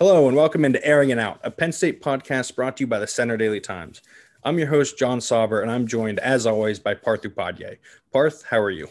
Hello 0.00 0.26
and 0.26 0.36
welcome 0.36 0.64
into 0.64 0.84
Airing 0.84 1.10
It 1.10 1.20
Out, 1.20 1.38
a 1.44 1.52
Penn 1.52 1.70
State 1.70 2.02
podcast 2.02 2.56
brought 2.56 2.76
to 2.76 2.82
you 2.82 2.88
by 2.88 2.98
the 2.98 3.06
Centre 3.06 3.36
Daily 3.36 3.60
Times. 3.60 4.02
I'm 4.42 4.58
your 4.58 4.66
host, 4.66 4.98
John 4.98 5.20
Sauber, 5.20 5.60
and 5.60 5.70
I'm 5.70 5.86
joined, 5.86 6.18
as 6.18 6.46
always, 6.46 6.80
by 6.80 6.94
Parth 6.94 7.22
Upadhyay. 7.22 7.78
Parth, 8.12 8.42
how 8.42 8.58
are 8.58 8.72
you? 8.72 8.88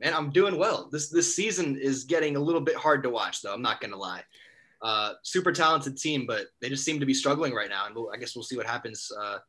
Man, 0.00 0.14
I'm 0.14 0.30
doing 0.30 0.56
well. 0.56 0.88
This 0.90 1.10
this 1.10 1.36
season 1.36 1.76
is 1.76 2.04
getting 2.04 2.36
a 2.36 2.40
little 2.40 2.62
bit 2.62 2.76
hard 2.76 3.02
to 3.02 3.10
watch, 3.10 3.42
though. 3.42 3.52
I'm 3.52 3.60
not 3.60 3.82
going 3.82 3.90
to 3.90 3.98
lie. 3.98 4.22
Uh, 4.80 5.12
super 5.22 5.52
talented 5.52 5.98
team, 5.98 6.24
but 6.26 6.46
they 6.62 6.70
just 6.70 6.82
seem 6.82 6.98
to 6.98 7.06
be 7.06 7.12
struggling 7.12 7.52
right 7.52 7.68
now. 7.68 7.84
And 7.84 7.94
we'll, 7.94 8.10
I 8.10 8.16
guess 8.16 8.34
we'll 8.34 8.42
see 8.42 8.56
what 8.56 8.66
happens 8.66 9.12
uh, 9.20 9.40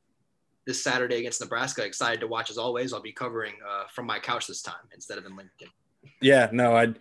this 0.67 0.83
Saturday 0.83 1.19
against 1.19 1.39
Nebraska. 1.39 1.85
Excited 1.85 2.19
to 2.19 2.27
watch 2.27 2.49
as 2.49 2.57
always. 2.57 2.91
I'll 2.91 3.01
be 3.01 3.13
covering 3.13 3.53
uh, 3.65 3.85
from 3.87 4.05
my 4.05 4.19
couch 4.19 4.47
this 4.47 4.61
time 4.61 4.89
instead 4.93 5.17
of 5.17 5.25
in 5.25 5.37
Lincoln. 5.37 5.69
Yeah, 6.21 6.49
no, 6.51 6.75
I 6.75 6.93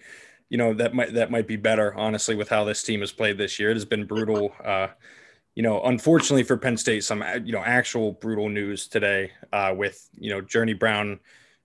you 0.50 0.58
know 0.58 0.74
that 0.74 0.94
might 0.94 1.14
that 1.14 1.30
might 1.30 1.46
be 1.46 1.56
better 1.56 1.94
honestly 1.94 2.34
with 2.34 2.48
how 2.48 2.64
this 2.64 2.82
team 2.82 3.00
has 3.00 3.12
played 3.12 3.38
this 3.38 3.58
year. 3.58 3.70
It 3.70 3.74
has 3.74 3.84
been 3.84 4.06
brutal. 4.06 4.54
Uh, 4.64 4.88
you 5.54 5.62
know, 5.62 5.82
unfortunately 5.82 6.44
for 6.44 6.56
Penn 6.56 6.76
State, 6.76 7.04
some 7.04 7.24
you 7.44 7.52
know 7.52 7.62
actual 7.64 8.12
brutal 8.12 8.48
news 8.48 8.86
today 8.86 9.32
uh, 9.52 9.74
with 9.76 10.08
you 10.16 10.30
know 10.30 10.40
Journey 10.40 10.74
Brown 10.74 11.20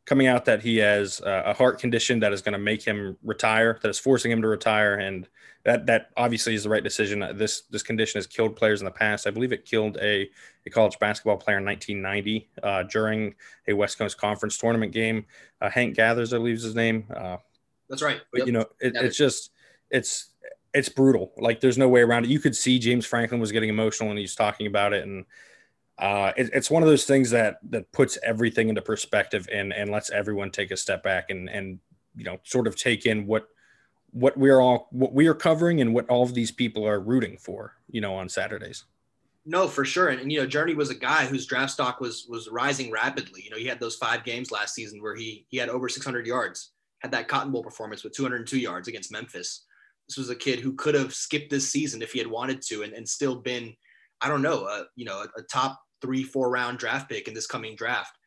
coming 0.05 0.27
out 0.27 0.45
that 0.45 0.61
he 0.61 0.77
has 0.77 1.21
a 1.23 1.53
heart 1.53 1.79
condition 1.79 2.19
that 2.19 2.33
is 2.33 2.41
going 2.41 2.53
to 2.53 2.59
make 2.59 2.83
him 2.83 3.17
retire, 3.23 3.79
that 3.81 3.87
is 3.87 3.99
forcing 3.99 4.31
him 4.31 4.41
to 4.41 4.47
retire, 4.47 4.95
and 4.95 5.27
that 5.63 5.85
that 5.85 6.09
obviously 6.17 6.55
is 6.55 6.63
the 6.63 6.69
right 6.69 6.83
decision. 6.83 7.25
This 7.35 7.61
this 7.69 7.83
condition 7.83 8.17
has 8.17 8.27
killed 8.27 8.55
players 8.55 8.81
in 8.81 8.85
the 8.85 8.91
past. 8.91 9.27
I 9.27 9.31
believe 9.31 9.53
it 9.53 9.65
killed 9.65 9.97
a, 10.01 10.29
a 10.65 10.69
college 10.69 10.99
basketball 10.99 11.37
player 11.37 11.57
in 11.57 11.65
1990 11.65 12.49
uh, 12.61 12.83
during 12.83 13.35
a 13.67 13.73
West 13.73 13.97
Coast 13.97 14.17
Conference 14.17 14.57
tournament 14.57 14.91
game. 14.91 15.25
Uh, 15.61 15.69
Hank 15.69 15.95
Gathers, 15.95 16.33
I 16.33 16.37
believe, 16.37 16.55
is 16.55 16.63
his 16.63 16.75
name. 16.75 17.05
Uh, 17.15 17.37
that's 17.93 18.01
right. 18.01 18.21
But 18.31 18.39
yep. 18.39 18.47
you 18.47 18.53
know, 18.53 18.65
it, 18.79 18.93
it's 18.95 19.15
just 19.15 19.51
it's 19.91 20.31
it's 20.73 20.89
brutal. 20.89 21.31
Like 21.37 21.59
there's 21.59 21.77
no 21.77 21.87
way 21.87 22.01
around 22.01 22.25
it. 22.25 22.31
You 22.31 22.39
could 22.39 22.55
see 22.55 22.79
James 22.79 23.05
Franklin 23.05 23.39
was 23.39 23.51
getting 23.51 23.69
emotional 23.69 24.09
and 24.09 24.17
he's 24.17 24.33
talking 24.33 24.65
about 24.65 24.93
it, 24.93 25.03
and 25.03 25.25
uh, 25.99 26.31
it, 26.35 26.49
it's 26.53 26.71
one 26.71 26.81
of 26.81 26.89
those 26.89 27.05
things 27.05 27.29
that 27.29 27.59
that 27.69 27.91
puts 27.91 28.17
everything 28.23 28.69
into 28.69 28.81
perspective 28.81 29.47
and 29.51 29.71
and 29.71 29.91
lets 29.91 30.09
everyone 30.09 30.49
take 30.49 30.71
a 30.71 30.77
step 30.77 31.03
back 31.03 31.29
and 31.29 31.49
and 31.49 31.77
you 32.15 32.23
know 32.23 32.39
sort 32.43 32.65
of 32.65 32.75
take 32.75 33.05
in 33.05 33.27
what 33.27 33.47
what 34.09 34.35
we're 34.35 34.59
all 34.59 34.87
what 34.89 35.13
we 35.13 35.27
are 35.27 35.35
covering 35.35 35.79
and 35.79 35.93
what 35.93 36.09
all 36.09 36.23
of 36.23 36.33
these 36.33 36.51
people 36.51 36.87
are 36.87 36.99
rooting 36.99 37.37
for. 37.37 37.75
You 37.91 38.01
know, 38.01 38.15
on 38.15 38.27
Saturdays. 38.27 38.85
No, 39.45 39.67
for 39.67 39.83
sure. 39.83 40.07
And, 40.07 40.21
and, 40.21 40.31
you 40.31 40.39
know, 40.39 40.47
Journey 40.47 40.73
was 40.73 40.89
a 40.89 40.95
guy 40.95 41.25
whose 41.25 41.45
draft 41.45 41.73
stock 41.73 41.99
was 41.99 42.25
was 42.27 42.47
rising 42.49 42.89
rapidly. 42.89 43.41
You 43.43 43.51
know, 43.51 43.57
he 43.57 43.67
had 43.67 43.79
those 43.79 43.97
five 43.97 44.23
games 44.23 44.51
last 44.51 44.73
season 44.73 45.01
where 45.01 45.15
he 45.15 45.45
he 45.49 45.57
had 45.57 45.69
over 45.69 45.87
600 45.87 46.25
yards 46.25 46.71
had 47.03 47.11
that 47.11 47.27
Cotton 47.27 47.51
Bowl 47.51 47.63
performance 47.63 48.03
with 48.03 48.13
202 48.13 48.57
yards 48.57 48.87
against 48.87 49.11
Memphis. 49.11 49.65
This 50.07 50.17
was 50.17 50.29
a 50.29 50.35
kid 50.35 50.59
who 50.59 50.73
could 50.73 50.95
have 50.95 51.13
skipped 51.13 51.49
this 51.49 51.69
season 51.69 52.01
if 52.01 52.13
he 52.13 52.19
had 52.19 52.27
wanted 52.27 52.61
to, 52.63 52.83
and, 52.83 52.93
and 52.93 53.07
still 53.07 53.35
been, 53.35 53.73
I 54.21 54.29
don't 54.29 54.41
know, 54.41 54.65
a, 54.65 54.85
you 54.95 55.05
know, 55.05 55.21
a, 55.21 55.39
a 55.39 55.43
top 55.43 55.79
three, 56.01 56.23
four 56.23 56.49
round 56.49 56.79
draft 56.79 57.09
pick 57.09 57.27
in 57.27 57.33
this 57.33 57.47
coming 57.47 57.75
draft. 57.75 58.17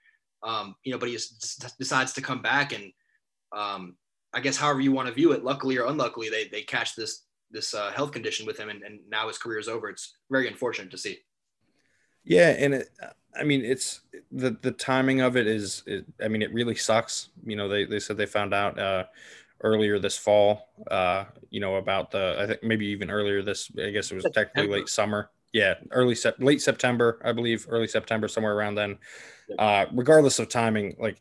Um, 0.43 0.75
you 0.85 0.93
know, 0.93 0.99
but 0.99 1.09
he 1.09 1.15
just 1.15 1.79
decides 1.79 2.13
to 2.15 2.23
come 2.23 2.43
back, 2.43 2.73
and 2.73 2.93
um, 3.57 3.97
I 4.33 4.41
guess 4.41 4.57
however 4.57 4.81
you 4.81 4.93
want 4.93 5.09
to 5.09 5.15
view 5.15 5.33
it, 5.33 5.45
luckily 5.45 5.79
or 5.79 5.87
unluckily, 5.87 6.29
they 6.29 6.47
they 6.49 6.63
catch 6.63 6.95
this 6.95 7.25
this 7.51 7.75
uh, 7.75 7.91
health 7.91 8.13
condition 8.13 8.47
with 8.47 8.59
him, 8.59 8.69
and, 8.69 8.83
and 8.83 9.01
now 9.09 9.29
his 9.29 9.39
career 9.39 9.59
is 9.59 9.69
over. 9.69 9.89
It's 9.89 10.17
very 10.31 10.47
unfortunate 10.47 10.91
to 10.91 10.99
see. 10.99 11.19
Yeah, 12.27 12.51
and 12.51 12.75
it, 12.75 12.91
I 13.39 13.45
mean, 13.45 13.65
it's 13.65 14.01
the 14.33 14.57
the 14.61 14.73
timing 14.73 15.21
of 15.21 15.37
it 15.37 15.47
is. 15.47 15.83
It, 15.87 16.05
I 16.23 16.29
mean, 16.29 16.43
it 16.43 16.53
really 16.53 16.75
sucks. 16.75 17.31
You 17.45 17.57
know, 17.57 17.69
they 17.69 17.85
they 17.85 18.01
said 18.01 18.17
they 18.17 18.27
found 18.27 18.53
out 18.53 18.79
uh, 18.79 19.05
earlier 19.63 19.99
this 19.99 20.19
fall. 20.19 20.69
Uh, 20.91 21.25
you 21.51 21.61
know 21.61 21.77
about 21.77 22.11
the. 22.11 22.37
I 22.39 22.47
think 22.47 22.63
maybe 22.63 22.87
even 22.87 23.11
earlier 23.11 23.43
this. 23.43 23.71
I 23.81 23.91
guess 23.91 24.11
it 24.11 24.17
was 24.17 24.27
technically 24.35 24.73
late 24.73 24.89
summer. 24.89 25.31
Yeah, 25.53 25.75
early 25.93 26.15
sep- 26.15 26.41
late 26.41 26.61
September, 26.61 27.21
I 27.25 27.33
believe, 27.33 27.67
early 27.71 27.87
September, 27.87 28.29
somewhere 28.29 28.55
around 28.55 28.75
then. 28.75 28.99
Uh, 29.59 29.87
regardless 29.93 30.39
of 30.41 30.49
timing, 30.49 30.97
like 30.99 31.21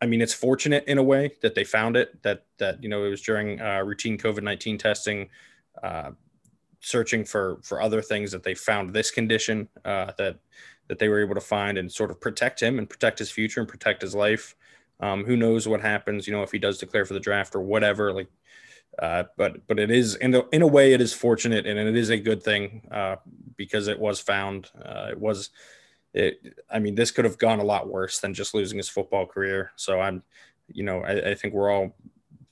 I 0.00 0.06
mean, 0.06 0.22
it's 0.22 0.34
fortunate 0.34 0.84
in 0.86 0.98
a 0.98 1.02
way 1.02 1.32
that 1.42 1.54
they 1.54 1.64
found 1.64 1.96
it. 1.96 2.22
That 2.22 2.44
that 2.58 2.82
you 2.82 2.88
know 2.88 3.04
it 3.04 3.10
was 3.10 3.22
during 3.22 3.60
uh, 3.60 3.82
routine 3.84 4.16
COVID 4.18 4.42
nineteen 4.42 4.78
testing, 4.78 5.28
uh, 5.82 6.12
searching 6.84 7.24
for 7.24 7.58
for 7.62 7.80
other 7.80 8.02
things 8.02 8.30
that 8.32 8.42
they 8.42 8.54
found 8.54 8.92
this 8.92 9.10
condition 9.10 9.68
uh, 9.84 10.12
that 10.18 10.38
that 10.88 10.98
they 10.98 11.08
were 11.08 11.20
able 11.20 11.34
to 11.34 11.40
find 11.40 11.78
and 11.78 11.90
sort 11.90 12.10
of 12.10 12.20
protect 12.20 12.60
him 12.60 12.78
and 12.78 12.88
protect 12.88 13.18
his 13.18 13.30
future 13.30 13.60
and 13.60 13.68
protect 13.68 14.02
his 14.02 14.14
life. 14.14 14.54
Um, 15.00 15.24
who 15.24 15.36
knows 15.36 15.66
what 15.66 15.80
happens, 15.80 16.26
you 16.26 16.32
know, 16.32 16.42
if 16.42 16.52
he 16.52 16.58
does 16.58 16.78
declare 16.78 17.04
for 17.04 17.14
the 17.14 17.20
draft 17.20 17.54
or 17.54 17.62
whatever. 17.62 18.12
Like, 18.12 18.28
uh, 18.98 19.24
but 19.36 19.66
but 19.66 19.78
it 19.78 19.90
is 19.90 20.14
in 20.16 20.34
a, 20.34 20.42
in 20.52 20.62
a 20.62 20.66
way 20.66 20.92
it 20.92 21.00
is 21.00 21.12
fortunate 21.12 21.66
and 21.66 21.78
it 21.78 21.96
is 21.96 22.10
a 22.10 22.18
good 22.18 22.42
thing 22.42 22.86
uh, 22.90 23.16
because 23.56 23.88
it 23.88 23.98
was 23.98 24.20
found. 24.20 24.70
Uh, 24.80 25.08
it 25.10 25.18
was, 25.18 25.50
it. 26.12 26.60
I 26.70 26.78
mean, 26.78 26.94
this 26.94 27.10
could 27.10 27.24
have 27.24 27.38
gone 27.38 27.60
a 27.60 27.64
lot 27.64 27.88
worse 27.88 28.20
than 28.20 28.34
just 28.34 28.54
losing 28.54 28.76
his 28.78 28.88
football 28.88 29.26
career. 29.26 29.72
So 29.76 30.00
I'm, 30.00 30.22
you 30.68 30.84
know, 30.84 31.00
I, 31.00 31.30
I 31.30 31.34
think 31.34 31.54
we're 31.54 31.70
all 31.70 31.96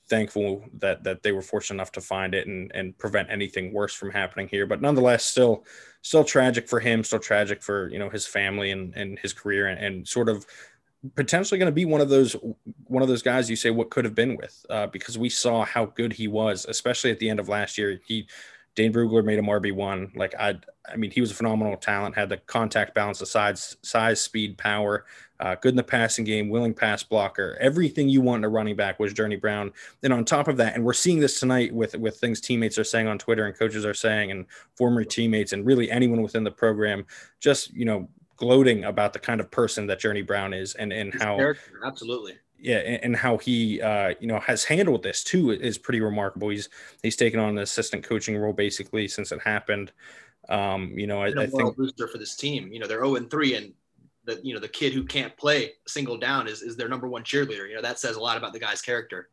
thankful 0.09 0.63
that 0.79 1.03
that 1.03 1.23
they 1.23 1.31
were 1.31 1.41
fortunate 1.41 1.75
enough 1.75 1.91
to 1.93 2.01
find 2.01 2.33
it 2.33 2.47
and 2.47 2.71
and 2.73 2.97
prevent 2.97 3.29
anything 3.29 3.73
worse 3.73 3.93
from 3.93 4.11
happening 4.11 4.47
here. 4.47 4.65
But 4.65 4.81
nonetheless, 4.81 5.23
still 5.23 5.65
still 6.01 6.23
tragic 6.23 6.67
for 6.67 6.79
him, 6.79 7.03
still 7.03 7.19
tragic 7.19 7.61
for 7.61 7.89
you 7.89 7.99
know 7.99 8.09
his 8.09 8.25
family 8.25 8.71
and 8.71 8.93
and 8.95 9.19
his 9.19 9.33
career, 9.33 9.67
and, 9.67 9.83
and 9.83 10.07
sort 10.07 10.29
of 10.29 10.45
potentially 11.15 11.57
going 11.57 11.67
to 11.67 11.73
be 11.73 11.85
one 11.85 12.01
of 12.01 12.09
those 12.09 12.35
one 12.85 13.03
of 13.03 13.09
those 13.09 13.21
guys 13.21 13.49
you 13.49 13.55
say 13.55 13.69
what 13.69 13.89
could 13.89 14.05
have 14.05 14.15
been 14.15 14.37
with 14.37 14.65
uh, 14.69 14.87
because 14.87 15.17
we 15.17 15.29
saw 15.29 15.65
how 15.65 15.85
good 15.85 16.13
he 16.13 16.27
was, 16.27 16.65
especially 16.67 17.11
at 17.11 17.19
the 17.19 17.29
end 17.29 17.39
of 17.39 17.49
last 17.49 17.77
year. 17.77 17.99
He 18.05 18.27
Dane 18.75 18.91
Brugler 18.91 19.23
made 19.23 19.37
him 19.37 19.45
RB 19.45 19.73
one. 19.73 20.11
Like 20.15 20.33
I, 20.39 20.57
I 20.91 20.95
mean, 20.95 21.11
he 21.11 21.21
was 21.21 21.31
a 21.31 21.35
phenomenal 21.35 21.77
talent. 21.77 22.15
Had 22.15 22.29
the 22.29 22.37
contact 22.37 22.95
balance, 22.95 23.19
the 23.19 23.25
size, 23.25 23.77
size, 23.81 24.21
speed, 24.21 24.57
power. 24.57 25.05
Uh, 25.39 25.55
good 25.55 25.71
in 25.73 25.75
the 25.75 25.83
passing 25.83 26.23
game, 26.23 26.49
willing 26.49 26.73
pass 26.73 27.03
blocker. 27.03 27.57
Everything 27.59 28.07
you 28.07 28.21
want 28.21 28.39
in 28.39 28.43
a 28.45 28.49
running 28.49 28.75
back 28.75 28.99
was 28.99 29.13
Journey 29.13 29.35
Brown. 29.35 29.73
And 30.01 30.13
on 30.13 30.23
top 30.23 30.47
of 30.47 30.57
that, 30.57 30.75
and 30.75 30.85
we're 30.85 30.93
seeing 30.93 31.19
this 31.19 31.39
tonight 31.39 31.73
with 31.73 31.95
with 31.95 32.17
things 32.17 32.39
teammates 32.39 32.77
are 32.77 32.83
saying 32.83 33.07
on 33.07 33.17
Twitter 33.19 33.45
and 33.45 33.57
coaches 33.57 33.85
are 33.85 33.93
saying, 33.93 34.31
and 34.31 34.45
former 34.75 35.03
teammates, 35.03 35.53
and 35.53 35.65
really 35.65 35.91
anyone 35.91 36.21
within 36.21 36.43
the 36.43 36.51
program, 36.51 37.05
just 37.39 37.73
you 37.73 37.85
know, 37.85 38.07
gloating 38.37 38.85
about 38.85 39.13
the 39.13 39.19
kind 39.19 39.39
of 39.39 39.51
person 39.51 39.85
that 39.87 39.99
Journey 39.99 40.21
Brown 40.21 40.53
is, 40.53 40.75
and 40.75 40.93
and 40.93 41.13
how 41.13 41.37
absolutely 41.85 42.37
yeah, 42.63 42.77
and, 42.77 43.13
how 43.13 43.37
he 43.37 43.81
uh, 43.81 44.13
you 44.21 44.27
know 44.27 44.39
has 44.39 44.63
handled 44.63 45.03
this 45.03 45.21
too 45.21 45.51
is 45.51 45.77
pretty 45.77 45.99
remarkable. 45.99 46.47
He's 46.47 46.69
he's 47.01 47.17
taken 47.17 47.39
on 47.39 47.49
an 47.49 47.57
assistant 47.57 48.03
coaching 48.03 48.37
role 48.37 48.53
basically 48.53 49.09
since 49.09 49.33
it 49.33 49.41
happened. 49.41 49.91
Um, 50.47 50.97
you 50.97 51.05
know, 51.05 51.21
I, 51.21 51.27
I 51.27 51.47
think 51.47 51.75
booster 51.75 52.07
for 52.07 52.17
this 52.17 52.37
team. 52.37 52.71
You 52.71 52.79
know, 52.79 52.87
they're 52.87 52.99
zero 52.99 53.11
oh 53.11 53.15
and 53.15 53.29
three, 53.29 53.55
and 53.55 53.73
the 54.23 54.39
you 54.43 54.53
know 54.53 54.61
the 54.61 54.69
kid 54.69 54.93
who 54.93 55.03
can't 55.03 55.35
play 55.35 55.73
single 55.87 56.17
down 56.17 56.47
is 56.47 56.61
is 56.61 56.77
their 56.77 56.87
number 56.87 57.07
one 57.07 57.23
cheerleader. 57.23 57.67
You 57.67 57.75
know, 57.75 57.81
that 57.81 57.99
says 57.99 58.15
a 58.15 58.21
lot 58.21 58.37
about 58.37 58.53
the 58.53 58.59
guy's 58.59 58.81
character. 58.81 59.29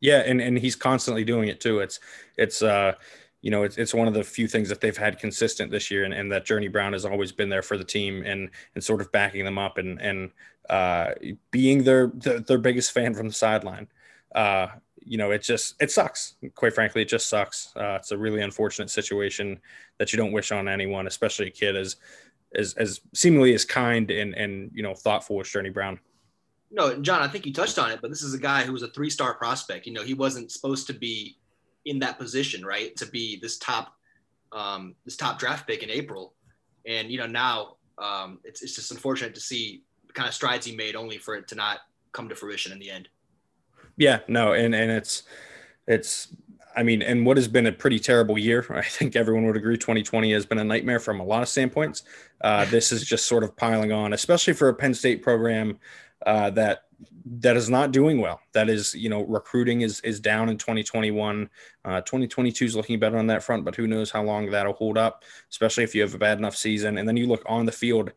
Yeah, 0.00 0.18
and 0.18 0.42
and 0.42 0.58
he's 0.58 0.76
constantly 0.76 1.24
doing 1.24 1.48
it 1.48 1.60
too. 1.60 1.80
It's 1.80 2.00
it's 2.36 2.60
uh 2.60 2.96
you 3.44 3.50
know, 3.50 3.62
it's, 3.62 3.76
it's 3.76 3.92
one 3.92 4.08
of 4.08 4.14
the 4.14 4.24
few 4.24 4.48
things 4.48 4.70
that 4.70 4.80
they've 4.80 4.96
had 4.96 5.18
consistent 5.18 5.70
this 5.70 5.90
year, 5.90 6.04
and, 6.04 6.14
and 6.14 6.32
that 6.32 6.46
Journey 6.46 6.68
Brown 6.68 6.94
has 6.94 7.04
always 7.04 7.30
been 7.30 7.50
there 7.50 7.60
for 7.60 7.76
the 7.76 7.84
team 7.84 8.22
and 8.24 8.48
and 8.74 8.82
sort 8.82 9.02
of 9.02 9.12
backing 9.12 9.44
them 9.44 9.58
up 9.58 9.76
and 9.76 10.00
and 10.00 10.30
uh, 10.70 11.10
being 11.50 11.84
their, 11.84 12.06
their, 12.14 12.40
their 12.40 12.56
biggest 12.56 12.92
fan 12.92 13.12
from 13.12 13.28
the 13.28 13.34
sideline. 13.34 13.86
Uh, 14.34 14.68
you 15.04 15.18
know, 15.18 15.30
it 15.30 15.42
just 15.42 15.74
it 15.78 15.90
sucks. 15.90 16.36
Quite 16.54 16.72
frankly, 16.72 17.02
it 17.02 17.08
just 17.08 17.28
sucks. 17.28 17.70
Uh, 17.76 17.98
it's 18.00 18.12
a 18.12 18.16
really 18.16 18.40
unfortunate 18.40 18.88
situation 18.88 19.60
that 19.98 20.10
you 20.10 20.16
don't 20.16 20.32
wish 20.32 20.50
on 20.50 20.66
anyone, 20.66 21.06
especially 21.06 21.48
a 21.48 21.50
kid 21.50 21.76
as 21.76 21.96
as 22.54 22.72
as 22.78 23.02
seemingly 23.12 23.52
as 23.52 23.66
kind 23.66 24.10
and 24.10 24.34
and 24.36 24.70
you 24.72 24.82
know 24.82 24.94
thoughtful 24.94 25.38
as 25.42 25.50
Journey 25.50 25.68
Brown. 25.68 26.00
No, 26.70 26.96
John, 26.96 27.20
I 27.20 27.28
think 27.28 27.44
you 27.44 27.52
touched 27.52 27.78
on 27.78 27.90
it, 27.90 28.00
but 28.00 28.08
this 28.08 28.22
is 28.22 28.32
a 28.32 28.38
guy 28.38 28.62
who 28.62 28.72
was 28.72 28.82
a 28.82 28.88
three 28.88 29.10
star 29.10 29.34
prospect. 29.34 29.84
You 29.84 29.92
know, 29.92 30.02
he 30.02 30.14
wasn't 30.14 30.50
supposed 30.50 30.86
to 30.86 30.94
be 30.94 31.36
in 31.84 31.98
that 32.00 32.18
position, 32.18 32.64
right? 32.64 32.94
To 32.96 33.06
be 33.06 33.38
this 33.40 33.58
top, 33.58 33.94
um, 34.52 34.94
this 35.04 35.16
top 35.16 35.38
draft 35.38 35.66
pick 35.66 35.82
in 35.82 35.90
April, 35.90 36.34
and 36.86 37.10
you 37.10 37.18
know 37.18 37.26
now 37.26 37.76
um, 37.98 38.38
it's 38.44 38.62
it's 38.62 38.74
just 38.74 38.90
unfortunate 38.90 39.34
to 39.34 39.40
see 39.40 39.82
the 40.06 40.12
kind 40.12 40.28
of 40.28 40.34
strides 40.34 40.66
he 40.66 40.74
made, 40.74 40.96
only 40.96 41.18
for 41.18 41.34
it 41.34 41.48
to 41.48 41.54
not 41.54 41.80
come 42.12 42.28
to 42.28 42.34
fruition 42.34 42.72
in 42.72 42.78
the 42.78 42.90
end. 42.90 43.08
Yeah, 43.96 44.20
no, 44.28 44.52
and 44.52 44.74
and 44.74 44.90
it's 44.90 45.24
it's 45.86 46.28
I 46.76 46.82
mean, 46.82 47.02
and 47.02 47.24
what 47.24 47.36
has 47.36 47.48
been 47.48 47.66
a 47.66 47.72
pretty 47.72 47.98
terrible 47.98 48.38
year, 48.38 48.66
I 48.74 48.82
think 48.82 49.16
everyone 49.16 49.46
would 49.46 49.56
agree 49.56 49.76
2020 49.76 50.32
has 50.32 50.46
been 50.46 50.58
a 50.58 50.64
nightmare 50.64 51.00
from 51.00 51.20
a 51.20 51.24
lot 51.24 51.42
of 51.42 51.48
standpoints. 51.48 52.02
Uh, 52.40 52.64
this 52.66 52.92
is 52.92 53.04
just 53.04 53.26
sort 53.26 53.44
of 53.44 53.56
piling 53.56 53.92
on, 53.92 54.12
especially 54.12 54.54
for 54.54 54.68
a 54.68 54.74
Penn 54.74 54.94
State 54.94 55.22
program 55.22 55.78
uh, 56.26 56.50
that 56.50 56.83
that 57.26 57.56
is 57.56 57.70
not 57.70 57.90
doing 57.90 58.20
well. 58.20 58.40
That 58.52 58.68
is, 58.68 58.94
you 58.94 59.08
know, 59.08 59.22
recruiting 59.22 59.80
is 59.80 60.00
is 60.00 60.20
down 60.20 60.48
in 60.48 60.58
2021. 60.58 61.48
Uh, 61.84 62.00
2022 62.02 62.64
is 62.64 62.76
looking 62.76 62.98
better 62.98 63.18
on 63.18 63.26
that 63.28 63.42
front, 63.42 63.64
but 63.64 63.74
who 63.74 63.86
knows 63.86 64.10
how 64.10 64.22
long 64.22 64.50
that'll 64.50 64.74
hold 64.74 64.98
up, 64.98 65.24
especially 65.50 65.84
if 65.84 65.94
you 65.94 66.02
have 66.02 66.14
a 66.14 66.18
bad 66.18 66.38
enough 66.38 66.56
season. 66.56 66.98
And 66.98 67.08
then 67.08 67.16
you 67.16 67.26
look 67.26 67.42
on 67.46 67.66
the 67.66 67.72
field, 67.72 68.12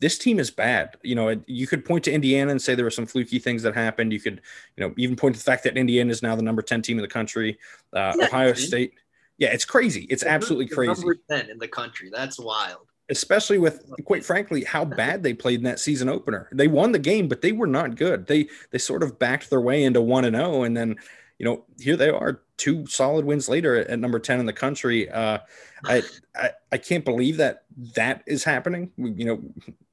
this 0.00 0.18
team 0.18 0.38
is 0.38 0.50
bad. 0.50 0.96
You 1.02 1.14
know, 1.14 1.40
you 1.46 1.66
could 1.66 1.84
point 1.84 2.04
to 2.04 2.12
Indiana 2.12 2.50
and 2.50 2.60
say 2.60 2.74
there 2.74 2.84
were 2.84 2.90
some 2.90 3.06
fluky 3.06 3.38
things 3.38 3.62
that 3.62 3.74
happened. 3.74 4.12
You 4.12 4.20
could, 4.20 4.42
you 4.76 4.86
know, 4.86 4.94
even 4.98 5.16
point 5.16 5.34
to 5.34 5.38
the 5.38 5.44
fact 5.44 5.64
that 5.64 5.76
Indiana 5.76 6.10
is 6.10 6.22
now 6.22 6.36
the 6.36 6.42
number 6.42 6.62
10 6.62 6.82
team 6.82 6.98
in 6.98 7.02
the 7.02 7.08
country. 7.08 7.58
Uh, 7.92 8.14
Ohio 8.22 8.52
State. 8.52 8.94
Yeah, 9.38 9.48
it's 9.48 9.64
crazy. 9.64 10.06
It's 10.10 10.22
absolutely 10.22 10.68
crazy. 10.68 11.00
Number 11.00 11.16
10 11.28 11.50
in 11.50 11.58
the 11.58 11.68
country. 11.68 12.10
That's 12.12 12.38
wild. 12.38 12.86
Especially 13.10 13.58
with 13.58 13.84
quite 14.04 14.24
frankly 14.24 14.64
how 14.64 14.84
bad 14.84 15.22
they 15.22 15.34
played 15.34 15.60
in 15.60 15.64
that 15.64 15.78
season 15.78 16.08
opener. 16.08 16.48
They 16.52 16.68
won 16.68 16.92
the 16.92 16.98
game, 16.98 17.28
but 17.28 17.42
they 17.42 17.52
were 17.52 17.66
not 17.66 17.96
good. 17.96 18.26
They 18.26 18.48
they 18.70 18.78
sort 18.78 19.02
of 19.02 19.18
backed 19.18 19.50
their 19.50 19.60
way 19.60 19.84
into 19.84 20.00
1 20.00 20.24
and 20.24 20.36
0 20.36 20.62
and 20.62 20.76
then 20.76 20.96
you 21.38 21.46
know, 21.46 21.64
here 21.78 21.96
they 21.96 22.10
are, 22.10 22.42
two 22.56 22.86
solid 22.86 23.24
wins 23.24 23.48
later 23.48 23.76
at, 23.76 23.88
at 23.88 23.98
number 23.98 24.18
10 24.18 24.40
in 24.40 24.46
the 24.46 24.52
country. 24.52 25.10
Uh, 25.10 25.38
I, 25.84 26.02
I, 26.36 26.50
I 26.72 26.78
can't 26.78 27.04
believe 27.04 27.36
that 27.38 27.64
that 27.94 28.22
is 28.26 28.44
happening. 28.44 28.90
You 28.96 29.24
know, 29.24 29.42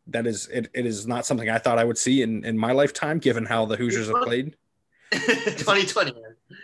that 0.07 0.27
is, 0.27 0.47
it, 0.47 0.69
it 0.73 0.85
is 0.85 1.07
not 1.07 1.25
something 1.25 1.49
I 1.49 1.57
thought 1.57 1.79
I 1.79 1.83
would 1.83 1.97
see 1.97 2.21
in, 2.21 2.45
in 2.45 2.57
my 2.57 2.71
lifetime, 2.71 3.19
given 3.19 3.45
how 3.45 3.65
the 3.65 3.75
Hoosiers 3.75 4.07
have 4.07 4.23
played. 4.23 4.55
2020. 5.57 6.13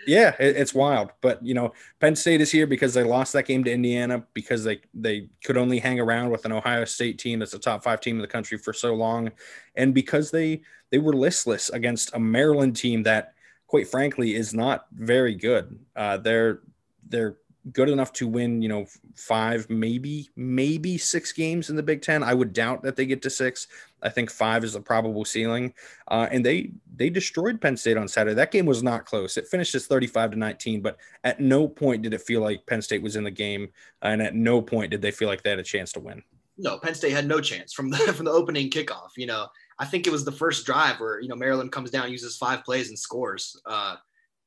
Yeah, 0.06 0.36
it, 0.40 0.56
it's 0.56 0.74
wild. 0.74 1.12
But 1.22 1.46
you 1.46 1.54
know, 1.54 1.74
Penn 2.00 2.16
State 2.16 2.42
is 2.42 2.52
here 2.52 2.68
because 2.68 2.94
they 2.94 3.04
lost 3.04 3.34
that 3.34 3.46
game 3.46 3.64
to 3.66 3.72
Indiana 3.72 4.24
because 4.34 4.64
they 4.64 4.82
they 4.94 5.30
could 5.44 5.58
only 5.58 5.80
hang 5.80 6.00
around 6.00 6.30
with 6.30 6.46
an 6.46 6.52
Ohio 6.52 6.86
State 6.86 7.20
team 7.20 7.40
that's 7.40 7.54
a 7.54 7.60
top 7.60 7.84
five 7.84 8.00
team 8.02 8.16
in 8.16 8.22
the 8.22 8.28
country 8.28 8.58
for 8.58 8.74
so 8.74 8.94
long, 8.94 9.32
and 9.76 9.94
because 9.94 10.32
they 10.32 10.62
they 10.92 10.98
were 10.98 11.14
listless 11.14 11.70
against 11.70 12.14
a 12.16 12.20
Maryland 12.20 12.76
team 12.76 13.04
that 13.04 13.34
quite 13.68 13.88
frankly, 13.88 14.34
is 14.34 14.54
not 14.54 14.88
very 14.94 15.36
good. 15.36 15.78
Uh, 15.96 16.18
they're 16.18 16.62
they're 17.08 17.38
good 17.72 17.90
enough 17.90 18.14
to 18.14 18.28
win, 18.28 18.62
you 18.62 18.70
know, 18.70 18.86
five, 19.16 19.70
maybe 19.70 20.30
maybe 20.36 20.98
six 20.98 21.32
games 21.32 21.70
in 21.70 21.76
the 21.76 21.84
Big 21.84 22.02
Ten. 22.02 22.24
I 22.24 22.34
would 22.34 22.54
doubt 22.54 22.84
that 22.84 22.96
they 22.96 23.06
get 23.06 23.22
to 23.24 23.30
six. 23.30 23.68
I 24.02 24.10
think 24.10 24.30
five 24.30 24.64
is 24.64 24.74
the 24.74 24.82
probable 24.82 25.26
ceiling. 25.26 25.74
Uh, 26.08 26.28
and 26.32 26.46
they 26.46 26.72
they 26.96 27.10
destroyed 27.10 27.62
Penn 27.62 27.78
State 27.78 27.98
on 27.98 28.08
Saturday. 28.08 28.36
That 28.36 28.52
game 28.52 28.66
was 28.66 28.84
not 28.84 29.06
close. 29.06 29.38
It 29.38 29.48
finished 29.48 29.76
as 29.76 29.88
35 29.88 30.32
to 30.32 30.38
19, 30.38 30.82
but 30.82 30.98
at 31.24 31.40
no 31.40 31.68
point 31.68 32.02
did 32.02 32.14
it 32.14 32.22
feel 32.22 32.42
like 32.42 32.66
Penn 32.66 32.82
State 32.82 33.02
was 33.02 33.16
in 33.16 33.24
the 33.24 33.32
game, 33.32 33.70
and 34.02 34.22
at 34.22 34.36
no 34.36 34.62
point 34.62 34.92
did 34.92 35.02
they 35.02 35.12
feel 35.12 35.28
like 35.28 35.44
they 35.44 35.50
had 35.50 35.60
a 35.60 35.64
chance 35.64 35.92
to 35.94 36.00
win. 36.00 36.24
No, 36.58 36.80
Penn 36.80 36.96
State 36.96 37.12
had 37.12 37.28
no 37.28 37.40
chance 37.40 37.74
from 37.74 37.90
the 37.90 37.98
from 38.14 38.26
the 38.26 38.32
opening 38.32 38.70
kickoff. 38.70 39.12
You 39.16 39.28
know, 39.28 39.48
I 39.80 39.86
think 39.86 40.08
it 40.08 40.12
was 40.12 40.26
the 40.26 40.32
first 40.32 40.66
drive 40.66 41.00
where 41.00 41.20
you 41.20 41.28
know 41.28 41.36
Maryland 41.36 41.72
comes 41.72 41.92
down, 41.92 42.12
uses 42.12 42.38
five 42.38 42.64
plays 42.64 42.90
and 42.90 42.98
scores. 42.98 43.60
Uh, 43.66 43.96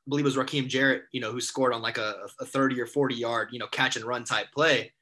I 0.07 0.09
believe 0.09 0.25
it 0.25 0.35
was 0.35 0.37
Rakim 0.37 0.67
Jarrett, 0.67 1.05
you 1.13 1.21
know, 1.21 1.31
who 1.31 1.41
scored 1.41 1.73
on 1.73 1.83
like 1.83 1.99
a, 1.99 2.27
a 2.41 2.45
30 2.45 2.81
or 2.81 2.87
40 2.87 3.15
yard, 3.15 3.49
you 3.53 3.59
know, 3.59 3.67
catch 3.67 3.97
and 3.97 4.05
run 4.05 4.25
type 4.25 4.47
play. 4.53 4.93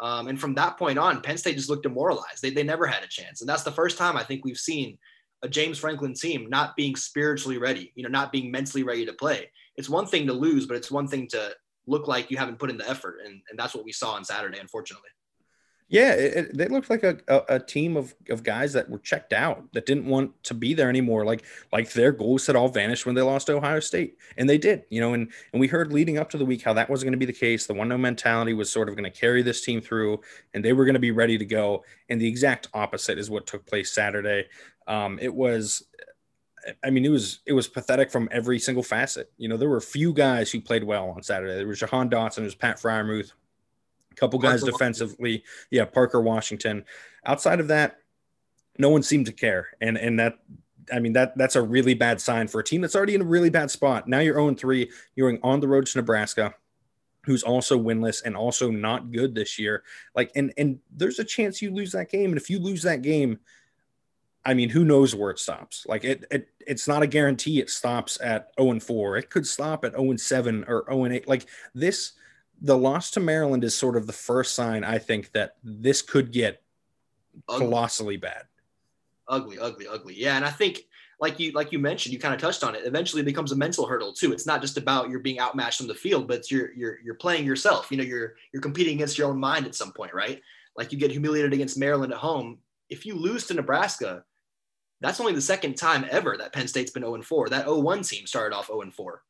Um, 0.00 0.28
and 0.28 0.40
from 0.40 0.54
that 0.54 0.76
point 0.76 0.98
on, 0.98 1.22
Penn 1.22 1.38
State 1.38 1.56
just 1.56 1.70
looked 1.70 1.84
demoralized. 1.84 2.42
They, 2.42 2.50
they 2.50 2.62
never 2.62 2.86
had 2.86 3.02
a 3.02 3.08
chance. 3.08 3.40
And 3.40 3.48
that's 3.48 3.62
the 3.62 3.72
first 3.72 3.96
time 3.96 4.16
I 4.16 4.24
think 4.24 4.44
we've 4.44 4.58
seen 4.58 4.98
a 5.42 5.48
James 5.48 5.78
Franklin 5.78 6.14
team 6.14 6.48
not 6.48 6.76
being 6.76 6.96
spiritually 6.96 7.58
ready, 7.58 7.92
you 7.94 8.02
know, 8.02 8.08
not 8.08 8.32
being 8.32 8.50
mentally 8.50 8.82
ready 8.82 9.06
to 9.06 9.12
play. 9.12 9.50
It's 9.76 9.88
one 9.88 10.06
thing 10.06 10.26
to 10.26 10.32
lose, 10.32 10.66
but 10.66 10.76
it's 10.76 10.90
one 10.90 11.06
thing 11.06 11.28
to 11.28 11.54
look 11.86 12.08
like 12.08 12.30
you 12.30 12.36
haven't 12.36 12.58
put 12.58 12.70
in 12.70 12.76
the 12.76 12.88
effort. 12.88 13.18
And, 13.24 13.40
and 13.50 13.58
that's 13.58 13.74
what 13.74 13.84
we 13.84 13.92
saw 13.92 14.12
on 14.12 14.24
Saturday, 14.24 14.58
unfortunately. 14.58 15.10
Yeah, 15.88 16.12
it, 16.12 16.36
it, 16.36 16.56
they 16.56 16.66
looked 16.66 16.88
like 16.88 17.02
a, 17.02 17.18
a, 17.28 17.42
a, 17.56 17.60
team 17.60 17.96
of, 17.96 18.14
of 18.30 18.42
guys 18.42 18.72
that 18.72 18.88
were 18.88 18.98
checked 18.98 19.34
out 19.34 19.70
that 19.74 19.84
didn't 19.84 20.06
want 20.06 20.42
to 20.44 20.54
be 20.54 20.72
there 20.72 20.88
anymore. 20.88 21.26
Like 21.26 21.44
like 21.72 21.92
their 21.92 22.10
goals 22.10 22.46
had 22.46 22.56
all 22.56 22.68
vanished 22.68 23.04
when 23.04 23.14
they 23.14 23.20
lost 23.20 23.48
to 23.48 23.56
Ohio 23.56 23.80
State, 23.80 24.16
and 24.38 24.48
they 24.48 24.56
did. 24.56 24.84
You 24.88 25.02
know, 25.02 25.12
and 25.12 25.30
and 25.52 25.60
we 25.60 25.66
heard 25.66 25.92
leading 25.92 26.16
up 26.16 26.30
to 26.30 26.38
the 26.38 26.44
week 26.46 26.62
how 26.62 26.72
that 26.72 26.88
wasn't 26.88 27.08
going 27.08 27.20
to 27.20 27.26
be 27.26 27.30
the 27.30 27.38
case. 27.38 27.66
The 27.66 27.74
one 27.74 27.88
no 27.88 27.98
mentality 27.98 28.54
was 28.54 28.70
sort 28.70 28.88
of 28.88 28.96
going 28.96 29.10
to 29.10 29.18
carry 29.18 29.42
this 29.42 29.60
team 29.60 29.82
through, 29.82 30.20
and 30.54 30.64
they 30.64 30.72
were 30.72 30.86
going 30.86 30.94
to 30.94 31.00
be 31.00 31.10
ready 31.10 31.36
to 31.36 31.44
go. 31.44 31.84
And 32.08 32.18
the 32.18 32.28
exact 32.28 32.68
opposite 32.72 33.18
is 33.18 33.30
what 33.30 33.46
took 33.46 33.66
place 33.66 33.92
Saturday. 33.92 34.46
Um, 34.86 35.18
it 35.20 35.34
was 35.34 35.84
I 36.82 36.90
mean, 36.90 37.04
it 37.04 37.10
was 37.10 37.40
it 37.46 37.52
was 37.52 37.68
pathetic 37.68 38.10
from 38.10 38.28
every 38.32 38.58
single 38.58 38.82
facet. 38.82 39.30
You 39.36 39.48
know, 39.48 39.56
there 39.56 39.68
were 39.68 39.76
a 39.76 39.82
few 39.82 40.12
guys 40.12 40.50
who 40.50 40.60
played 40.60 40.84
well 40.84 41.10
on 41.10 41.22
Saturday. 41.22 41.54
There 41.54 41.66
was 41.66 41.80
Jahan 41.80 42.08
Dotson, 42.08 42.36
there 42.36 42.44
was 42.44 42.54
Pat 42.54 42.80
Freiermuth, 42.80 43.32
a 44.16 44.20
couple 44.20 44.38
guys 44.38 44.60
Parker 44.60 44.72
defensively. 44.72 45.30
Washington. 45.30 45.68
Yeah, 45.70 45.84
Parker 45.84 46.20
Washington. 46.20 46.84
Outside 47.26 47.60
of 47.60 47.68
that, 47.68 47.98
no 48.78 48.88
one 48.90 49.02
seemed 49.02 49.26
to 49.26 49.32
care. 49.32 49.68
And 49.80 49.96
and 49.96 50.18
that 50.18 50.38
I 50.92 50.98
mean 50.98 51.14
that 51.14 51.36
that's 51.36 51.56
a 51.56 51.62
really 51.62 51.94
bad 51.94 52.20
sign 52.20 52.48
for 52.48 52.60
a 52.60 52.64
team 52.64 52.80
that's 52.80 52.96
already 52.96 53.14
in 53.14 53.22
a 53.22 53.26
really 53.26 53.50
bad 53.50 53.70
spot. 53.70 54.08
Now 54.08 54.20
you're 54.20 54.34
0 54.34 54.54
3. 54.54 54.90
You're 55.16 55.30
going 55.30 55.40
on 55.42 55.60
the 55.60 55.68
road 55.68 55.86
to 55.86 55.98
Nebraska, 55.98 56.54
who's 57.24 57.42
also 57.42 57.78
winless 57.78 58.22
and 58.24 58.36
also 58.36 58.70
not 58.70 59.12
good 59.12 59.34
this 59.34 59.58
year. 59.58 59.82
Like 60.14 60.30
and 60.36 60.52
and 60.56 60.78
there's 60.94 61.18
a 61.18 61.24
chance 61.24 61.62
you 61.62 61.72
lose 61.72 61.92
that 61.92 62.10
game. 62.10 62.30
And 62.30 62.36
if 62.36 62.50
you 62.50 62.58
lose 62.58 62.82
that 62.82 63.02
game, 63.02 63.38
I 64.44 64.54
mean, 64.54 64.68
who 64.68 64.84
knows 64.84 65.14
where 65.14 65.30
it 65.30 65.38
stops? 65.38 65.86
Like 65.88 66.04
it, 66.04 66.24
it 66.30 66.48
it's 66.66 66.86
not 66.86 67.02
a 67.02 67.06
guarantee 67.06 67.60
it 67.60 67.70
stops 67.70 68.20
at 68.20 68.50
0 68.58 68.72
and 68.72 68.82
4. 68.82 69.16
It 69.16 69.30
could 69.30 69.46
stop 69.46 69.84
at 69.84 69.92
0 69.92 70.10
and 70.10 70.20
7 70.20 70.64
or 70.68 70.84
0 70.88 71.04
and 71.04 71.14
8. 71.14 71.28
Like 71.28 71.46
this 71.74 72.12
the 72.64 72.76
loss 72.76 73.10
to 73.10 73.20
Maryland 73.20 73.62
is 73.62 73.76
sort 73.76 73.94
of 73.94 74.06
the 74.06 74.12
first 74.12 74.54
sign 74.54 74.84
I 74.84 74.96
think 74.96 75.32
that 75.32 75.56
this 75.62 76.00
could 76.00 76.32
get 76.32 76.62
ugly. 77.46 77.66
colossally 77.66 78.16
bad. 78.16 78.44
Ugly, 79.28 79.58
ugly, 79.58 79.86
ugly. 79.86 80.14
Yeah, 80.16 80.36
and 80.36 80.46
I 80.46 80.50
think 80.50 80.86
like 81.20 81.38
you 81.38 81.52
like 81.52 81.72
you 81.72 81.78
mentioned, 81.78 82.14
you 82.14 82.18
kind 82.18 82.34
of 82.34 82.40
touched 82.40 82.64
on 82.64 82.74
it. 82.74 82.86
Eventually, 82.86 83.20
it 83.20 83.26
becomes 83.26 83.52
a 83.52 83.56
mental 83.56 83.86
hurdle 83.86 84.14
too. 84.14 84.32
It's 84.32 84.46
not 84.46 84.62
just 84.62 84.78
about 84.78 85.10
you're 85.10 85.20
being 85.20 85.40
outmatched 85.40 85.82
on 85.82 85.86
the 85.86 85.94
field, 85.94 86.26
but 86.26 86.50
you're 86.50 86.72
you're 86.72 86.98
you're 87.04 87.14
playing 87.16 87.44
yourself. 87.44 87.90
You 87.90 87.98
know, 87.98 88.02
you're 88.02 88.34
you're 88.52 88.62
competing 88.62 88.94
against 88.94 89.18
your 89.18 89.28
own 89.28 89.38
mind 89.38 89.66
at 89.66 89.74
some 89.74 89.92
point, 89.92 90.14
right? 90.14 90.40
Like 90.74 90.90
you 90.90 90.98
get 90.98 91.10
humiliated 91.10 91.52
against 91.52 91.78
Maryland 91.78 92.14
at 92.14 92.18
home. 92.18 92.58
If 92.88 93.04
you 93.04 93.14
lose 93.14 93.46
to 93.46 93.54
Nebraska, 93.54 94.24
that's 95.02 95.20
only 95.20 95.34
the 95.34 95.42
second 95.42 95.74
time 95.74 96.06
ever 96.10 96.38
that 96.38 96.54
Penn 96.54 96.66
State's 96.66 96.90
been 96.90 97.02
0 97.02 97.20
4. 97.20 97.50
That 97.50 97.66
0 97.66 97.80
1 97.80 98.02
team 98.02 98.26
started 98.26 98.56
off 98.56 98.68
0 98.68 98.90
4 98.90 99.22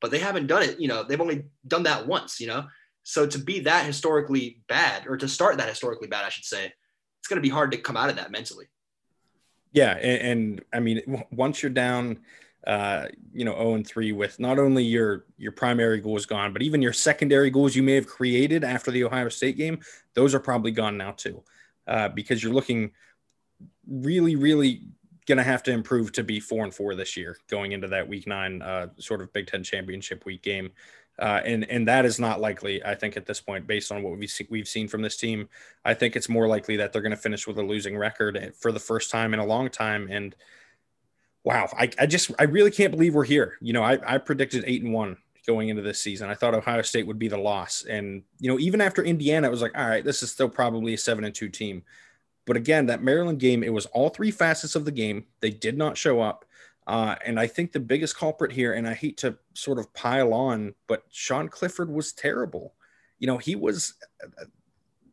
but 0.00 0.10
they 0.10 0.18
haven't 0.18 0.46
done 0.46 0.62
it. 0.62 0.80
You 0.80 0.88
know, 0.88 1.02
they've 1.02 1.20
only 1.20 1.44
done 1.66 1.84
that 1.84 2.06
once, 2.06 2.40
you 2.40 2.46
know? 2.46 2.66
So 3.02 3.26
to 3.26 3.38
be 3.38 3.60
that 3.60 3.86
historically 3.86 4.62
bad 4.68 5.06
or 5.06 5.16
to 5.16 5.28
start 5.28 5.58
that 5.58 5.68
historically 5.68 6.08
bad, 6.08 6.24
I 6.24 6.28
should 6.28 6.44
say, 6.44 6.72
it's 7.20 7.28
going 7.28 7.36
to 7.36 7.48
be 7.48 7.52
hard 7.52 7.72
to 7.72 7.78
come 7.78 7.96
out 7.96 8.10
of 8.10 8.16
that 8.16 8.30
mentally. 8.30 8.66
Yeah. 9.72 9.92
And, 9.92 10.22
and 10.22 10.64
I 10.72 10.80
mean, 10.80 11.24
once 11.30 11.62
you're 11.62 11.70
down, 11.70 12.20
uh, 12.66 13.06
you 13.32 13.44
know, 13.44 13.52
0 13.52 13.74
and 13.74 13.86
3 13.86 14.12
with 14.12 14.40
not 14.40 14.58
only 14.58 14.82
your 14.82 15.24
your 15.38 15.52
primary 15.52 16.00
goals 16.00 16.26
gone, 16.26 16.52
but 16.52 16.62
even 16.62 16.82
your 16.82 16.92
secondary 16.92 17.48
goals 17.48 17.76
you 17.76 17.82
may 17.82 17.94
have 17.94 18.08
created 18.08 18.64
after 18.64 18.90
the 18.90 19.04
Ohio 19.04 19.28
State 19.28 19.56
game, 19.56 19.78
those 20.14 20.34
are 20.34 20.40
probably 20.40 20.72
gone 20.72 20.96
now 20.96 21.12
too, 21.12 21.44
uh, 21.86 22.08
because 22.08 22.42
you're 22.42 22.52
looking 22.52 22.90
really, 23.88 24.34
really 24.34 24.82
going 25.26 25.38
to 25.38 25.44
have 25.44 25.62
to 25.64 25.72
improve 25.72 26.12
to 26.12 26.24
be 26.24 26.40
four 26.40 26.64
and 26.64 26.74
four 26.74 26.94
this 26.94 27.16
year 27.16 27.36
going 27.48 27.72
into 27.72 27.88
that 27.88 28.08
week 28.08 28.26
nine 28.26 28.62
uh, 28.62 28.88
sort 28.98 29.20
of 29.20 29.32
Big 29.32 29.46
Ten 29.46 29.62
championship 29.62 30.24
week 30.24 30.42
game. 30.42 30.70
Uh, 31.18 31.40
and 31.44 31.68
and 31.70 31.88
that 31.88 32.04
is 32.04 32.20
not 32.20 32.40
likely, 32.40 32.84
I 32.84 32.94
think, 32.94 33.16
at 33.16 33.24
this 33.24 33.40
point, 33.40 33.66
based 33.66 33.90
on 33.90 34.02
what 34.02 34.18
we've 34.18 34.30
see, 34.30 34.46
we've 34.50 34.68
seen 34.68 34.86
from 34.86 35.00
this 35.00 35.16
team. 35.16 35.48
I 35.84 35.94
think 35.94 36.14
it's 36.14 36.28
more 36.28 36.46
likely 36.46 36.76
that 36.76 36.92
they're 36.92 37.02
going 37.02 37.10
to 37.10 37.16
finish 37.16 37.46
with 37.46 37.58
a 37.58 37.62
losing 37.62 37.96
record 37.96 38.52
for 38.58 38.70
the 38.70 38.78
first 38.78 39.10
time 39.10 39.32
in 39.32 39.40
a 39.40 39.46
long 39.46 39.70
time. 39.70 40.08
And 40.10 40.36
wow, 41.42 41.70
I, 41.72 41.90
I 41.98 42.04
just 42.04 42.32
I 42.38 42.44
really 42.44 42.70
can't 42.70 42.90
believe 42.90 43.14
we're 43.14 43.24
here. 43.24 43.56
You 43.62 43.72
know, 43.72 43.82
I, 43.82 43.98
I 44.14 44.18
predicted 44.18 44.64
eight 44.66 44.82
and 44.82 44.92
one 44.92 45.16
going 45.46 45.70
into 45.70 45.80
this 45.80 46.00
season. 46.00 46.28
I 46.28 46.34
thought 46.34 46.54
Ohio 46.54 46.82
State 46.82 47.06
would 47.06 47.18
be 47.18 47.28
the 47.28 47.38
loss, 47.38 47.84
and 47.88 48.22
you 48.38 48.50
know, 48.50 48.58
even 48.58 48.82
after 48.82 49.02
Indiana, 49.02 49.46
it 49.46 49.50
was 49.50 49.62
like, 49.62 49.76
all 49.76 49.88
right, 49.88 50.04
this 50.04 50.22
is 50.22 50.30
still 50.30 50.50
probably 50.50 50.92
a 50.92 50.98
seven 50.98 51.24
and 51.24 51.34
two 51.34 51.48
team. 51.48 51.82
But 52.46 52.56
again, 52.56 52.86
that 52.86 53.02
Maryland 53.02 53.40
game, 53.40 53.62
it 53.62 53.72
was 53.72 53.86
all 53.86 54.08
three 54.08 54.30
facets 54.30 54.74
of 54.74 54.84
the 54.84 54.92
game. 54.92 55.26
They 55.40 55.50
did 55.50 55.76
not 55.76 55.98
show 55.98 56.20
up. 56.20 56.44
Uh, 56.86 57.16
and 57.24 57.38
I 57.38 57.48
think 57.48 57.72
the 57.72 57.80
biggest 57.80 58.16
culprit 58.16 58.52
here, 58.52 58.72
and 58.72 58.88
I 58.88 58.94
hate 58.94 59.16
to 59.18 59.36
sort 59.54 59.78
of 59.78 59.92
pile 59.92 60.32
on, 60.32 60.74
but 60.86 61.02
Sean 61.10 61.48
Clifford 61.48 61.90
was 61.90 62.12
terrible. 62.12 62.74
You 63.18 63.26
know, 63.26 63.38
he 63.38 63.56
was 63.56 63.94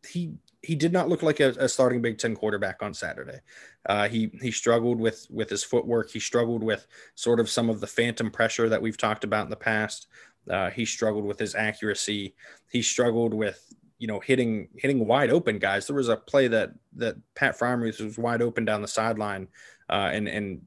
he 0.08 0.34
he 0.62 0.76
did 0.76 0.94
not 0.94 1.10
look 1.10 1.24
like 1.24 1.40
a, 1.40 1.50
a 1.60 1.68
starting 1.68 2.02
Big 2.02 2.20
Ten 2.20 2.36
quarterback 2.36 2.84
on 2.84 2.94
Saturday. 2.94 3.40
Uh, 3.88 4.08
he 4.08 4.32
he 4.42 4.52
struggled 4.52 5.00
with 5.00 5.26
with 5.32 5.50
his 5.50 5.64
footwork. 5.64 6.12
He 6.12 6.20
struggled 6.20 6.64
with 6.64 6.86
sort 7.16 7.40
of 7.40 7.50
some 7.50 7.70
of 7.70 7.80
the 7.80 7.88
phantom 7.88 8.30
pressure 8.30 8.70
that 8.70 8.82
we've 8.82 8.98
talked 8.98 9.24
about 9.24 9.46
in 9.46 9.50
the 9.50 9.56
past. 9.56 10.08
Uh, 10.50 10.70
he 10.70 10.86
struggled 10.86 11.26
with 11.26 11.40
his 11.40 11.56
accuracy. 11.56 12.36
He 12.70 12.82
struggled 12.82 13.34
with 13.34 13.74
you 14.00 14.08
know, 14.08 14.20
hitting 14.20 14.70
hitting 14.76 15.06
wide 15.08 15.30
open 15.30 15.60
guys. 15.60 15.88
There 15.88 15.96
was 15.96 16.10
a 16.10 16.18
play 16.18 16.48
that 16.48 16.72
that 16.98 17.16
Pat 17.36 17.58
Freiermuth 17.58 18.04
was 18.04 18.18
wide 18.18 18.42
open 18.42 18.66
down 18.66 18.82
the 18.82 18.88
sideline, 18.88 19.48
uh, 19.90 20.10
and 20.12 20.28
and 20.28 20.62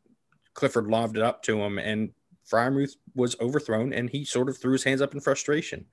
Clifford 0.54 0.86
lobbed 0.86 1.16
it 1.16 1.22
up 1.22 1.42
to 1.44 1.60
him, 1.60 1.78
and 1.78 2.12
Freiermuth 2.50 2.96
was 3.14 3.38
overthrown, 3.40 3.92
and 3.92 4.08
he 4.08 4.24
sort 4.24 4.48
of 4.48 4.58
threw 4.58 4.72
his 4.72 4.84
hands 4.84 5.02
up 5.02 5.14
in 5.14 5.20
frustration. 5.20 5.84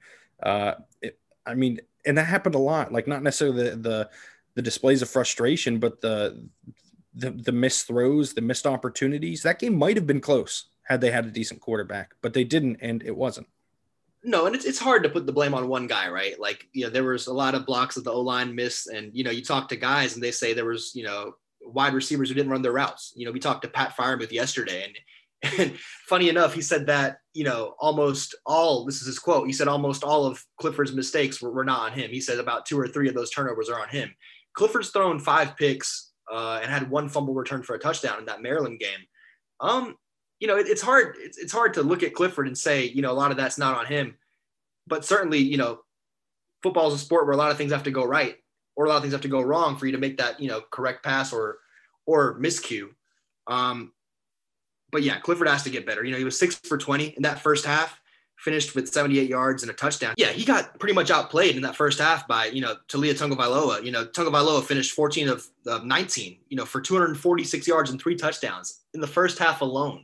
Uh, 0.41 0.75
it, 1.01 1.19
I 1.45 1.55
mean, 1.55 1.79
and 2.05 2.17
that 2.17 2.25
happened 2.25 2.55
a 2.55 2.59
lot. 2.59 2.91
Like 2.91 3.07
not 3.07 3.23
necessarily 3.23 3.69
the 3.71 3.75
the, 3.75 4.09
the 4.55 4.61
displays 4.61 5.01
of 5.01 5.09
frustration, 5.09 5.79
but 5.79 6.01
the 6.01 6.47
the 7.13 7.31
the 7.31 7.51
missed 7.51 7.87
throws, 7.87 8.33
the 8.33 8.41
missed 8.41 8.65
opportunities. 8.65 9.43
That 9.43 9.59
game 9.59 9.77
might 9.77 9.97
have 9.97 10.07
been 10.07 10.21
close 10.21 10.65
had 10.83 11.01
they 11.01 11.11
had 11.11 11.25
a 11.25 11.31
decent 11.31 11.61
quarterback, 11.61 12.13
but 12.21 12.33
they 12.33 12.43
didn't, 12.43 12.77
and 12.81 13.01
it 13.03 13.15
wasn't. 13.15 13.47
No, 14.23 14.45
and 14.45 14.55
it's, 14.55 14.65
it's 14.65 14.79
hard 14.79 15.03
to 15.03 15.09
put 15.09 15.25
the 15.25 15.33
blame 15.33 15.53
on 15.53 15.67
one 15.67 15.85
guy, 15.85 16.09
right? 16.09 16.39
Like, 16.39 16.67
you 16.71 16.85
know, 16.85 16.89
there 16.89 17.03
was 17.03 17.27
a 17.27 17.33
lot 17.33 17.55
of 17.55 17.65
blocks 17.65 17.95
that 17.95 18.05
the 18.05 18.11
O 18.11 18.21
line 18.21 18.55
missed, 18.55 18.87
and 18.87 19.11
you 19.13 19.23
know, 19.23 19.31
you 19.31 19.43
talk 19.43 19.67
to 19.69 19.75
guys 19.75 20.13
and 20.15 20.23
they 20.23 20.31
say 20.31 20.53
there 20.53 20.65
was, 20.65 20.93
you 20.95 21.03
know, 21.03 21.33
wide 21.61 21.93
receivers 21.93 22.29
who 22.29 22.35
didn't 22.35 22.51
run 22.51 22.61
their 22.61 22.71
routes. 22.71 23.13
You 23.15 23.25
know, 23.25 23.31
we 23.31 23.39
talked 23.39 23.63
to 23.63 23.67
Pat 23.67 23.95
Freiermuth 23.95 24.31
yesterday, 24.31 24.85
and 24.85 24.97
And 25.59 25.77
funny 26.07 26.29
enough, 26.29 26.53
he 26.53 26.61
said 26.61 26.87
that, 26.87 27.17
you 27.33 27.43
know, 27.43 27.75
almost 27.79 28.35
all, 28.45 28.85
this 28.85 29.01
is 29.01 29.07
his 29.07 29.19
quote, 29.19 29.45
he 29.47 29.53
said 29.53 29.67
almost 29.67 30.03
all 30.03 30.25
of 30.25 30.43
Clifford's 30.59 30.93
mistakes 30.93 31.41
were, 31.41 31.51
were 31.51 31.65
not 31.65 31.91
on 31.91 31.97
him. 31.97 32.09
He 32.09 32.21
said 32.21 32.39
about 32.39 32.65
two 32.65 32.79
or 32.79 32.87
three 32.87 33.09
of 33.09 33.15
those 33.15 33.29
turnovers 33.29 33.69
are 33.69 33.81
on 33.81 33.89
him. 33.89 34.13
Clifford's 34.53 34.89
thrown 34.89 35.19
five 35.19 35.57
picks 35.57 36.11
uh, 36.31 36.59
and 36.61 36.71
had 36.71 36.89
one 36.89 37.09
fumble 37.09 37.33
return 37.33 37.63
for 37.63 37.75
a 37.75 37.79
touchdown 37.79 38.19
in 38.19 38.25
that 38.25 38.41
Maryland 38.41 38.79
game. 38.79 38.99
Um, 39.59 39.95
you 40.43 40.47
know, 40.47 40.57
it, 40.57 40.67
it's 40.67 40.81
hard. 40.81 41.15
It's, 41.19 41.37
it's 41.37 41.53
hard 41.53 41.73
to 41.75 41.83
look 41.83 42.03
at 42.03 42.13
Clifford 42.13 42.47
and 42.47 42.57
say, 42.57 42.83
you 42.83 43.01
know, 43.01 43.13
a 43.13 43.15
lot 43.15 43.31
of 43.31 43.37
that's 43.37 43.57
not 43.57 43.77
on 43.77 43.85
him. 43.85 44.17
But 44.85 45.05
certainly, 45.05 45.39
you 45.39 45.55
know, 45.55 45.79
football 46.61 46.89
is 46.89 46.95
a 46.95 46.97
sport 46.97 47.25
where 47.25 47.33
a 47.33 47.37
lot 47.37 47.49
of 47.49 47.57
things 47.57 47.71
have 47.71 47.83
to 47.83 47.91
go 47.91 48.03
right 48.03 48.35
or 48.75 48.83
a 48.83 48.89
lot 48.89 48.97
of 48.97 49.03
things 49.03 49.13
have 49.13 49.21
to 49.21 49.29
go 49.29 49.41
wrong 49.41 49.77
for 49.77 49.85
you 49.85 49.93
to 49.93 49.97
make 49.97 50.17
that, 50.17 50.41
you 50.41 50.49
know, 50.49 50.59
correct 50.69 51.01
pass 51.01 51.31
or 51.31 51.59
or 52.05 52.37
miscue. 52.41 52.89
Um, 53.47 53.93
but 54.91 55.03
yeah, 55.03 55.17
Clifford 55.19 55.47
has 55.47 55.63
to 55.63 55.69
get 55.69 55.85
better. 55.85 56.03
You 56.03 56.11
know, 56.11 56.17
he 56.17 56.25
was 56.25 56.37
six 56.37 56.55
for 56.55 56.77
20 56.77 57.05
in 57.15 57.23
that 57.23 57.39
first 57.39 57.65
half, 57.65 58.01
finished 58.35 58.75
with 58.75 58.89
78 58.89 59.29
yards 59.29 59.63
and 59.63 59.69
a 59.69 59.73
touchdown. 59.73 60.13
Yeah, 60.17 60.31
he 60.31 60.43
got 60.43 60.77
pretty 60.77 60.93
much 60.93 61.09
outplayed 61.09 61.55
in 61.55 61.61
that 61.61 61.77
first 61.77 61.99
half 61.99 62.27
by, 62.27 62.47
you 62.47 62.59
know, 62.59 62.75
Taulia 62.89 63.13
Tagovailoa. 63.13 63.81
You 63.81 63.93
know, 63.93 64.05
Tagovailoa 64.05 64.61
finished 64.65 64.91
14 64.91 65.29
of, 65.29 65.47
of 65.67 65.85
19, 65.85 66.37
you 66.49 66.57
know, 66.57 66.65
for 66.65 66.81
246 66.81 67.65
yards 67.65 67.91
and 67.91 68.01
three 68.01 68.17
touchdowns 68.17 68.81
in 68.93 68.99
the 68.99 69.07
first 69.07 69.39
half 69.39 69.61
alone. 69.61 70.03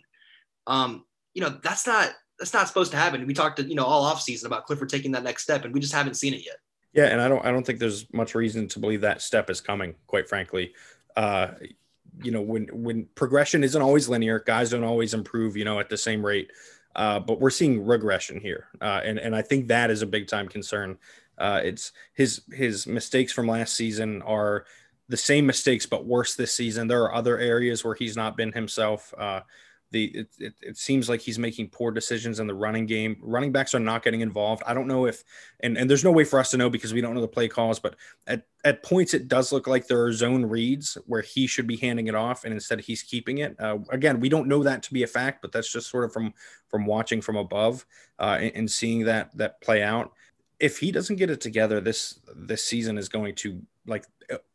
Um, 0.69 1.03
you 1.33 1.41
know, 1.41 1.59
that's 1.61 1.85
not 1.85 2.13
that's 2.37 2.53
not 2.53 2.67
supposed 2.67 2.91
to 2.91 2.97
happen. 2.97 3.25
We 3.27 3.33
talked 3.33 3.57
to, 3.57 3.63
you 3.63 3.75
know, 3.75 3.85
all 3.85 4.11
offseason 4.13 4.45
about 4.45 4.65
Clifford 4.65 4.89
taking 4.89 5.11
that 5.11 5.23
next 5.23 5.43
step, 5.43 5.65
and 5.65 5.73
we 5.73 5.81
just 5.81 5.93
haven't 5.93 6.13
seen 6.13 6.33
it 6.33 6.45
yet. 6.45 6.57
Yeah, 6.93 7.05
and 7.05 7.21
I 7.21 7.27
don't 7.27 7.45
I 7.45 7.51
don't 7.51 7.65
think 7.65 7.79
there's 7.79 8.11
much 8.13 8.35
reason 8.35 8.67
to 8.69 8.79
believe 8.79 9.01
that 9.01 9.21
step 9.21 9.49
is 9.49 9.61
coming, 9.61 9.95
quite 10.07 10.29
frankly. 10.29 10.73
Uh, 11.15 11.49
you 12.23 12.31
know, 12.31 12.41
when 12.41 12.67
when 12.71 13.07
progression 13.15 13.63
isn't 13.63 13.81
always 13.81 14.07
linear, 14.07 14.39
guys 14.39 14.69
don't 14.69 14.83
always 14.83 15.13
improve, 15.13 15.57
you 15.57 15.65
know, 15.65 15.79
at 15.79 15.89
the 15.89 15.97
same 15.97 16.25
rate. 16.25 16.51
Uh, 16.95 17.19
but 17.19 17.39
we're 17.39 17.51
seeing 17.51 17.85
regression 17.85 18.39
here, 18.39 18.67
uh, 18.81 19.01
and 19.03 19.19
and 19.19 19.35
I 19.35 19.41
think 19.41 19.67
that 19.67 19.91
is 19.91 20.01
a 20.01 20.07
big 20.07 20.27
time 20.27 20.47
concern. 20.47 20.97
Uh, 21.37 21.61
it's 21.63 21.91
his 22.13 22.41
his 22.51 22.87
mistakes 22.87 23.31
from 23.31 23.47
last 23.47 23.75
season 23.75 24.21
are 24.23 24.65
the 25.07 25.17
same 25.17 25.45
mistakes 25.45 25.85
but 25.85 26.05
worse 26.05 26.35
this 26.35 26.53
season. 26.53 26.87
There 26.87 27.03
are 27.03 27.13
other 27.13 27.37
areas 27.37 27.83
where 27.83 27.95
he's 27.95 28.17
not 28.17 28.35
been 28.35 28.51
himself. 28.51 29.13
Uh, 29.17 29.41
the 29.91 30.05
it, 30.05 30.27
it, 30.39 30.53
it, 30.61 30.77
seems 30.77 31.09
like 31.09 31.19
he's 31.21 31.39
making 31.39 31.69
poor 31.69 31.91
decisions 31.91 32.39
in 32.39 32.47
the 32.47 32.53
running 32.53 32.85
game. 32.85 33.17
Running 33.21 33.51
backs 33.51 33.73
are 33.73 33.79
not 33.79 34.03
getting 34.03 34.21
involved. 34.21 34.61
I 34.65 34.73
don't 34.73 34.87
know 34.87 35.05
if 35.05 35.23
and 35.61 35.77
and 35.77 35.89
there's 35.89 36.03
no 36.03 36.11
way 36.11 36.23
for 36.23 36.39
us 36.39 36.51
to 36.51 36.57
know 36.57 36.69
because 36.69 36.93
we 36.93 37.01
don't 37.01 37.15
know 37.15 37.21
the 37.21 37.27
play 37.27 37.47
calls, 37.47 37.79
but 37.79 37.95
at 38.27 38.43
at 38.63 38.83
points 38.83 39.13
it 39.13 39.27
does 39.27 39.51
look 39.51 39.67
like 39.67 39.87
there 39.87 40.03
are 40.03 40.13
zone 40.13 40.45
reads 40.45 40.97
where 41.07 41.21
he 41.21 41.47
should 41.47 41.65
be 41.65 41.77
handing 41.77 42.07
it 42.07 42.15
off 42.15 42.43
and 42.45 42.53
instead 42.53 42.81
he's 42.81 43.01
keeping 43.01 43.39
it. 43.39 43.55
Uh, 43.59 43.79
again, 43.89 44.19
we 44.19 44.29
don't 44.29 44.47
know 44.47 44.63
that 44.63 44.83
to 44.83 44.93
be 44.93 45.03
a 45.03 45.07
fact, 45.07 45.41
but 45.41 45.51
that's 45.51 45.71
just 45.71 45.89
sort 45.89 46.05
of 46.05 46.13
from 46.13 46.33
from 46.67 46.85
watching 46.85 47.21
from 47.21 47.37
above 47.37 47.85
uh, 48.19 48.37
and, 48.39 48.51
and 48.55 48.71
seeing 48.71 49.05
that 49.05 49.35
that 49.37 49.59
play 49.61 49.81
out. 49.81 50.13
If 50.59 50.77
he 50.77 50.91
doesn't 50.91 51.15
get 51.15 51.29
it 51.29 51.41
together, 51.41 51.81
this 51.81 52.19
this 52.35 52.63
season 52.63 52.97
is 52.97 53.09
going 53.09 53.35
to 53.35 53.61
like 53.89 54.05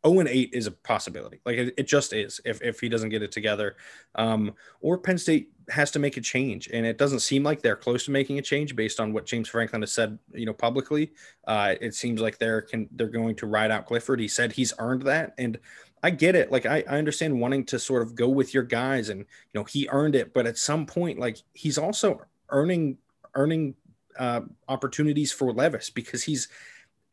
0 0.05 0.19
and 0.19 0.29
8 0.29 0.49
is 0.53 0.67
a 0.67 0.71
possibility. 0.71 1.41
Like 1.45 1.57
it, 1.57 1.73
it, 1.77 1.83
just 1.83 2.13
is 2.13 2.39
if, 2.45 2.61
if 2.61 2.79
he 2.79 2.89
doesn't 2.89 3.09
get 3.09 3.21
it 3.21 3.31
together. 3.31 3.75
Um, 4.15 4.53
or 4.81 4.97
Penn 4.97 5.17
State 5.17 5.49
has 5.69 5.91
to 5.91 5.99
make 5.99 6.17
a 6.17 6.21
change. 6.21 6.69
And 6.71 6.85
it 6.85 6.97
doesn't 6.97 7.19
seem 7.19 7.43
like 7.43 7.61
they're 7.61 7.75
close 7.75 8.05
to 8.05 8.11
making 8.11 8.39
a 8.39 8.41
change 8.41 8.75
based 8.75 8.99
on 8.99 9.13
what 9.13 9.25
James 9.25 9.49
Franklin 9.49 9.81
has 9.81 9.91
said, 9.91 10.17
you 10.33 10.45
know, 10.45 10.53
publicly. 10.53 11.11
Uh, 11.45 11.75
it 11.81 11.93
seems 11.93 12.21
like 12.21 12.37
they're 12.37 12.61
can 12.61 12.87
they're 12.93 13.07
going 13.07 13.35
to 13.35 13.47
ride 13.47 13.71
out 13.71 13.85
Clifford. 13.85 14.19
He 14.19 14.27
said 14.27 14.53
he's 14.53 14.73
earned 14.79 15.03
that. 15.03 15.33
And 15.37 15.59
I 16.03 16.11
get 16.11 16.35
it. 16.35 16.51
Like 16.51 16.65
I, 16.65 16.83
I 16.89 16.97
understand 16.97 17.39
wanting 17.39 17.65
to 17.65 17.79
sort 17.79 18.03
of 18.03 18.15
go 18.15 18.29
with 18.29 18.53
your 18.53 18.63
guys 18.63 19.09
and 19.09 19.19
you 19.19 19.59
know 19.59 19.63
he 19.63 19.87
earned 19.91 20.15
it, 20.15 20.33
but 20.33 20.45
at 20.45 20.57
some 20.57 20.85
point, 20.85 21.19
like 21.19 21.37
he's 21.53 21.77
also 21.77 22.21
earning 22.49 22.97
earning 23.33 23.75
uh, 24.17 24.41
opportunities 24.67 25.31
for 25.31 25.51
Levis 25.51 25.89
because 25.89 26.23
he's 26.23 26.47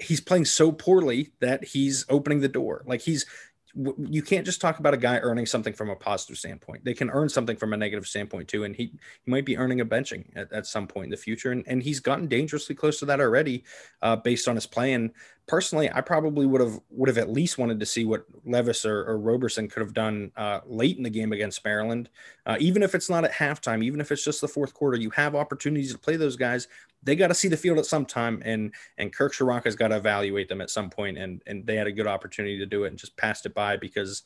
he's 0.02 0.21
playing 0.21 0.44
so 0.44 0.73
poorly 0.73 1.32
that 1.40 1.64
he's 1.64 2.04
opening 2.09 2.40
the 2.40 2.49
door. 2.49 2.82
Like 2.87 3.00
he's 3.00 3.26
you 3.75 4.23
can't 4.23 4.44
just 4.44 4.61
talk 4.61 4.78
about 4.78 4.92
a 4.92 4.99
guy 4.99 5.18
earning 5.18 5.47
something 5.47 5.73
from 5.73 5.88
a 5.88 5.97
positive 5.97 6.37
standpoint. 6.37 6.85
They 6.85 6.92
can 6.92 7.09
earn 7.11 7.30
something 7.30 7.56
from 7.56 7.73
a 7.73 7.76
negative 7.76 8.06
standpoint 8.06 8.49
too. 8.49 8.64
And 8.64 8.76
he, 8.76 8.92
he 9.25 9.30
might 9.30 9.47
be 9.47 9.56
earning 9.56 9.80
a 9.80 9.87
benching 9.87 10.26
at, 10.37 10.52
at 10.52 10.66
some 10.66 10.87
point 10.87 11.06
in 11.06 11.11
the 11.11 11.16
future. 11.16 11.52
And, 11.52 11.64
and 11.66 11.82
he's 11.82 11.99
gotten 11.99 12.28
dangerously 12.28 12.75
close 12.75 12.99
to 12.99 13.06
that 13.06 13.21
already 13.21 13.64
uh, 14.02 14.16
based 14.16 14.47
on 14.47 14.56
his 14.56 14.66
play. 14.66 14.92
And 14.92 15.11
personally, 15.47 15.90
I 15.90 16.02
probably 16.02 16.44
would 16.44 16.61
have 16.61 16.80
would 16.90 17.09
have 17.09 17.18
at 17.18 17.30
least 17.30 17.56
wanted 17.56 17.80
to 17.80 17.87
see 17.87 18.04
what 18.04 18.26
Levis 18.44 18.85
or, 18.85 19.04
or 19.09 19.18
Roberson 19.18 19.68
could 19.68 19.80
have 19.80 19.94
done 19.94 20.32
uh, 20.37 20.61
late 20.66 20.99
in 20.99 21.02
the 21.02 21.11
game 21.11 21.32
against 21.32 21.64
Maryland. 21.64 22.11
Uh, 22.44 22.56
even 22.61 22.82
if 22.82 22.94
it's 22.94 23.09
not 23.09 23.25
at 23.25 23.32
halftime, 23.32 23.82
even 23.82 24.02
if 24.02 24.12
it's 24.12 24.25
just 24.25 24.42
the 24.42 24.49
fourth 24.49 24.75
quarter, 24.75 24.99
you 24.99 25.11
have 25.11 25.35
opportunities 25.35 25.92
to 25.92 25.99
play 25.99 26.16
those 26.16 26.37
guys 26.37 26.68
they 27.02 27.16
got 27.16 27.28
to 27.28 27.35
see 27.35 27.49
the 27.49 27.56
field 27.56 27.78
at 27.78 27.87
some 27.87 28.06
time, 28.06 28.42
and 28.44 28.73
and 28.99 29.12
Kirk 29.12 29.35
Ciarrocca's 29.35 29.76
got 29.76 29.88
to 29.88 29.97
evaluate 29.97 30.49
them 30.49 30.61
at 30.61 30.71
some 30.71 30.90
point, 30.90 31.18
and 31.18 31.42
and 31.47 31.66
they 31.66 31.76
had 31.76 31.87
a 31.87 31.92
good 31.92 32.06
opportunity 32.06 32.59
to 32.59 32.66
do 32.66 32.85
it 32.85 32.88
and 32.88 32.99
just 32.99 33.16
passed 33.16 33.47
it 33.47 33.54
by 33.54 33.76
because 33.76 34.23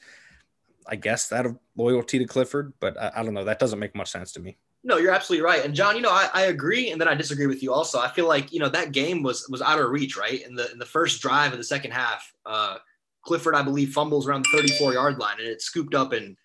I 0.87 0.97
guess 0.97 1.29
that 1.29 1.47
of 1.47 1.59
loyalty 1.77 2.19
to 2.19 2.27
Clifford, 2.27 2.73
but 2.81 3.01
I, 3.01 3.13
I, 3.17 3.23
don't 3.25 3.35
know. 3.35 3.45
That 3.45 3.59
doesn't 3.59 3.79
make 3.79 3.95
much 3.97 4.11
sense 4.11 4.33
to 4.33 4.41
me. 4.41 4.57
No, 4.85 4.99
you're 4.99 5.13
absolutely 5.13 5.45
right. 5.45 5.65
And 5.65 5.75
John, 5.75 5.97
you 5.97 6.03
know, 6.03 6.13
I, 6.13 6.29
I, 6.33 6.43
agree, 6.43 6.91
and 6.91 7.01
then 7.01 7.09
I 7.09 7.15
disagree 7.15 7.49
with 7.49 7.61
you 7.61 7.73
also. 7.73 7.99
I 7.99 8.09
feel 8.09 8.29
like 8.29 8.53
you 8.53 8.61
know 8.61 8.69
that 8.69 8.93
game 8.93 9.23
was 9.23 9.49
was 9.49 9.63
out 9.63 9.81
of 9.81 9.91
reach, 9.91 10.17
right? 10.17 10.47
In 10.47 10.55
the 10.55 10.71
in 10.71 10.79
the 10.79 10.87
first 10.87 11.21
drive 11.23 11.53
of 11.53 11.59
the 11.59 11.65
second 11.65 11.93
half, 11.93 12.33
uh, 12.45 12.77
Clifford, 13.23 13.55
I 13.55 13.63
believe, 13.63 13.93
fumbles 13.93 14.29
around 14.29 14.45
the 14.45 14.59
34 14.59 14.93
yard 14.93 15.19
line, 15.19 15.37
and 15.39 15.49
it's 15.49 15.65
scooped 15.65 15.95
up 15.95 16.13
and 16.13 16.37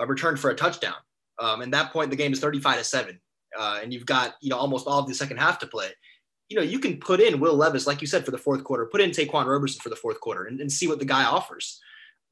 uh, 0.00 0.06
returned 0.06 0.38
for 0.38 0.50
a 0.50 0.54
touchdown. 0.54 0.94
Um, 1.38 1.62
and 1.62 1.72
that 1.74 1.92
point, 1.92 2.10
the 2.10 2.16
game 2.16 2.32
is 2.32 2.40
35 2.40 2.78
to 2.78 2.84
seven 2.84 3.20
uh, 3.58 3.80
and 3.82 3.92
you've 3.92 4.06
got 4.06 4.34
you 4.40 4.50
know 4.50 4.56
almost 4.56 4.86
all 4.86 5.00
of 5.00 5.06
the 5.06 5.14
second 5.14 5.38
half 5.38 5.58
to 5.60 5.66
play, 5.66 5.88
you 6.48 6.56
know 6.56 6.62
you 6.62 6.78
can 6.78 6.98
put 6.98 7.20
in 7.20 7.40
Will 7.40 7.56
Levis, 7.56 7.86
like 7.86 8.00
you 8.00 8.06
said, 8.06 8.24
for 8.24 8.30
the 8.30 8.38
fourth 8.38 8.64
quarter. 8.64 8.86
Put 8.86 9.00
in 9.00 9.10
Ta'Quan 9.12 9.46
Roberson 9.46 9.80
for 9.80 9.88
the 9.88 9.96
fourth 9.96 10.20
quarter 10.20 10.44
and, 10.44 10.60
and 10.60 10.70
see 10.70 10.88
what 10.88 10.98
the 10.98 11.04
guy 11.04 11.24
offers. 11.24 11.80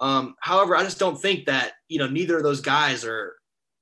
Um, 0.00 0.37
however, 0.40 0.76
I 0.76 0.84
just 0.84 0.98
don't 0.98 1.20
think 1.20 1.46
that 1.46 1.72
you 1.88 1.98
know 1.98 2.08
neither 2.08 2.37
of 2.37 2.42
those 2.42 2.60
guys 2.60 3.04
are, 3.04 3.34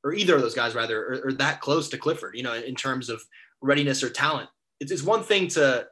or 0.04 0.14
either 0.14 0.36
of 0.36 0.42
those 0.42 0.54
guys 0.54 0.74
rather, 0.74 1.00
are, 1.06 1.28
are 1.28 1.32
that 1.34 1.60
close 1.60 1.88
to 1.90 1.98
Clifford. 1.98 2.36
You 2.36 2.42
know, 2.42 2.54
in 2.54 2.74
terms 2.74 3.08
of 3.08 3.22
readiness 3.60 4.02
or 4.02 4.10
talent. 4.10 4.48
It's, 4.80 4.92
it's 4.92 5.02
one 5.02 5.22
thing 5.22 5.48
to 5.48 5.86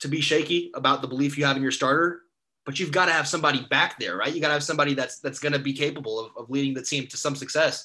to 0.00 0.08
be 0.08 0.20
shaky 0.20 0.70
about 0.74 1.02
the 1.02 1.08
belief 1.08 1.36
you 1.36 1.44
have 1.44 1.56
in 1.56 1.62
your 1.62 1.72
starter, 1.72 2.22
but 2.64 2.80
you've 2.80 2.92
got 2.92 3.06
to 3.06 3.12
have 3.12 3.28
somebody 3.28 3.66
back 3.68 3.98
there, 3.98 4.16
right? 4.16 4.34
You 4.34 4.40
got 4.40 4.48
to 4.48 4.54
have 4.54 4.64
somebody 4.64 4.94
that's 4.94 5.18
that's 5.18 5.38
going 5.38 5.52
to 5.52 5.58
be 5.58 5.72
capable 5.72 6.18
of, 6.18 6.32
of 6.36 6.50
leading 6.50 6.74
the 6.74 6.82
team 6.82 7.06
to 7.08 7.16
some 7.16 7.36
success. 7.36 7.84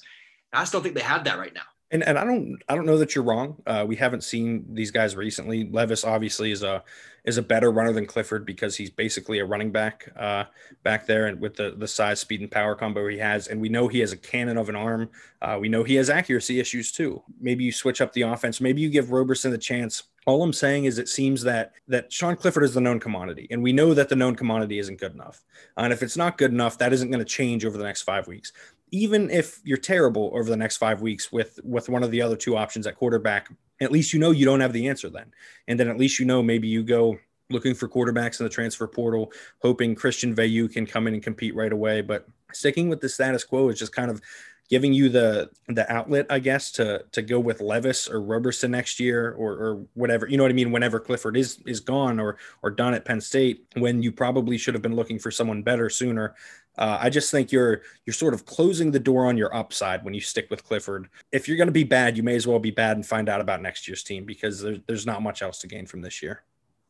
I 0.52 0.62
just 0.62 0.72
don't 0.72 0.82
think 0.82 0.94
they 0.94 1.02
have 1.02 1.24
that 1.24 1.38
right 1.38 1.52
now. 1.52 1.62
And 1.96 2.06
and 2.06 2.18
I 2.18 2.24
don't 2.24 2.58
I 2.68 2.74
don't 2.74 2.84
know 2.84 2.98
that 2.98 3.14
you're 3.14 3.24
wrong. 3.24 3.56
Uh, 3.66 3.86
we 3.88 3.96
haven't 3.96 4.22
seen 4.22 4.66
these 4.74 4.90
guys 4.90 5.16
recently. 5.16 5.66
Levis 5.70 6.04
obviously 6.04 6.50
is 6.50 6.62
a 6.62 6.84
is 7.24 7.38
a 7.38 7.42
better 7.42 7.72
runner 7.72 7.92
than 7.92 8.04
Clifford 8.04 8.44
because 8.44 8.76
he's 8.76 8.90
basically 8.90 9.38
a 9.38 9.46
running 9.46 9.72
back 9.72 10.12
uh, 10.14 10.44
back 10.82 11.06
there 11.06 11.26
and 11.28 11.40
with 11.40 11.56
the 11.56 11.74
the 11.78 11.88
size, 11.88 12.20
speed, 12.20 12.42
and 12.42 12.50
power 12.50 12.74
combo 12.74 13.08
he 13.08 13.16
has. 13.16 13.48
And 13.48 13.62
we 13.62 13.70
know 13.70 13.88
he 13.88 14.00
has 14.00 14.12
a 14.12 14.16
cannon 14.18 14.58
of 14.58 14.68
an 14.68 14.76
arm. 14.76 15.08
Uh, 15.40 15.56
we 15.58 15.70
know 15.70 15.84
he 15.84 15.94
has 15.94 16.10
accuracy 16.10 16.60
issues 16.60 16.92
too. 16.92 17.22
Maybe 17.40 17.64
you 17.64 17.72
switch 17.72 18.02
up 18.02 18.12
the 18.12 18.22
offense. 18.22 18.60
Maybe 18.60 18.82
you 18.82 18.90
give 18.90 19.10
Roberson 19.10 19.50
the 19.50 19.56
chance. 19.56 20.02
All 20.26 20.42
I'm 20.42 20.52
saying 20.52 20.84
is 20.84 20.98
it 20.98 21.08
seems 21.08 21.42
that 21.44 21.72
that 21.88 22.12
Sean 22.12 22.36
Clifford 22.36 22.64
is 22.64 22.74
the 22.74 22.80
known 22.82 23.00
commodity, 23.00 23.46
and 23.50 23.62
we 23.62 23.72
know 23.72 23.94
that 23.94 24.10
the 24.10 24.16
known 24.16 24.36
commodity 24.36 24.78
isn't 24.80 25.00
good 25.00 25.14
enough. 25.14 25.42
And 25.78 25.94
if 25.94 26.02
it's 26.02 26.16
not 26.18 26.36
good 26.36 26.50
enough, 26.50 26.76
that 26.76 26.92
isn't 26.92 27.10
going 27.10 27.24
to 27.24 27.24
change 27.24 27.64
over 27.64 27.78
the 27.78 27.84
next 27.84 28.02
five 28.02 28.26
weeks 28.26 28.52
even 28.90 29.30
if 29.30 29.60
you're 29.64 29.78
terrible 29.78 30.30
over 30.34 30.48
the 30.48 30.56
next 30.56 30.76
five 30.76 31.00
weeks 31.02 31.32
with 31.32 31.58
with 31.64 31.88
one 31.88 32.02
of 32.02 32.10
the 32.10 32.22
other 32.22 32.36
two 32.36 32.56
options 32.56 32.86
at 32.86 32.96
quarterback, 32.96 33.48
at 33.80 33.92
least 33.92 34.12
you 34.12 34.18
know 34.18 34.30
you 34.30 34.44
don't 34.44 34.60
have 34.60 34.72
the 34.72 34.88
answer 34.88 35.08
then, 35.08 35.32
and 35.68 35.78
then 35.78 35.88
at 35.88 35.98
least 35.98 36.18
you 36.18 36.26
know 36.26 36.42
maybe 36.42 36.68
you 36.68 36.82
go 36.82 37.18
looking 37.50 37.74
for 37.74 37.88
quarterbacks 37.88 38.40
in 38.40 38.44
the 38.44 38.50
transfer 38.50 38.86
portal, 38.86 39.32
hoping 39.62 39.94
Christian 39.94 40.34
Veilleux 40.34 40.72
can 40.72 40.86
come 40.86 41.06
in 41.06 41.14
and 41.14 41.22
compete 41.22 41.54
right 41.54 41.72
away. 41.72 42.00
But 42.00 42.26
sticking 42.52 42.88
with 42.88 43.00
the 43.00 43.08
status 43.08 43.44
quo 43.44 43.68
is 43.68 43.78
just 43.78 43.92
kind 43.92 44.10
of 44.10 44.20
giving 44.68 44.92
you 44.92 45.08
the 45.08 45.50
the 45.68 45.90
outlet, 45.92 46.26
I 46.30 46.38
guess, 46.38 46.70
to 46.72 47.04
to 47.12 47.22
go 47.22 47.38
with 47.38 47.60
Levis 47.60 48.08
or 48.08 48.20
Roberson 48.20 48.70
next 48.70 48.98
year 49.00 49.32
or 49.32 49.52
or 49.52 49.86
whatever. 49.94 50.26
You 50.28 50.36
know 50.36 50.44
what 50.44 50.50
I 50.50 50.54
mean? 50.54 50.72
Whenever 50.72 51.00
Clifford 51.00 51.36
is 51.36 51.58
is 51.66 51.80
gone 51.80 52.18
or 52.18 52.36
or 52.62 52.70
done 52.70 52.94
at 52.94 53.04
Penn 53.04 53.20
State, 53.20 53.66
when 53.76 54.02
you 54.02 54.12
probably 54.12 54.58
should 54.58 54.74
have 54.74 54.82
been 54.82 54.96
looking 54.96 55.18
for 55.18 55.30
someone 55.30 55.62
better 55.62 55.88
sooner. 55.88 56.34
Uh, 56.78 56.98
I 57.00 57.10
just 57.10 57.30
think 57.30 57.52
you're 57.52 57.82
you're 58.04 58.14
sort 58.14 58.34
of 58.34 58.44
closing 58.44 58.90
the 58.90 58.98
door 58.98 59.26
on 59.26 59.36
your 59.36 59.54
upside 59.54 60.04
when 60.04 60.14
you 60.14 60.20
stick 60.20 60.48
with 60.50 60.64
Clifford. 60.64 61.08
If 61.32 61.48
you're 61.48 61.56
going 61.56 61.68
to 61.68 61.72
be 61.72 61.84
bad, 61.84 62.16
you 62.16 62.22
may 62.22 62.36
as 62.36 62.46
well 62.46 62.58
be 62.58 62.70
bad 62.70 62.96
and 62.96 63.06
find 63.06 63.28
out 63.28 63.40
about 63.40 63.62
next 63.62 63.88
year's 63.88 64.02
team 64.02 64.24
because 64.24 64.60
there, 64.60 64.78
there's 64.86 65.06
not 65.06 65.22
much 65.22 65.42
else 65.42 65.58
to 65.60 65.66
gain 65.66 65.86
from 65.86 66.02
this 66.02 66.22
year. 66.22 66.42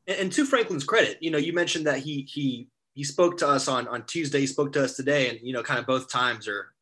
And, 0.06 0.18
and 0.18 0.32
to 0.32 0.44
Franklin's 0.44 0.84
credit, 0.84 1.18
you 1.20 1.30
know, 1.30 1.38
you 1.38 1.52
mentioned 1.52 1.86
that 1.86 1.98
he 1.98 2.22
he 2.22 2.68
he 2.94 3.04
spoke 3.04 3.38
to 3.38 3.48
us 3.48 3.68
on 3.68 3.86
on 3.88 4.04
Tuesday. 4.06 4.40
He 4.40 4.46
spoke 4.46 4.72
to 4.72 4.84
us 4.84 4.96
today, 4.96 5.28
and 5.28 5.38
you 5.42 5.52
know, 5.52 5.62
kind 5.62 5.78
of 5.78 5.86
both 5.86 6.10
times 6.10 6.48
are, 6.48 6.72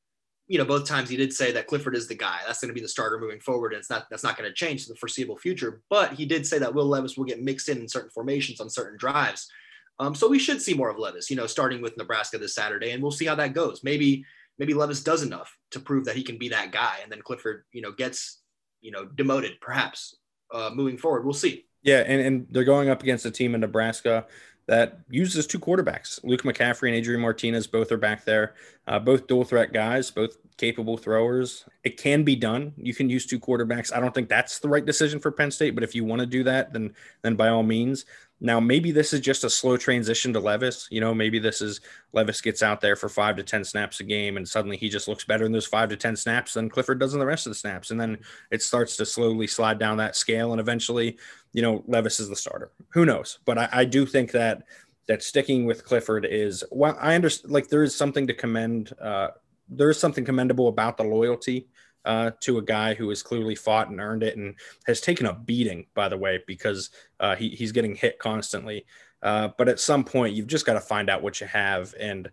you 0.47 0.59
know, 0.59 0.65
both 0.65 0.87
times 0.87 1.11
he 1.11 1.17
did 1.17 1.33
say 1.33 1.53
that 1.53 1.67
Clifford 1.67 1.97
is 1.97 2.09
the 2.09 2.15
guy. 2.15 2.39
That's 2.47 2.61
going 2.61 2.69
to 2.69 2.75
be 2.75 2.81
the 2.81 2.89
starter 2.89 3.19
moving 3.19 3.41
forward, 3.41 3.73
and 3.73 3.81
it's 3.81 3.91
not 3.91 4.09
that's 4.11 4.25
not 4.25 4.39
going 4.39 4.49
to 4.49 4.55
change 4.55 4.87
for 4.87 4.93
the 4.93 4.99
foreseeable 4.99 5.37
future. 5.37 5.83
But 5.91 6.15
he 6.15 6.25
did 6.25 6.47
say 6.47 6.59
that 6.59 6.75
Will 6.75 6.87
Levis 6.87 7.17
will 7.19 7.25
get 7.25 7.43
mixed 7.43 7.69
in 7.69 7.79
in 7.79 7.89
certain 7.89 8.11
formations 8.11 8.61
on 8.61 8.71
certain 8.71 8.97
drives. 8.97 9.51
Um, 9.99 10.15
so 10.15 10.29
we 10.29 10.39
should 10.39 10.61
see 10.61 10.75
more 10.75 10.91
of 10.91 10.99
Levis, 10.99 11.31
you 11.31 11.37
know, 11.37 11.47
starting 11.47 11.81
with 11.81 11.97
Nebraska 11.97 12.39
this 12.39 12.55
Saturday, 12.55 12.91
and 12.91 13.03
we'll 13.03 13.13
see 13.13 13.27
how 13.27 13.37
that 13.37 13.55
goes. 13.55 13.83
Maybe, 13.85 14.25
maybe 14.59 14.75
Levis 14.75 15.03
does 15.03 15.23
enough 15.23 15.57
to 15.71 15.81
prove 15.81 16.05
that 16.07 16.17
he 16.17 16.23
can 16.23 16.39
be 16.39 16.49
that 16.49 16.73
guy, 16.73 16.99
and 17.03 17.11
then 17.11 17.23
Clifford, 17.23 17.65
you 17.73 17.81
know, 17.81 17.93
gets 17.93 18.41
you 18.81 18.91
know 18.91 19.07
demoted 19.07 19.61
perhaps 19.61 20.17
uh, 20.53 20.71
moving 20.75 20.99
forward. 20.99 21.25
We'll 21.25 21.35
see. 21.35 21.67
Yeah, 21.83 22.03
and, 22.07 22.21
and 22.21 22.47
they're 22.51 22.65
going 22.65 22.89
up 22.89 23.03
against 23.03 23.27
a 23.27 23.31
team 23.31 23.55
in 23.55 23.61
Nebraska 23.61 24.27
that 24.67 25.01
uses 25.11 25.47
two 25.47 25.59
quarterbacks. 25.59 26.19
Luke 26.25 26.43
McCaffrey 26.43 26.89
and 26.89 26.97
Adrian 26.97 27.21
Martinez 27.21 27.67
both 27.67 27.93
are 27.93 27.99
back 27.99 28.25
there, 28.25 28.55
uh, 28.87 28.99
both 28.99 29.27
dual 29.27 29.45
threat 29.45 29.73
guys, 29.73 30.11
both 30.11 30.39
capable 30.57 30.97
throwers. 30.97 31.67
It 31.83 31.99
can 31.99 32.25
be 32.25 32.37
done. 32.37 32.73
You 32.77 32.95
can 32.95 33.11
use 33.11 33.27
two 33.27 33.39
quarterbacks. 33.39 33.95
I 33.95 34.01
don't 34.01 34.15
think 34.15 34.29
that's 34.29 34.61
the 34.61 34.69
right 34.69 34.85
decision 34.85 35.21
for 35.21 35.31
Penn 35.31 35.51
State, 35.51 35.75
but 35.75 35.85
if 35.85 35.95
you 35.95 36.05
want 36.05 36.21
to 36.21 36.27
do 36.27 36.45
that, 36.45 36.73
then 36.73 36.95
then 37.23 37.37
by 37.37 37.49
all 37.49 37.63
means. 37.63 38.07
Now, 38.45 38.61
maybe 38.61 38.93
this 38.93 39.15
is 39.15 39.21
just 39.21 39.43
a 39.45 39.49
slow 39.49 39.79
transition 39.79 40.35
to 40.35 40.39
Levis. 40.39 40.87
You 40.91 41.01
know, 41.01 41.15
maybe 41.15 41.39
this 41.39 41.63
is 41.63 41.81
Levis 42.13 42.43
gets 42.43 42.63
out 42.63 42.83
there 42.83 42.95
for 42.95 43.09
five 43.09 43.37
to 43.37 43.43
10 43.43 43.65
snaps 43.65 44.01
a 44.01 44.05
game 44.05 44.37
and 44.37 44.47
suddenly 44.47 44.77
he 44.77 44.91
just 44.91 45.09
looks 45.09 45.25
better 45.25 45.47
in 45.47 45.53
those 45.53 45.65
five 45.65 45.89
to 45.89 45.97
10 45.97 46.15
snaps 46.15 46.53
than 46.53 46.69
Clifford 46.69 47.01
does 47.01 47.15
in 47.15 47.21
the 47.21 47.25
rest 47.25 47.47
of 47.47 47.53
the 47.53 47.59
snaps. 47.59 47.91
And 47.91 47.99
then 47.99 48.19
it 48.51 48.63
starts 48.63 48.99
to 48.99 49.07
slowly 49.07 49.47
slide 49.47 49.79
down 49.79 49.97
that 49.97 50.15
scale. 50.15 50.53
And 50.53 50.61
eventually, 50.61 51.17
you 51.55 51.63
know, 51.63 51.83
Levis 51.87 52.21
is 52.21 52.29
the 52.29 52.37
starter. 52.37 52.71
Who 52.91 53.07
knows? 53.07 53.39
But 53.47 53.57
I, 53.57 53.69
I 53.73 53.85
do 53.87 54.05
think 54.05 54.33
that 54.33 54.65
that 55.09 55.23
sticking 55.23 55.65
with 55.65 55.87
Clifford 55.87 56.27
is 56.27 56.63
well, 56.71 56.99
I 57.01 57.15
understand 57.15 57.51
like 57.51 57.69
there 57.69 57.83
is 57.83 57.95
something 57.97 58.27
to 58.27 58.35
commend. 58.35 58.93
Uh, 59.01 59.29
there 59.71 59.89
is 59.89 59.99
something 59.99 60.25
commendable 60.25 60.69
about 60.69 60.99
the 60.99 61.05
loyalty 61.05 61.69
uh, 62.05 62.31
to 62.41 62.59
a 62.59 62.63
guy 62.63 62.95
who 62.95 63.09
has 63.09 63.23
clearly 63.23 63.55
fought 63.55 63.89
and 63.89 64.01
earned 64.01 64.23
it 64.23 64.37
and 64.37 64.55
has 64.87 65.01
taken 65.01 65.27
a 65.27 65.35
beating, 65.35 65.87
by 65.95 66.09
the 66.09 66.19
way, 66.19 66.43
because 66.47 66.91
uh, 67.21 67.35
he, 67.35 67.51
he's 67.51 67.73
getting 67.73 67.95
hit 67.95 68.19
constantly. 68.19 68.85
Uh, 69.23 69.49
but 69.57 69.69
at 69.69 69.81
some 69.81 70.05
point, 70.05 70.35
you've 70.35 70.47
just 70.47 70.67
got 70.67 70.75
to 70.75 70.81
find 70.81 71.09
out 71.09 71.23
what 71.23 71.41
you 71.41 71.47
have, 71.47 71.95
and 71.99 72.31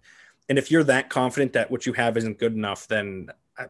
and 0.50 0.58
if 0.58 0.70
you're 0.70 0.84
that 0.84 1.10
confident 1.10 1.54
that 1.54 1.72
what 1.72 1.86
you 1.86 1.94
have 1.94 2.18
isn't 2.18 2.38
good 2.38 2.54
enough, 2.54 2.86
then 2.88 3.30
uh, 3.58 3.68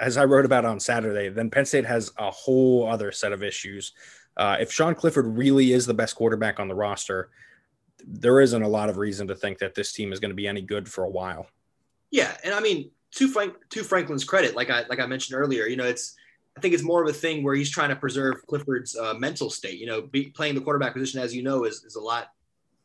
as 0.00 0.16
I 0.16 0.24
wrote 0.24 0.46
about 0.46 0.64
on 0.64 0.80
Saturday, 0.80 1.28
then 1.28 1.50
Penn 1.50 1.66
State 1.66 1.84
has 1.84 2.10
a 2.16 2.30
whole 2.30 2.88
other 2.88 3.12
set 3.12 3.32
of 3.32 3.42
issues. 3.42 3.92
Uh, 4.38 4.56
if 4.58 4.72
Sean 4.72 4.94
Clifford 4.94 5.26
really 5.36 5.72
is 5.72 5.84
the 5.84 5.92
best 5.92 6.16
quarterback 6.16 6.58
on 6.58 6.68
the 6.68 6.74
roster, 6.74 7.28
there 8.06 8.40
isn't 8.40 8.62
a 8.62 8.68
lot 8.68 8.88
of 8.88 8.96
reason 8.96 9.26
to 9.28 9.34
think 9.34 9.58
that 9.58 9.74
this 9.74 9.92
team 9.92 10.12
is 10.12 10.20
going 10.20 10.30
to 10.30 10.34
be 10.34 10.48
any 10.48 10.62
good 10.62 10.88
for 10.88 11.04
a 11.04 11.10
while. 11.10 11.46
Yeah, 12.10 12.34
and 12.44 12.54
I 12.54 12.60
mean, 12.60 12.90
to 13.12 13.28
Frank 13.28 13.54
to 13.70 13.82
Franklin's 13.82 14.24
credit, 14.24 14.54
like 14.54 14.70
I 14.70 14.84
like 14.88 15.00
I 15.00 15.06
mentioned 15.06 15.38
earlier, 15.38 15.66
you 15.66 15.76
know, 15.76 15.84
it's 15.84 16.16
I 16.56 16.60
think 16.60 16.74
it's 16.74 16.82
more 16.82 17.02
of 17.02 17.08
a 17.08 17.12
thing 17.12 17.42
where 17.42 17.54
he's 17.54 17.70
trying 17.70 17.90
to 17.90 17.96
preserve 17.96 18.46
Clifford's 18.46 18.96
uh, 18.96 19.14
mental 19.14 19.50
state. 19.50 19.78
You 19.78 19.86
know, 19.86 20.02
be, 20.02 20.30
playing 20.30 20.54
the 20.54 20.60
quarterback 20.60 20.94
position, 20.94 21.20
as 21.20 21.34
you 21.34 21.42
know, 21.42 21.64
is, 21.64 21.84
is 21.84 21.96
a 21.96 22.00
lot 22.00 22.28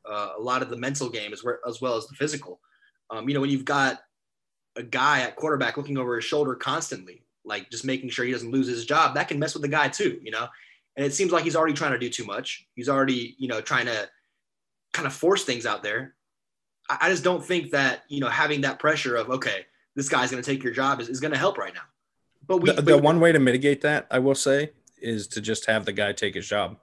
uh, 0.10 0.32
a 0.38 0.42
lot 0.42 0.62
of 0.62 0.70
the 0.70 0.78
mental 0.78 1.10
game 1.10 1.32
as, 1.32 1.44
as 1.68 1.82
well 1.82 1.96
as 1.96 2.08
the 2.08 2.16
physical. 2.16 2.60
Um, 3.10 3.28
you 3.28 3.36
know, 3.36 3.42
when 3.42 3.50
you've 3.50 3.66
got 3.66 4.00
a 4.76 4.84
guy 4.84 5.22
at 5.22 5.36
quarterback 5.36 5.78
looking 5.78 5.98
over 5.98 6.16
his 6.16 6.26
shoulder 6.26 6.56
constantly, 6.56 7.24
like 7.46 7.70
just 7.70 7.86
making 7.86 8.10
sure 8.10 8.26
he 8.26 8.32
doesn't 8.32 8.52
lose 8.52 8.68
his 8.68 8.86
job, 8.86 9.16
that 9.16 9.28
can 9.28 9.40
mess 9.40 9.54
with 9.54 9.64
the 9.64 9.70
guy 9.70 9.88
too. 9.88 10.20
You 10.22 10.32
know, 10.32 10.48
and 10.98 11.06
it 11.06 11.14
seems 11.14 11.32
like 11.32 11.44
he's 11.44 11.56
already 11.56 11.74
trying 11.74 11.94
to 11.94 12.00
do 12.00 12.10
too 12.10 12.26
much. 12.26 12.68
He's 12.76 12.90
already 12.90 13.36
you 13.38 13.48
know 13.48 13.62
trying 13.62 13.86
to 13.86 14.10
kind 14.92 15.08
of 15.08 15.14
force 15.14 15.46
things 15.46 15.66
out 15.66 15.82
there. 15.82 16.16
I, 16.90 16.98
I 17.02 17.10
just 17.10 17.24
don't 17.24 17.44
think 17.44 17.72
that 17.72 18.04
you 18.10 18.20
know 18.20 18.28
having 18.28 18.62
that 18.62 18.80
pressure 18.80 19.16
of 19.16 19.30
okay 19.30 19.66
this 19.96 20.10
guy's 20.10 20.32
going 20.32 20.42
to 20.42 20.50
take 20.50 20.64
your 20.64 20.74
job 20.74 21.00
is, 21.00 21.10
is 21.10 21.20
going 21.20 21.34
to 21.34 21.38
help 21.38 21.58
right 21.58 21.74
now. 21.74 21.82
But 22.48 22.58
we, 22.58 22.72
the, 22.72 22.82
the 22.82 22.98
one 22.98 23.20
way 23.20 23.32
to 23.32 23.40
mitigate 23.40 23.82
that, 23.82 24.08
I 24.10 24.20
will 24.20 24.36
say, 24.36 24.72
is 25.02 25.28
to 25.30 25.42
just 25.42 25.66
have 25.68 25.86
the 25.86 25.94
guy 25.94 26.12
take 26.14 26.36
his 26.36 26.48
job. 26.48 26.78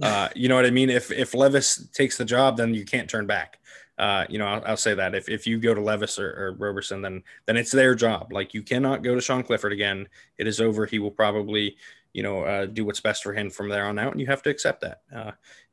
Uh, 0.00 0.28
you 0.34 0.48
know 0.48 0.56
what 0.56 0.64
I 0.64 0.70
mean? 0.70 0.88
If 0.88 1.10
if 1.10 1.34
Levis 1.34 1.88
takes 1.88 2.16
the 2.16 2.24
job, 2.24 2.56
then 2.56 2.72
you 2.72 2.84
can't 2.84 3.10
turn 3.10 3.26
back. 3.26 3.58
Uh, 3.98 4.24
you 4.28 4.38
know, 4.38 4.46
I'll, 4.46 4.62
I'll, 4.64 4.76
say 4.76 4.94
that 4.94 5.14
if, 5.14 5.28
if 5.28 5.46
you 5.46 5.60
go 5.60 5.74
to 5.74 5.80
Levis 5.80 6.18
or, 6.18 6.30
or, 6.30 6.52
Roberson, 6.52 7.02
then 7.02 7.22
then 7.44 7.58
it's 7.58 7.70
their 7.70 7.94
job. 7.94 8.32
Like 8.32 8.54
you 8.54 8.62
cannot 8.62 9.02
go 9.02 9.14
to 9.14 9.20
Sean 9.20 9.42
Clifford 9.42 9.72
again. 9.72 10.08
It 10.38 10.46
is 10.46 10.60
over. 10.60 10.86
He 10.86 10.98
will 10.98 11.10
probably 11.10 11.76
you 12.12 12.22
know, 12.22 12.42
uh, 12.42 12.66
do 12.66 12.84
what's 12.84 13.00
best 13.00 13.22
for 13.22 13.32
him 13.32 13.50
from 13.50 13.68
there 13.68 13.86
on 13.86 13.98
out, 13.98 14.12
and 14.12 14.20
you 14.20 14.26
have 14.26 14.42
to 14.42 14.50
accept 14.50 14.82
that. 14.82 15.02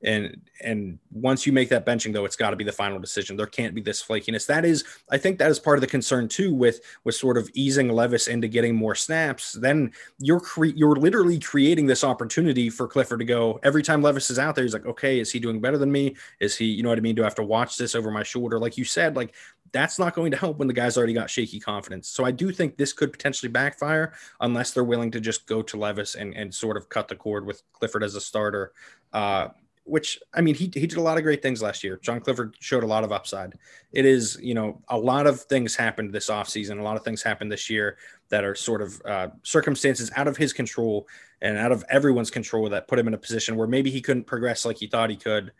And 0.01 0.41
and 0.63 0.97
once 1.11 1.45
you 1.45 1.51
make 1.51 1.67
that 1.69 1.85
benching, 1.85 2.13
though, 2.13 2.23
it's 2.23 2.37
got 2.37 2.51
to 2.51 2.55
be 2.55 2.63
the 2.63 2.71
final 2.71 2.99
decision. 2.99 3.35
There 3.35 3.45
can't 3.45 3.75
be 3.75 3.81
this 3.81 4.01
flakiness. 4.01 4.45
That 4.45 4.63
is, 4.63 4.85
I 5.11 5.17
think, 5.17 5.39
that 5.39 5.51
is 5.51 5.59
part 5.59 5.77
of 5.77 5.81
the 5.81 5.87
concern 5.87 6.29
too, 6.29 6.53
with 6.53 6.79
with 7.03 7.15
sort 7.15 7.37
of 7.37 7.49
easing 7.53 7.89
Levis 7.89 8.27
into 8.27 8.47
getting 8.47 8.75
more 8.75 8.95
snaps. 8.95 9.53
Then 9.53 9.91
you're 10.17 10.39
cre- 10.39 10.67
you're 10.67 10.95
literally 10.95 11.37
creating 11.37 11.85
this 11.85 12.05
opportunity 12.05 12.69
for 12.69 12.87
Clifford 12.87 13.19
to 13.19 13.25
go 13.25 13.59
every 13.63 13.83
time 13.83 14.01
Levis 14.01 14.29
is 14.29 14.39
out 14.39 14.55
there. 14.55 14.63
He's 14.63 14.73
like, 14.73 14.85
okay, 14.85 15.19
is 15.19 15.31
he 15.31 15.39
doing 15.39 15.59
better 15.59 15.77
than 15.77 15.91
me? 15.91 16.15
Is 16.39 16.55
he, 16.55 16.65
you 16.65 16.81
know 16.81 16.89
what 16.89 16.97
I 16.97 17.01
mean? 17.01 17.15
Do 17.15 17.23
I 17.23 17.25
have 17.25 17.35
to 17.35 17.43
watch 17.43 17.77
this 17.77 17.93
over 17.93 18.09
my 18.09 18.23
shoulder? 18.23 18.57
Like 18.57 18.77
you 18.77 18.85
said, 18.85 19.17
like 19.17 19.35
that's 19.71 19.99
not 19.99 20.15
going 20.15 20.31
to 20.31 20.37
help 20.37 20.57
when 20.57 20.67
the 20.67 20.73
guy's 20.73 20.97
already 20.97 21.13
got 21.13 21.29
shaky 21.29 21.59
confidence. 21.59 22.07
So 22.07 22.23
I 22.23 22.31
do 22.31 22.51
think 22.51 22.77
this 22.77 22.93
could 22.93 23.11
potentially 23.11 23.51
backfire 23.51 24.13
unless 24.39 24.71
they're 24.71 24.83
willing 24.83 25.11
to 25.11 25.19
just 25.19 25.45
go 25.45 25.61
to 25.61 25.77
Levis 25.77 26.15
and, 26.15 26.33
and 26.35 26.53
sort 26.53 26.77
of 26.77 26.89
cut 26.89 27.07
the 27.07 27.15
cord 27.15 27.45
with 27.45 27.61
Clifford 27.73 28.03
as 28.03 28.15
a 28.15 28.21
starter. 28.21 28.71
Uh, 29.13 29.49
which 29.89 30.19
I 30.33 30.41
mean, 30.41 30.55
he, 30.55 30.65
he 30.73 30.87
did 30.87 30.97
a 30.97 31.01
lot 31.01 31.17
of 31.17 31.23
great 31.23 31.41
things 31.41 31.61
last 31.61 31.83
year. 31.83 31.99
John 32.01 32.19
Clifford 32.19 32.55
showed 32.59 32.83
a 32.83 32.87
lot 32.87 33.03
of 33.03 33.11
upside. 33.11 33.57
It 33.91 34.05
is, 34.05 34.37
you 34.41 34.53
know, 34.53 34.81
a 34.89 34.97
lot 34.97 35.27
of 35.27 35.41
things 35.41 35.75
happened 35.75 36.13
this 36.13 36.29
offseason. 36.29 36.79
A 36.79 36.83
lot 36.83 36.95
of 36.95 37.03
things 37.03 37.23
happened 37.23 37.51
this 37.51 37.69
year 37.69 37.97
that 38.29 38.43
are 38.43 38.55
sort 38.55 38.81
of 38.81 39.01
uh, 39.05 39.27
circumstances 39.43 40.11
out 40.15 40.27
of 40.27 40.37
his 40.37 40.53
control 40.53 41.07
and 41.41 41.57
out 41.57 41.71
of 41.71 41.83
everyone's 41.89 42.31
control 42.31 42.69
that 42.69 42.87
put 42.87 42.99
him 42.99 43.07
in 43.07 43.13
a 43.13 43.17
position 43.17 43.55
where 43.55 43.67
maybe 43.67 43.89
he 43.89 44.01
couldn't 44.01 44.25
progress 44.25 44.65
like 44.65 44.77
he 44.77 44.87
thought 44.87 45.09
he 45.09 45.15
could. 45.15 45.51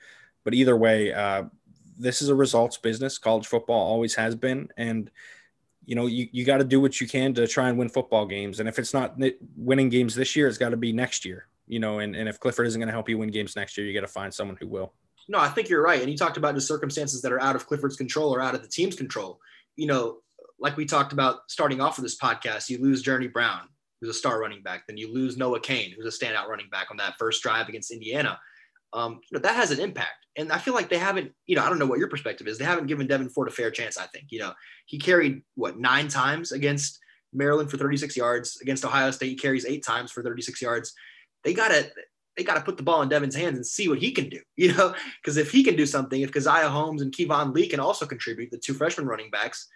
But 0.44 0.54
either 0.54 0.78
way, 0.78 1.12
uh, 1.14 1.44
this 1.98 2.22
is 2.22 2.30
a 2.30 2.36
results 2.36 2.78
business. 2.78 3.18
College 3.18 3.48
football 3.48 3.82
always 3.82 4.16
has 4.16 4.36
been, 4.36 4.70
and 4.78 5.12
you 5.86 5.96
know 5.96 6.08
you, 6.08 6.30
you 6.32 6.46
got 6.46 6.58
to 6.58 6.64
do 6.64 6.80
what 6.80 7.02
you 7.02 7.08
can 7.08 7.34
to 7.34 7.46
try 7.46 7.70
and 7.70 7.78
win 7.78 7.90
football 7.90 8.26
games. 8.26 8.60
And 8.60 8.70
if 8.70 8.80
it's 8.80 8.94
not 8.94 9.20
winning 9.58 9.90
games 9.90 10.16
this 10.16 10.36
year, 10.36 10.48
it's 10.48 10.58
got 10.58 10.70
to 10.70 10.78
be 10.78 10.94
next 10.94 11.26
year. 11.26 11.48
You 11.70 11.80
know, 11.80 12.00
and, 12.00 12.16
and 12.16 12.28
if 12.28 12.40
Clifford 12.40 12.68
isn't 12.68 12.80
going 12.80 12.88
to 12.88 12.94
help 12.94 13.08
you 13.08 13.18
win 13.18 13.30
games 13.30 13.56
next 13.56 13.78
year, 13.78 13.88
you 13.88 13.94
got 13.94 14.06
to 14.06 14.12
find 14.12 14.34
someone 14.34 14.58
who 14.60 14.68
will. 14.68 14.94
No, 15.30 15.40
I 15.40 15.48
think 15.48 15.70
you're 15.70 15.84
right. 15.84 16.02
And 16.02 16.12
you 16.12 16.18
talked 16.18 16.38
about 16.38 16.56
the 16.56 16.62
circumstances 16.62 17.22
that 17.22 17.32
are 17.32 17.42
out 17.42 17.56
of 17.56 17.68
Clifford's 17.68 17.96
control 17.96 18.34
or 18.34 18.42
out 18.42 18.56
of 18.56 18.64
the 18.64 18.68
team's 18.68 18.96
control. 18.96 19.40
You 19.76 19.86
know, 19.88 20.18
like 20.60 20.76
we 20.76 20.86
talked 20.86 21.14
about 21.14 21.42
starting 21.48 21.80
off 21.80 21.98
of 21.98 22.04
this 22.04 22.18
podcast, 22.18 22.70
you 22.70 22.80
lose 22.82 23.02
Journey 23.02 23.28
Brown, 23.28 23.70
who's 24.02 24.10
a 24.10 24.14
star 24.14 24.40
running 24.42 24.64
back. 24.64 24.88
Then 24.88 24.98
you 24.98 25.14
lose 25.14 25.38
Noah 25.38 25.60
Cain, 25.60 25.94
who's 25.96 26.06
a 26.14 26.26
standout 26.26 26.48
running 26.48 26.70
back 26.70 26.88
on 26.90 26.98
that 26.98 27.14
first 27.20 27.44
drive 27.44 27.70
against 27.70 27.92
Indiana. 27.92 28.40
Um, 28.92 29.22
you 29.30 29.38
know, 29.38 29.40
that 29.42 29.56
has 29.56 29.72
an 29.72 29.80
impact. 29.80 30.26
And 30.36 30.52
I 30.52 30.58
feel 30.58 30.74
like 30.74 30.90
they 30.90 30.98
haven't, 30.98 31.32
you 31.46 31.56
know, 31.56 31.64
I 31.64 31.70
don't 31.70 31.80
know 31.80 31.86
what 31.86 32.00
your 32.00 32.08
perspective 32.08 32.48
is. 32.48 32.58
They 32.58 32.66
haven't 32.66 32.88
given 32.88 33.08
Devyn 33.08 33.32
Ford 33.32 33.48
a 33.48 33.52
fair 33.52 33.70
chance, 33.70 33.98
I 33.98 34.08
think. 34.08 34.28
You 34.30 34.40
know, 34.40 34.54
he 34.86 34.98
carried 34.98 35.44
what 35.56 35.78
nine 35.78 36.08
times 36.08 36.52
against 36.52 37.00
Maryland 37.34 37.70
for 37.70 37.78
36 37.78 38.16
yards. 38.18 38.58
Against 38.62 38.86
Ohio 38.86 39.12
State, 39.12 39.30
he 39.30 39.36
carries 39.36 39.66
eight 39.66 39.86
times 39.86 40.12
for 40.12 40.24
36 40.24 40.62
yards. 40.62 40.94
They 41.44 41.54
gotta 41.54 41.92
they 42.38 42.44
gotta 42.44 42.62
put 42.62 42.78
the 42.78 42.84
ball 42.84 43.02
in 43.02 43.10
Devyn's 43.10 43.36
hands 43.36 43.58
and 43.58 43.66
see 43.66 43.88
what 43.88 44.00
he 44.00 44.12
can 44.12 44.30
do, 44.30 44.40
you 44.56 44.74
know, 44.74 44.94
because 45.22 45.38
if 45.38 45.52
he 45.52 45.64
can 45.64 45.76
do 45.76 45.86
something, 45.86 46.22
if 46.22 46.32
Caziah 46.32 46.70
Holmes 46.70 47.02
and 47.02 47.14
Keyvone 47.14 47.54
Lee 47.54 47.68
can 47.68 47.80
also 47.80 48.06
contribute, 48.06 48.52
the 48.52 48.58
two 48.58 48.74
freshman 48.74 49.08
running 49.08 49.30
backs, 49.30 49.68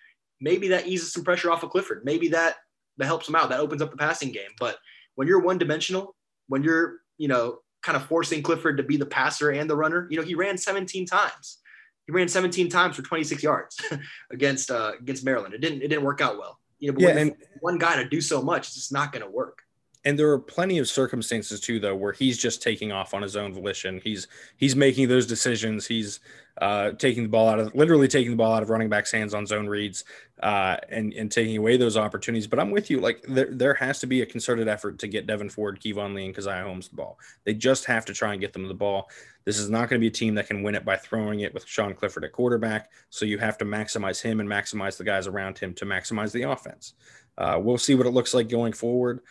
maybe 0.42 0.70
that 0.70 0.88
eases 0.88 1.14
some 1.14 1.24
pressure 1.24 1.52
off 1.52 1.64
of 1.64 1.70
Clifford. 1.70 2.04
Maybe 2.06 2.30
that 2.30 2.56
that 2.98 3.06
helps 3.06 3.28
him 3.28 3.36
out. 3.36 3.50
That 3.50 3.60
opens 3.60 3.82
up 3.82 3.92
the 3.92 3.98
passing 3.98 4.32
game. 4.32 4.52
But 4.60 4.78
when 5.16 5.28
you're 5.28 5.42
one 5.42 5.58
dimensional, 5.58 6.16
when 6.48 6.64
you're, 6.64 6.98
you 7.18 7.28
know, 7.28 7.60
kind 7.84 7.98
of 7.98 8.06
forcing 8.06 8.42
Clifford 8.42 8.78
to 8.78 8.84
be 8.84 8.98
the 8.98 9.06
passer 9.06 9.52
and 9.52 9.70
the 9.70 9.76
runner. 9.76 10.08
You 10.10 10.18
know, 10.18 10.24
he 10.24 10.36
ran 10.36 10.58
17 10.58 11.06
times. 11.06 11.60
He 12.08 12.12
ran 12.12 12.28
17 12.28 12.70
times 12.70 12.96
for 12.96 13.02
26 13.02 13.44
yards 13.44 13.80
against 14.32 14.72
uh, 14.72 14.94
against 15.00 15.24
Maryland. 15.24 15.54
It 15.54 15.62
didn't 15.62 15.84
it 15.84 15.90
didn't 15.90 16.04
work 16.04 16.22
out 16.22 16.38
well. 16.38 16.60
You 16.80 16.92
know, 16.92 16.96
but 16.96 17.04
yeah, 17.04 17.18
and 17.18 17.36
one 17.62 17.78
guy 17.78 17.96
to 17.98 18.10
do 18.10 18.20
so 18.20 18.42
much, 18.42 18.68
it's 18.68 18.76
just 18.76 18.92
not 18.92 19.12
going 19.14 19.24
to 19.24 19.30
work 19.30 19.60
and 20.06 20.20
there 20.20 20.30
are 20.30 20.40
plenty 20.40 20.80
of 20.80 20.90
circumstances 20.90 21.60
too 21.60 21.80
though 21.80 21.96
where 21.96 22.12
he's 22.12 22.38
just 22.38 22.62
taking 22.62 22.92
off 22.92 23.14
on 23.14 23.22
his 23.22 23.36
own 23.36 23.54
volition. 23.54 24.02
He's 24.04 24.28
he's 24.58 24.76
making 24.76 25.08
those 25.08 25.26
decisions. 25.26 25.88
He's 25.88 26.20
uh, 26.62 26.92
taking 26.92 27.24
the 27.24 27.30
ball 27.30 27.50
out 27.50 27.60
of 27.60 27.74
literally 27.74 28.08
taking 28.08 28.32
the 28.32 28.38
ball 28.38 28.54
out 28.54 28.62
of 28.62 28.70
running 28.70 28.90
backs 28.90 29.12
hands 29.12 29.34
on 29.34 29.46
zone 29.48 29.68
reads 29.68 30.04
uh, 30.42 30.78
and 30.90 31.14
and 31.14 31.32
taking 31.32 31.58
away 31.58 31.78
those 31.78 31.98
opportunities. 31.98 32.48
But 32.48 32.60
i'm 32.60 32.70
with 32.70 32.92
you 32.92 33.00
like 33.00 33.24
there, 33.28 33.50
there 33.50 33.74
has 33.76 34.00
to 34.02 34.08
be 34.08 34.22
a 34.22 34.26
concerted 34.26 34.68
effort 34.68 35.00
to 35.00 35.08
get 35.08 35.26
devyn 35.26 35.52
ford 35.52 35.80
keyvone 35.80 36.14
lee 36.14 36.26
and 36.26 36.36
Caziah 36.36 36.64
holmes 36.64 36.90
the 36.90 36.96
ball. 36.96 37.18
They 37.46 37.54
just 37.54 37.86
have 37.86 38.06
to 38.06 38.14
try 38.14 38.34
and 38.34 38.42
get 38.42 38.54
them 38.54 38.68
the 38.68 38.74
ball. 38.74 39.10
This 39.46 39.58
is 39.58 39.70
not 39.70 39.90
going 39.90 40.00
to 40.00 40.04
be 40.04 40.08
a 40.08 40.12
team 40.12 40.36
that 40.36 40.48
can 40.48 40.64
win 40.64 40.76
it 40.76 40.86
by 40.86 40.98
throwing 40.98 41.42
it 41.42 41.54
with 41.54 41.66
sean 41.66 41.94
clifford 41.94 42.24
at 42.24 42.34
quarterback. 42.34 42.92
So 43.10 43.26
you 43.26 43.38
have 43.40 43.58
to 43.58 43.66
maximize 43.66 44.22
him 44.22 44.40
and 44.40 44.50
maximize 44.50 44.98
the 44.98 45.04
guys 45.04 45.28
around 45.28 45.58
him 45.58 45.74
to 45.76 45.86
maximize 45.86 46.32
the 46.32 46.44
offense. 46.44 46.94
Uh, 47.38 47.60
we'll 47.60 47.80
see 47.80 47.96
what 47.96 48.06
it 48.06 48.12
looks 48.12 48.34
like 48.34 48.48
going 48.48 48.74
forward 48.74 49.22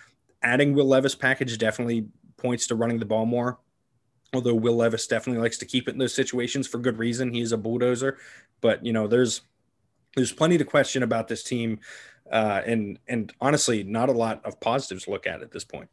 adding 0.42 0.74
Will 0.74 0.86
Levis 0.86 1.14
package 1.14 1.56
definitely 1.58 2.06
points 2.36 2.66
to 2.68 2.74
running 2.74 2.98
the 2.98 3.06
ball 3.06 3.26
more. 3.26 3.58
Although 4.34 4.54
Will 4.54 4.76
Levis 4.76 5.06
definitely 5.06 5.42
likes 5.42 5.58
to 5.58 5.66
keep 5.66 5.88
it 5.88 5.92
in 5.92 5.98
those 5.98 6.14
situations 6.14 6.66
for 6.66 6.78
good 6.78 6.98
reason. 6.98 7.32
He 7.32 7.42
is 7.42 7.52
a 7.52 7.58
bulldozer, 7.58 8.18
but 8.60 8.84
you 8.84 8.92
know, 8.92 9.06
there's 9.06 9.42
there's 10.16 10.32
plenty 10.32 10.58
to 10.58 10.64
question 10.64 11.02
about 11.02 11.28
this 11.28 11.42
team, 11.42 11.80
uh, 12.30 12.62
and 12.64 12.98
and 13.08 13.32
honestly, 13.40 13.82
not 13.82 14.08
a 14.08 14.12
lot 14.12 14.44
of 14.44 14.58
positives 14.60 15.04
to 15.04 15.10
look 15.10 15.26
at 15.26 15.42
at 15.42 15.52
this 15.52 15.64
point. 15.64 15.88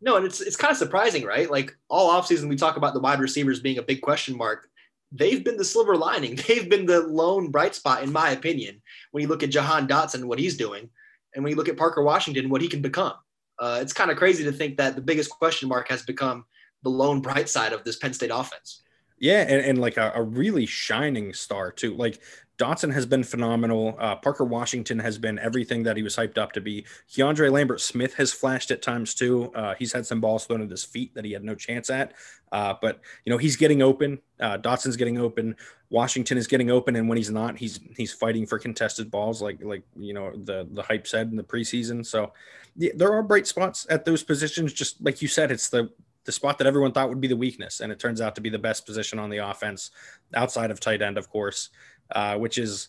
No, 0.00 0.16
and 0.16 0.26
it's 0.26 0.40
it's 0.40 0.56
kind 0.56 0.72
of 0.72 0.76
surprising, 0.76 1.24
right? 1.24 1.50
Like 1.50 1.76
all 1.88 2.10
offseason, 2.10 2.48
we 2.48 2.56
talk 2.56 2.76
about 2.76 2.94
the 2.94 3.00
wide 3.00 3.20
receivers 3.20 3.60
being 3.60 3.78
a 3.78 3.82
big 3.82 4.00
question 4.00 4.36
mark. 4.36 4.68
they've 5.12 5.44
been 5.44 5.56
the 5.56 5.64
silver 5.64 5.96
lining. 5.96 6.34
They've 6.48 6.68
been 6.68 6.86
the 6.86 7.00
lone 7.00 7.50
bright 7.52 7.76
spot, 7.76 8.02
in 8.02 8.12
my 8.12 8.30
opinion, 8.30 8.82
when 9.12 9.22
you 9.22 9.28
look 9.28 9.44
at 9.44 9.50
Jahan 9.50 9.86
Dotson, 9.86 10.24
what 10.24 10.40
he's 10.40 10.56
doing, 10.56 10.90
and 11.34 11.44
when 11.44 11.52
you 11.52 11.56
look 11.56 11.68
at 11.68 11.76
Parker 11.76 12.02
Washington, 12.02 12.48
what 12.48 12.60
he 12.60 12.68
can 12.68 12.82
become. 12.82 13.14
Uh, 13.58 13.78
it's 13.80 13.92
kind 13.92 14.10
of 14.10 14.16
crazy 14.16 14.44
to 14.44 14.52
think 14.52 14.76
that 14.76 14.96
the 14.96 15.02
biggest 15.02 15.30
question 15.30 15.68
mark 15.68 15.88
has 15.88 16.02
become 16.02 16.44
the 16.82 16.90
lone 16.90 17.20
bright 17.20 17.48
side 17.48 17.72
of 17.72 17.84
this 17.84 17.96
Penn 17.96 18.12
State 18.12 18.30
offense. 18.32 18.82
Yeah, 19.18 19.42
and, 19.42 19.64
and 19.64 19.80
like 19.80 19.96
a, 19.96 20.12
a, 20.14 20.22
really 20.22 20.66
shining 20.66 21.32
star 21.32 21.70
too. 21.70 21.94
Like 21.94 22.20
Dotson 22.56 22.92
has 22.92 23.04
been 23.04 23.24
phenomenal. 23.24 23.96
Uh, 23.98 24.14
Parker 24.14 24.44
Washington 24.44 25.00
has 25.00 25.18
been 25.18 25.40
everything 25.40 25.82
that 25.82 25.96
he 25.96 26.04
was 26.04 26.14
hyped 26.14 26.38
up 26.38 26.52
to 26.52 26.60
be. 26.60 26.86
Keandre 27.10 27.50
Lambert 27.50 27.80
Smith 27.80 28.14
has 28.14 28.32
flashed 28.32 28.70
at 28.70 28.80
times 28.80 29.14
too. 29.14 29.50
Uh, 29.54 29.74
he's 29.76 29.92
had 29.92 30.06
some 30.06 30.20
balls 30.20 30.46
thrown 30.46 30.62
at 30.62 30.70
his 30.70 30.84
feet 30.84 31.12
that 31.14 31.24
he 31.24 31.32
had 31.32 31.42
no 31.42 31.56
chance 31.56 31.90
at. 31.90 32.12
Uh, 32.52 32.74
but 32.80 33.00
you 33.24 33.32
know 33.32 33.38
he's 33.38 33.56
getting 33.56 33.82
open. 33.82 34.20
Uh, 34.38 34.56
Dotson's 34.56 34.96
getting 34.96 35.18
open. 35.18 35.56
Washington 35.90 36.38
is 36.38 36.46
getting 36.46 36.70
open, 36.70 36.94
and 36.94 37.08
when 37.08 37.16
he's 37.18 37.30
not, 37.30 37.58
he's 37.58 37.80
he's 37.96 38.12
fighting 38.12 38.46
for 38.46 38.60
contested 38.60 39.10
balls, 39.10 39.42
like 39.42 39.58
like 39.62 39.82
you 39.96 40.14
know 40.14 40.30
the 40.36 40.68
the 40.70 40.82
hype 40.82 41.08
said 41.08 41.30
in 41.30 41.36
the 41.36 41.42
preseason. 41.42 42.06
So 42.06 42.32
yeah, 42.76 42.92
there 42.94 43.12
are 43.12 43.22
bright 43.24 43.48
spots 43.48 43.84
at 43.90 44.04
those 44.04 44.22
positions. 44.22 44.72
Just 44.72 45.02
like 45.02 45.20
you 45.20 45.26
said, 45.26 45.50
it's 45.50 45.68
the 45.68 45.90
the 46.24 46.32
spot 46.32 46.58
that 46.58 46.66
everyone 46.66 46.92
thought 46.92 47.08
would 47.08 47.20
be 47.20 47.28
the 47.28 47.36
weakness, 47.36 47.80
and 47.80 47.90
it 47.90 47.98
turns 47.98 48.20
out 48.20 48.36
to 48.36 48.40
be 48.40 48.50
the 48.50 48.58
best 48.58 48.86
position 48.86 49.18
on 49.18 49.30
the 49.30 49.38
offense, 49.38 49.90
outside 50.34 50.70
of 50.70 50.78
tight 50.78 51.02
end, 51.02 51.18
of 51.18 51.28
course 51.28 51.70
uh, 52.10 52.36
which 52.36 52.58
is, 52.58 52.88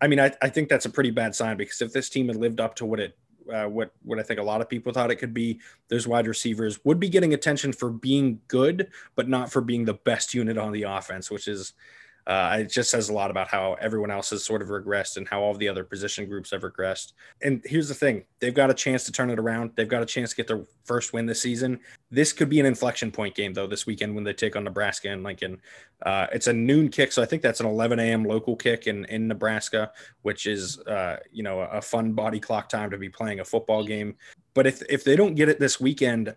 I 0.00 0.08
mean, 0.08 0.20
I, 0.20 0.32
I 0.42 0.48
think 0.48 0.68
that's 0.68 0.86
a 0.86 0.90
pretty 0.90 1.10
bad 1.10 1.34
sign 1.34 1.56
because 1.56 1.80
if 1.80 1.92
this 1.92 2.08
team 2.08 2.28
had 2.28 2.36
lived 2.36 2.60
up 2.60 2.74
to 2.76 2.86
what 2.86 3.00
it 3.00 3.16
uh, 3.52 3.66
what 3.66 3.92
what 4.02 4.18
I 4.18 4.22
think 4.22 4.40
a 4.40 4.42
lot 4.42 4.60
of 4.60 4.68
people 4.68 4.92
thought 4.92 5.10
it 5.10 5.16
could 5.16 5.34
be. 5.34 5.60
Those 5.88 6.06
wide 6.06 6.26
receivers 6.26 6.84
would 6.84 6.98
be 6.98 7.08
getting 7.08 7.34
attention 7.34 7.72
for 7.72 7.90
being 7.90 8.40
good, 8.48 8.90
but 9.14 9.28
not 9.28 9.52
for 9.52 9.60
being 9.60 9.84
the 9.84 9.94
best 9.94 10.34
unit 10.34 10.58
on 10.58 10.72
the 10.72 10.82
offense, 10.82 11.30
which 11.30 11.48
is 11.48 11.72
uh, 12.26 12.56
it 12.60 12.70
just 12.70 12.90
says 12.90 13.08
a 13.08 13.12
lot 13.12 13.30
about 13.30 13.46
how 13.46 13.74
everyone 13.74 14.10
else 14.10 14.30
has 14.30 14.44
sort 14.44 14.60
of 14.60 14.68
regressed 14.68 15.16
and 15.16 15.28
how 15.28 15.40
all 15.40 15.54
the 15.54 15.68
other 15.68 15.84
position 15.84 16.28
groups 16.28 16.50
have 16.50 16.62
regressed. 16.62 17.12
And 17.42 17.62
here's 17.64 17.88
the 17.88 17.94
thing 17.94 18.24
they've 18.40 18.54
got 18.54 18.68
a 18.68 18.74
chance 18.74 19.04
to 19.04 19.12
turn 19.12 19.30
it 19.30 19.38
around. 19.38 19.70
They've 19.76 19.88
got 19.88 20.02
a 20.02 20.06
chance 20.06 20.30
to 20.30 20.36
get 20.36 20.48
their 20.48 20.64
first 20.84 21.12
win 21.12 21.26
this 21.26 21.40
season. 21.40 21.78
This 22.10 22.32
could 22.32 22.48
be 22.48 22.58
an 22.58 22.66
inflection 22.66 23.12
point 23.12 23.36
game, 23.36 23.52
though, 23.52 23.68
this 23.68 23.86
weekend 23.86 24.14
when 24.14 24.24
they 24.24 24.32
take 24.32 24.56
on 24.56 24.64
Nebraska 24.64 25.08
and 25.08 25.22
Lincoln. 25.22 25.60
Uh, 26.02 26.26
it's 26.32 26.48
a 26.48 26.52
noon 26.52 26.88
kick, 26.88 27.12
so 27.12 27.22
I 27.22 27.26
think 27.26 27.42
that's 27.42 27.60
an 27.60 27.66
11 27.66 28.00
a.m. 28.00 28.24
local 28.24 28.56
kick 28.56 28.88
in, 28.88 29.04
in 29.04 29.28
Nebraska, 29.28 29.92
which 30.22 30.46
is, 30.46 30.80
uh, 30.80 31.18
you 31.30 31.44
know, 31.44 31.60
a 31.60 31.80
fun 31.80 32.12
body 32.12 32.40
clock 32.40 32.68
time 32.68 32.90
to 32.90 32.98
be 32.98 33.08
playing 33.08 33.38
a 33.38 33.44
football 33.44 33.84
game. 33.84 34.16
But 34.52 34.66
if, 34.66 34.82
if 34.90 35.04
they 35.04 35.14
don't 35.14 35.36
get 35.36 35.48
it 35.48 35.60
this 35.60 35.80
weekend, 35.80 36.34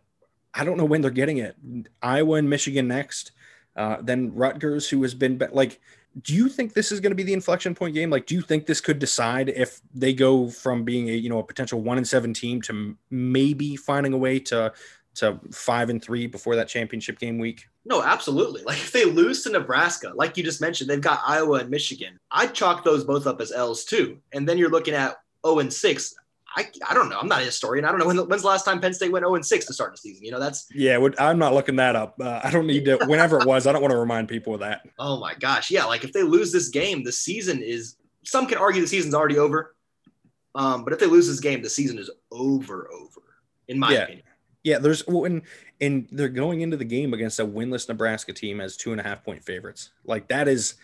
I 0.54 0.64
don't 0.64 0.78
know 0.78 0.86
when 0.86 1.02
they're 1.02 1.12
getting 1.12 1.38
it. 1.38 1.56
Iowa 2.02 2.36
and 2.36 2.50
Michigan 2.50 2.88
next. 2.88 3.32
Uh, 3.76 3.98
then 4.02 4.34
Rutgers, 4.34 4.90
who 4.90 5.02
has 5.04 5.14
been 5.14 5.38
be- 5.38 5.48
like, 5.52 5.80
do 6.22 6.34
you 6.34 6.50
think 6.50 6.74
this 6.74 6.92
is 6.92 7.00
going 7.00 7.12
to 7.12 7.16
be 7.16 7.24
the 7.24 7.34
inflection 7.34 7.76
point 7.76 7.94
game? 7.94 8.10
Like, 8.10 8.26
do 8.26 8.36
you 8.36 8.42
think 8.42 8.66
this 8.66 8.82
could 8.82 9.00
decide 9.00 9.50
if 9.50 9.80
they 9.94 10.14
go 10.14 10.50
from 10.50 10.84
being 10.84 11.10
a 11.10 11.14
you 11.14 11.30
know 11.30 11.40
a 11.40 11.44
potential 11.44 11.82
one 11.82 11.98
and 11.98 12.08
seven 12.08 12.34
team 12.34 12.62
to 12.64 12.98
maybe 13.10 13.76
finding 13.76 14.14
a 14.14 14.18
way 14.18 14.40
to 14.40 14.74
to 15.16 15.40
five 15.52 15.90
and 15.90 16.02
three 16.02 16.28
before 16.28 16.56
that 16.56 16.68
championship 16.68 17.20
game 17.20 17.38
week? 17.38 17.68
No, 17.86 18.02
absolutely. 18.02 18.64
Like 18.64 18.78
if 18.78 18.92
they 18.92 19.06
lose 19.06 19.44
to 19.44 19.52
Nebraska, 19.52 20.12
like 20.16 20.38
you 20.38 20.44
just 20.44 20.62
mentioned, 20.62 20.90
they've 20.90 21.02
got 21.02 21.22
Iowa 21.26 21.60
and 21.60 21.70
Michigan. 21.70 22.20
I'd 22.32 22.54
chalk 22.54 22.84
those 22.84 23.04
both 23.04 23.28
up 23.28 23.42
as 23.42 23.52
L's 23.52 23.86
too. 23.86 24.20
And 24.34 24.48
then 24.48 24.58
you're 24.58 24.70
looking 24.70 24.94
at 24.94 25.18
0 25.46 25.60
and 25.60 25.74
6. 25.74 26.16
I, 26.56 26.68
I 26.88 26.94
don't 26.94 27.10
know. 27.10 27.20
I'm 27.20 27.28
not 27.28 27.42
a 27.42 27.46
historian. 27.46 27.86
I 27.86 27.90
don't 27.90 28.00
know 28.00 28.08
when, 28.08 28.18
when's 28.18 28.42
the 28.42 28.48
last 28.48 28.66
time 28.66 28.82
Penn 28.82 28.94
State 28.94 29.12
went 29.12 29.24
0 29.24 29.36
and 29.36 29.46
6 29.46 29.66
to 29.66 29.74
start 29.74 29.92
the 29.92 29.98
season. 29.98 30.26
You 30.26 30.32
know, 30.32 30.40
that's 30.40 30.68
yeah. 30.74 31.00
I'm 31.20 31.38
not 31.38 31.54
looking 31.54 31.76
that 31.78 31.96
up. 31.96 32.20
Uh, 32.20 32.42
I 32.44 32.52
don't 32.52 32.68
need 32.68 32.86
to. 32.86 32.98
Whenever 33.08 33.40
it 33.40 33.46
was, 33.46 33.68
I 33.68 33.72
don't 33.72 33.82
want 33.82 33.92
to 33.92 33.98
remind 33.98 34.28
people 34.28 34.54
of 34.54 34.60
that. 34.62 34.82
Oh 34.98 35.20
my 35.20 35.36
gosh, 35.36 35.70
yeah. 35.72 35.86
Like 35.86 36.04
if 36.04 36.14
they 36.14 36.24
lose 36.24 36.52
this 36.52 36.70
game, 36.70 37.04
the 37.04 37.12
season 37.12 37.62
is. 37.62 37.96
Some 38.24 38.48
can 38.48 38.58
argue 38.58 38.82
the 38.82 38.88
season's 38.88 39.14
already 39.14 39.38
over. 39.38 39.76
Um, 40.54 40.84
but 40.84 40.92
if 40.92 41.00
they 41.00 41.06
lose 41.06 41.28
this 41.28 41.40
game, 41.40 41.62
the 41.62 41.70
season 41.70 41.98
is 41.98 42.10
over. 42.32 42.90
Over, 42.92 43.22
in 43.68 43.80
my 43.80 43.94
yeah. 43.94 44.04
opinion. 44.04 44.26
Yeah, 44.64 44.80
there's 44.80 45.04
and 45.08 45.42
and 45.80 46.08
they're 46.12 46.28
going 46.28 46.62
into 46.62 46.78
the 46.78 46.86
game 46.86 47.14
against 47.14 47.40
a 47.40 47.46
winless 47.46 47.88
Nebraska 47.88 48.34
team 48.34 48.60
as 48.60 48.76
two 48.76 48.92
and 48.92 49.00
a 49.00 49.04
half 49.04 49.24
point 49.24 49.44
favorites. 49.44 49.92
Like 50.04 50.28
that 50.28 50.48
is. 50.48 50.76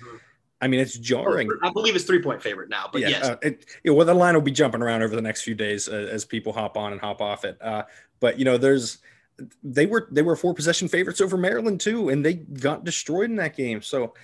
I 0.65 0.67
mean, 0.67 0.80
it's 0.80 0.97
jarring. 0.97 1.47
I 1.62 1.69
believe 1.69 1.95
it's 1.95 2.06
three 2.06 2.23
point 2.23 2.41
favorite 2.41 2.69
now, 2.69 2.89
but 2.91 3.01
yeah, 3.01 3.10
yes. 3.10 3.25
Uh, 3.25 3.36
it, 3.43 3.65
know, 3.84 3.93
well, 3.93 4.04
the 4.04 4.15
line 4.15 4.34
will 4.34 4.41
be 4.41 4.49
jumping 4.49 4.82
around 4.82 5.04
over 5.04 5.15
the 5.15 5.21
next 5.21 5.43
few 5.43 5.54
days 5.54 5.88
uh, 5.88 6.10
as 6.12 6.25
people 6.25 6.51
hop 6.51 6.75
on 6.75 6.91
and 6.91 6.99
hop 6.99 7.21
off 7.21 7.45
it. 7.45 7.62
Uh, 7.62 7.84
but 8.19 8.39
you 8.39 8.45
know, 8.45 8.58
there's 8.58 8.97
they 9.63 9.86
were 9.86 10.08
they 10.10 10.23
were 10.23 10.36
four 10.36 10.56
possession 10.56 10.88
favorites 10.88 11.21
over 11.21 11.38
Maryland 11.38 11.80
too, 11.80 12.10
and 12.10 12.25
they 12.25 12.34
got 12.34 12.84
destroyed 12.84 13.30
in 13.30 13.36
that 13.36 13.56
game. 13.56 13.80
So 13.84 14.15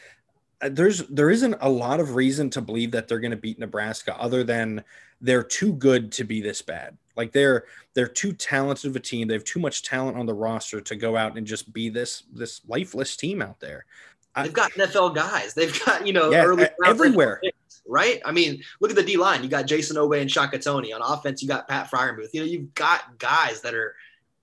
uh, 0.64 0.70
there's 0.72 1.06
there 1.10 1.30
isn't 1.30 1.58
a 1.62 1.70
lot 1.70 2.00
of 2.00 2.16
reason 2.16 2.50
to 2.50 2.62
believe 2.62 2.90
that 2.90 3.08
they're 3.08 3.20
going 3.20 3.30
to 3.30 3.38
beat 3.38 3.60
Nebraska, 3.60 4.20
other 4.20 4.44
than 4.44 4.84
they're 5.22 5.44
too 5.44 5.74
good 5.74 6.12
to 6.14 6.24
be 6.24 6.42
this 6.42 6.64
bad. 6.64 6.98
Like 7.16 7.34
they're 7.34 7.66
they're 7.94 8.08
too 8.08 8.34
talented 8.34 8.90
of 8.90 8.96
a 8.96 9.00
team. 9.00 9.28
They 9.28 9.36
have 9.36 9.44
too 9.44 9.60
much 9.60 9.84
talent 9.84 10.18
on 10.18 10.26
the 10.26 10.34
roster 10.34 10.82
to 10.82 10.96
go 10.96 11.16
out 11.16 11.38
and 11.38 11.46
just 11.46 11.72
be 11.72 11.90
this 11.90 12.24
this 12.34 12.62
lifeless 12.68 13.16
team 13.16 13.44
out 13.44 13.60
there. 13.60 13.86
They've 14.36 14.54
got 14.54 14.72
NFL 14.72 15.16
guys. 15.16 15.54
They've 15.54 15.78
got, 15.86 16.08
you 16.08 16.14
know, 16.14 16.32
yeah, 16.32 16.44
early 16.44 16.68
everywhere. 16.86 17.40
Picks, 17.44 17.82
right? 17.88 18.22
I 18.24 18.32
mean, 18.32 18.64
look 18.80 18.90
at 18.90 18.96
the 18.96 19.04
D 19.04 19.18
line. 19.18 19.44
You 19.44 19.50
got 19.50 19.66
Jayson 19.66 19.98
Oweh 19.98 20.22
and 20.22 20.32
Shaka 20.32 20.58
Toney. 20.58 20.94
On 20.94 21.02
offense, 21.02 21.42
you 21.42 21.48
got 21.48 21.68
Pat 21.68 21.92
Freiermuth. 21.92 22.30
You 22.34 22.42
know, 22.42 22.46
you've 22.46 22.74
got 22.74 23.18
guys 23.18 23.62
that 23.62 23.74
are, 23.74 23.96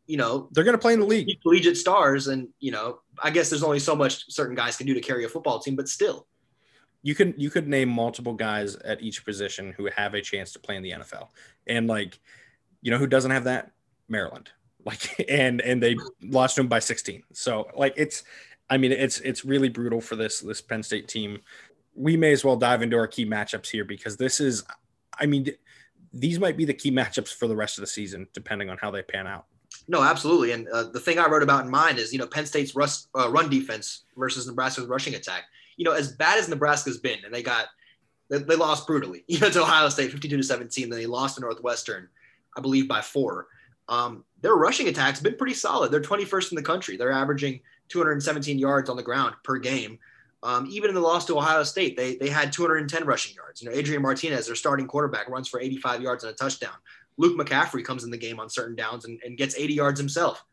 you 0.06 0.16
know, 0.16 0.48
they're 0.52 0.64
going 0.64 0.76
to 0.76 0.80
play 0.80 0.92
in 0.92 1.00
the 1.00 1.06
league. 1.06 1.28
Collegiate 1.42 1.76
stars. 1.76 2.28
And, 2.28 2.48
you 2.60 2.70
know, 2.70 3.00
I 3.22 3.30
guess 3.30 3.50
there's 3.50 3.62
only 3.62 3.78
so 3.78 3.96
much 3.96 4.30
certain 4.30 4.54
guys 4.54 4.76
can 4.76 4.86
do 4.86 4.94
to 4.94 5.00
carry 5.00 5.24
a 5.24 5.28
football 5.28 5.58
team, 5.58 5.76
but 5.76 5.88
still. 5.88 6.26
You 7.02 7.14
can 7.14 7.32
you 7.38 7.48
could 7.48 7.68
name 7.68 7.88
multiple 7.88 8.34
guys 8.34 8.74
at 8.76 9.00
each 9.00 9.24
position 9.24 9.72
who 9.76 9.88
have 9.94 10.14
a 10.14 10.20
chance 10.20 10.52
to 10.52 10.58
play 10.58 10.76
in 10.76 10.82
the 10.82 10.90
NFL. 10.90 11.28
And 11.66 11.86
like, 11.86 12.18
you 12.82 12.90
know 12.90 12.98
who 12.98 13.06
doesn't 13.06 13.30
have 13.30 13.44
that? 13.44 13.70
Maryland. 14.08 14.50
Like 14.84 15.24
and 15.28 15.60
and 15.60 15.82
they 15.82 15.96
lost 16.22 16.56
to 16.56 16.62
him 16.62 16.68
by 16.68 16.80
16. 16.80 17.22
So 17.32 17.68
like 17.76 17.94
it's 17.96 18.24
I 18.70 18.76
mean, 18.76 18.92
it's 18.92 19.20
it's 19.20 19.44
really 19.44 19.68
brutal 19.68 20.00
for 20.00 20.16
this 20.16 20.40
this 20.40 20.60
Penn 20.60 20.82
State 20.82 21.08
team. 21.08 21.40
We 21.94 22.16
may 22.16 22.32
as 22.32 22.44
well 22.44 22.56
dive 22.56 22.82
into 22.82 22.96
our 22.96 23.06
key 23.06 23.26
matchups 23.26 23.68
here 23.68 23.84
because 23.84 24.16
this 24.16 24.40
is, 24.40 24.64
I 25.18 25.26
mean, 25.26 25.48
these 26.12 26.38
might 26.38 26.56
be 26.56 26.64
the 26.64 26.74
key 26.74 26.92
matchups 26.92 27.34
for 27.34 27.48
the 27.48 27.56
rest 27.56 27.78
of 27.78 27.82
the 27.82 27.88
season, 27.88 28.28
depending 28.34 28.70
on 28.70 28.78
how 28.78 28.90
they 28.90 29.02
pan 29.02 29.26
out. 29.26 29.46
No, 29.88 30.02
absolutely. 30.02 30.52
And 30.52 30.68
uh, 30.68 30.84
the 30.84 31.00
thing 31.00 31.18
I 31.18 31.26
wrote 31.26 31.42
about 31.42 31.64
in 31.64 31.70
mine 31.70 31.98
is, 31.98 32.12
you 32.12 32.18
know, 32.18 32.26
Penn 32.26 32.46
State's 32.46 32.74
uh, 32.76 33.30
run 33.30 33.50
defense 33.50 34.04
versus 34.16 34.46
Nebraska's 34.46 34.86
rushing 34.86 35.14
attack. 35.14 35.44
You 35.76 35.84
know, 35.84 35.92
as 35.92 36.12
bad 36.12 36.38
as 36.38 36.48
Nebraska's 36.48 36.98
been, 36.98 37.18
and 37.24 37.34
they 37.34 37.42
got 37.42 37.66
they, 38.30 38.38
they 38.38 38.56
lost 38.56 38.86
brutally, 38.86 39.24
you 39.28 39.40
know, 39.40 39.50
to 39.50 39.62
Ohio 39.62 39.88
State, 39.88 40.12
fifty-two 40.12 40.36
to 40.36 40.42
seventeen. 40.42 40.90
Then 40.90 40.98
they 40.98 41.06
lost 41.06 41.36
to 41.36 41.40
Northwestern, 41.40 42.08
I 42.56 42.60
believe, 42.60 42.86
by 42.86 43.00
four. 43.00 43.48
Um, 43.88 44.24
their 44.42 44.54
rushing 44.54 44.88
attack's 44.88 45.20
been 45.20 45.36
pretty 45.36 45.54
solid. 45.54 45.90
They're 45.90 46.02
21st 46.02 46.52
in 46.52 46.56
the 46.56 46.62
country. 46.62 46.98
They're 46.98 47.10
averaging 47.10 47.60
217 47.88 48.58
yards 48.58 48.90
on 48.90 48.96
the 48.96 49.02
ground 49.02 49.34
per 49.44 49.58
game. 49.58 49.98
Um, 50.42 50.68
even 50.70 50.88
in 50.88 50.94
the 50.94 51.00
loss 51.00 51.24
to 51.26 51.36
Ohio 51.36 51.64
State, 51.64 51.96
they 51.96 52.14
they 52.16 52.28
had 52.28 52.52
210 52.52 53.04
rushing 53.04 53.34
yards. 53.34 53.60
You 53.60 53.68
know, 53.68 53.76
Adrian 53.76 54.02
Martinez, 54.02 54.46
their 54.46 54.54
starting 54.54 54.86
quarterback, 54.86 55.28
runs 55.28 55.48
for 55.48 55.60
85 55.60 56.00
yards 56.00 56.24
and 56.24 56.32
a 56.32 56.36
touchdown. 56.36 56.74
Luke 57.16 57.36
McCaffrey 57.36 57.84
comes 57.84 58.04
in 58.04 58.10
the 58.10 58.16
game 58.16 58.38
on 58.38 58.48
certain 58.48 58.76
downs 58.76 59.04
and, 59.04 59.18
and 59.24 59.36
gets 59.36 59.58
80 59.58 59.74
yards 59.74 59.98
himself. 59.98 60.44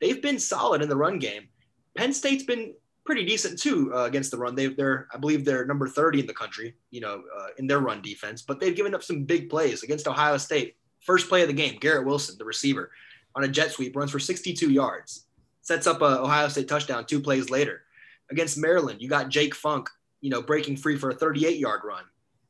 They've 0.00 0.20
been 0.20 0.38
solid 0.38 0.82
in 0.82 0.88
the 0.88 0.96
run 0.96 1.18
game. 1.18 1.48
Penn 1.96 2.12
State's 2.12 2.44
been 2.44 2.74
pretty 3.06 3.24
decent 3.24 3.58
too 3.58 3.90
uh, 3.94 4.04
against 4.04 4.30
the 4.30 4.36
run. 4.36 4.54
They, 4.54 4.68
they're, 4.68 5.08
I 5.12 5.16
believe, 5.16 5.44
they're 5.44 5.64
number 5.64 5.88
30 5.88 6.20
in 6.20 6.26
the 6.26 6.34
country, 6.34 6.74
you 6.90 7.00
know, 7.00 7.22
uh, 7.38 7.46
in 7.56 7.66
their 7.66 7.80
run 7.80 8.02
defense. 8.02 8.42
But 8.42 8.60
they've 8.60 8.76
given 8.76 8.94
up 8.94 9.02
some 9.02 9.24
big 9.24 9.48
plays 9.48 9.82
against 9.82 10.06
Ohio 10.06 10.36
State. 10.36 10.76
First 11.00 11.28
play 11.28 11.42
of 11.42 11.48
the 11.48 11.54
game, 11.54 11.78
Garrett 11.80 12.06
Wilson, 12.06 12.36
the 12.38 12.44
receiver, 12.44 12.90
on 13.34 13.44
a 13.44 13.48
jet 13.48 13.72
sweep, 13.72 13.96
runs 13.96 14.10
for 14.10 14.18
62 14.18 14.70
yards 14.70 15.24
sets 15.62 15.86
up 15.86 16.02
a 16.02 16.20
Ohio 16.20 16.48
State 16.48 16.68
touchdown 16.68 17.04
two 17.06 17.20
plays 17.20 17.50
later. 17.50 17.82
Against 18.30 18.58
Maryland, 18.58 19.02
you 19.02 19.08
got 19.08 19.28
Jake 19.28 19.54
Funk, 19.54 19.88
you 20.20 20.30
know, 20.30 20.42
breaking 20.42 20.76
free 20.76 20.96
for 20.96 21.10
a 21.10 21.14
38 21.14 21.58
yard 21.58 21.80
run 21.84 22.04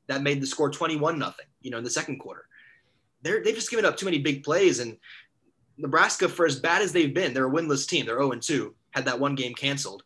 that 0.08 0.22
made 0.22 0.40
the 0.40 0.46
score 0.46 0.70
21 0.70 1.18
nothing, 1.18 1.46
you 1.62 1.70
know, 1.70 1.78
in 1.78 1.84
the 1.84 1.90
second 1.90 2.18
quarter. 2.18 2.46
They're, 3.22 3.42
they've 3.42 3.54
just 3.54 3.70
given 3.70 3.84
up 3.84 3.96
too 3.96 4.06
many 4.06 4.18
big 4.18 4.42
plays. 4.42 4.80
And 4.80 4.96
Nebraska, 5.76 6.28
for 6.28 6.46
as 6.46 6.58
bad 6.58 6.82
as 6.82 6.92
they've 6.92 7.14
been, 7.14 7.32
they're 7.32 7.48
a 7.48 7.50
winless 7.50 7.86
team. 7.86 8.06
They're 8.06 8.18
0 8.18 8.32
2, 8.32 8.74
had 8.90 9.04
that 9.06 9.20
one 9.20 9.34
game 9.34 9.54
canceled. 9.54 10.02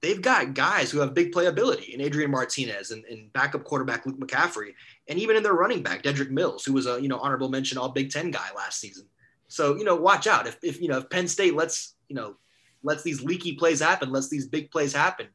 They've 0.00 0.20
got 0.20 0.54
guys 0.54 0.90
who 0.90 0.98
have 0.98 1.14
big 1.14 1.32
playability 1.32 1.94
in 1.94 2.00
Adrian 2.00 2.30
Martinez 2.30 2.90
and, 2.90 3.04
and 3.04 3.32
backup 3.32 3.62
quarterback 3.62 4.04
Luke 4.04 4.18
McCaffrey, 4.18 4.74
and 5.06 5.18
even 5.18 5.36
in 5.36 5.44
their 5.44 5.52
running 5.52 5.82
back, 5.82 6.02
Dedrick 6.02 6.30
Mills, 6.30 6.64
who 6.64 6.72
was 6.72 6.86
a 6.86 7.00
you 7.00 7.06
know 7.06 7.18
honorable 7.18 7.48
mention 7.48 7.78
all 7.78 7.88
Big 7.88 8.10
Ten 8.10 8.32
guy 8.32 8.48
last 8.56 8.80
season. 8.80 9.06
So, 9.52 9.76
you 9.76 9.84
know, 9.84 9.94
watch 9.94 10.26
out. 10.26 10.46
If, 10.46 10.56
if 10.62 10.80
you 10.80 10.88
know, 10.88 10.96
if 10.96 11.10
Penn 11.10 11.28
State 11.28 11.54
lets, 11.54 11.91
you 12.08 12.16
know, 12.16 12.36
lets 12.82 13.02
these 13.02 13.22
leaky 13.22 13.54
plays 13.54 13.80
happen, 13.80 14.10
lets 14.10 14.28
these 14.28 14.46
big 14.46 14.70
plays 14.70 14.92
happen, 14.92 15.28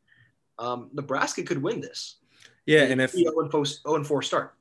um, 0.60 0.90
Nebraska 0.94 1.44
could 1.44 1.62
win 1.62 1.82
this. 1.82 2.18
Yeah, 2.66 2.84
and, 2.84 2.94
and 2.94 3.02
if 3.02 3.12
0 3.12 3.34
and 3.86 4.06
4 4.06 4.22
start. 4.22 4.56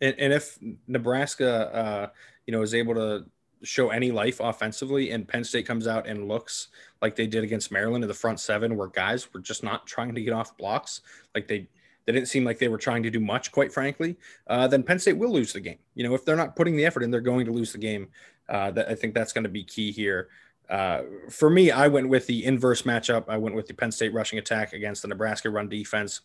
And, 0.00 0.14
and 0.18 0.32
if 0.32 0.58
Nebraska, 0.88 1.74
uh, 1.74 2.06
you 2.46 2.52
know, 2.52 2.62
is 2.62 2.74
able 2.74 2.94
to 2.94 3.24
show 3.62 3.90
any 3.90 4.10
life 4.10 4.40
offensively, 4.40 5.10
and 5.10 5.26
Penn 5.26 5.44
State 5.44 5.66
comes 5.66 5.86
out 5.86 6.06
and 6.06 6.28
looks 6.28 6.68
like 7.00 7.16
they 7.16 7.26
did 7.26 7.44
against 7.44 7.70
Maryland 7.70 8.04
in 8.04 8.08
the 8.08 8.14
front 8.14 8.40
seven, 8.40 8.76
where 8.76 8.88
guys 8.88 9.32
were 9.32 9.40
just 9.40 9.62
not 9.62 9.86
trying 9.86 10.14
to 10.14 10.20
get 10.20 10.32
off 10.32 10.56
blocks, 10.56 11.00
like 11.34 11.48
they 11.48 11.68
they 12.06 12.12
didn't 12.12 12.28
seem 12.28 12.44
like 12.44 12.58
they 12.58 12.68
were 12.68 12.76
trying 12.76 13.02
to 13.02 13.10
do 13.10 13.20
much, 13.20 13.50
quite 13.50 13.72
frankly. 13.72 14.16
Uh, 14.46 14.68
then 14.68 14.82
Penn 14.82 14.98
State 14.98 15.16
will 15.16 15.32
lose 15.32 15.54
the 15.54 15.60
game. 15.60 15.78
You 15.94 16.06
know, 16.06 16.14
if 16.14 16.24
they're 16.24 16.36
not 16.36 16.54
putting 16.54 16.76
the 16.76 16.84
effort 16.84 17.02
in, 17.02 17.10
they're 17.10 17.22
going 17.22 17.46
to 17.46 17.52
lose 17.52 17.72
the 17.72 17.78
game. 17.78 18.08
Uh, 18.46 18.70
that 18.72 18.90
I 18.90 18.94
think 18.94 19.14
that's 19.14 19.32
going 19.32 19.44
to 19.44 19.50
be 19.50 19.64
key 19.64 19.90
here. 19.90 20.28
Uh, 20.68 21.02
for 21.30 21.50
me, 21.50 21.70
I 21.70 21.88
went 21.88 22.08
with 22.08 22.26
the 22.26 22.44
inverse 22.44 22.82
matchup. 22.82 23.24
I 23.28 23.36
went 23.36 23.54
with 23.54 23.66
the 23.66 23.74
Penn 23.74 23.92
State 23.92 24.14
rushing 24.14 24.38
attack 24.38 24.72
against 24.72 25.02
the 25.02 25.08
Nebraska 25.08 25.50
run 25.50 25.68
defense. 25.68 26.22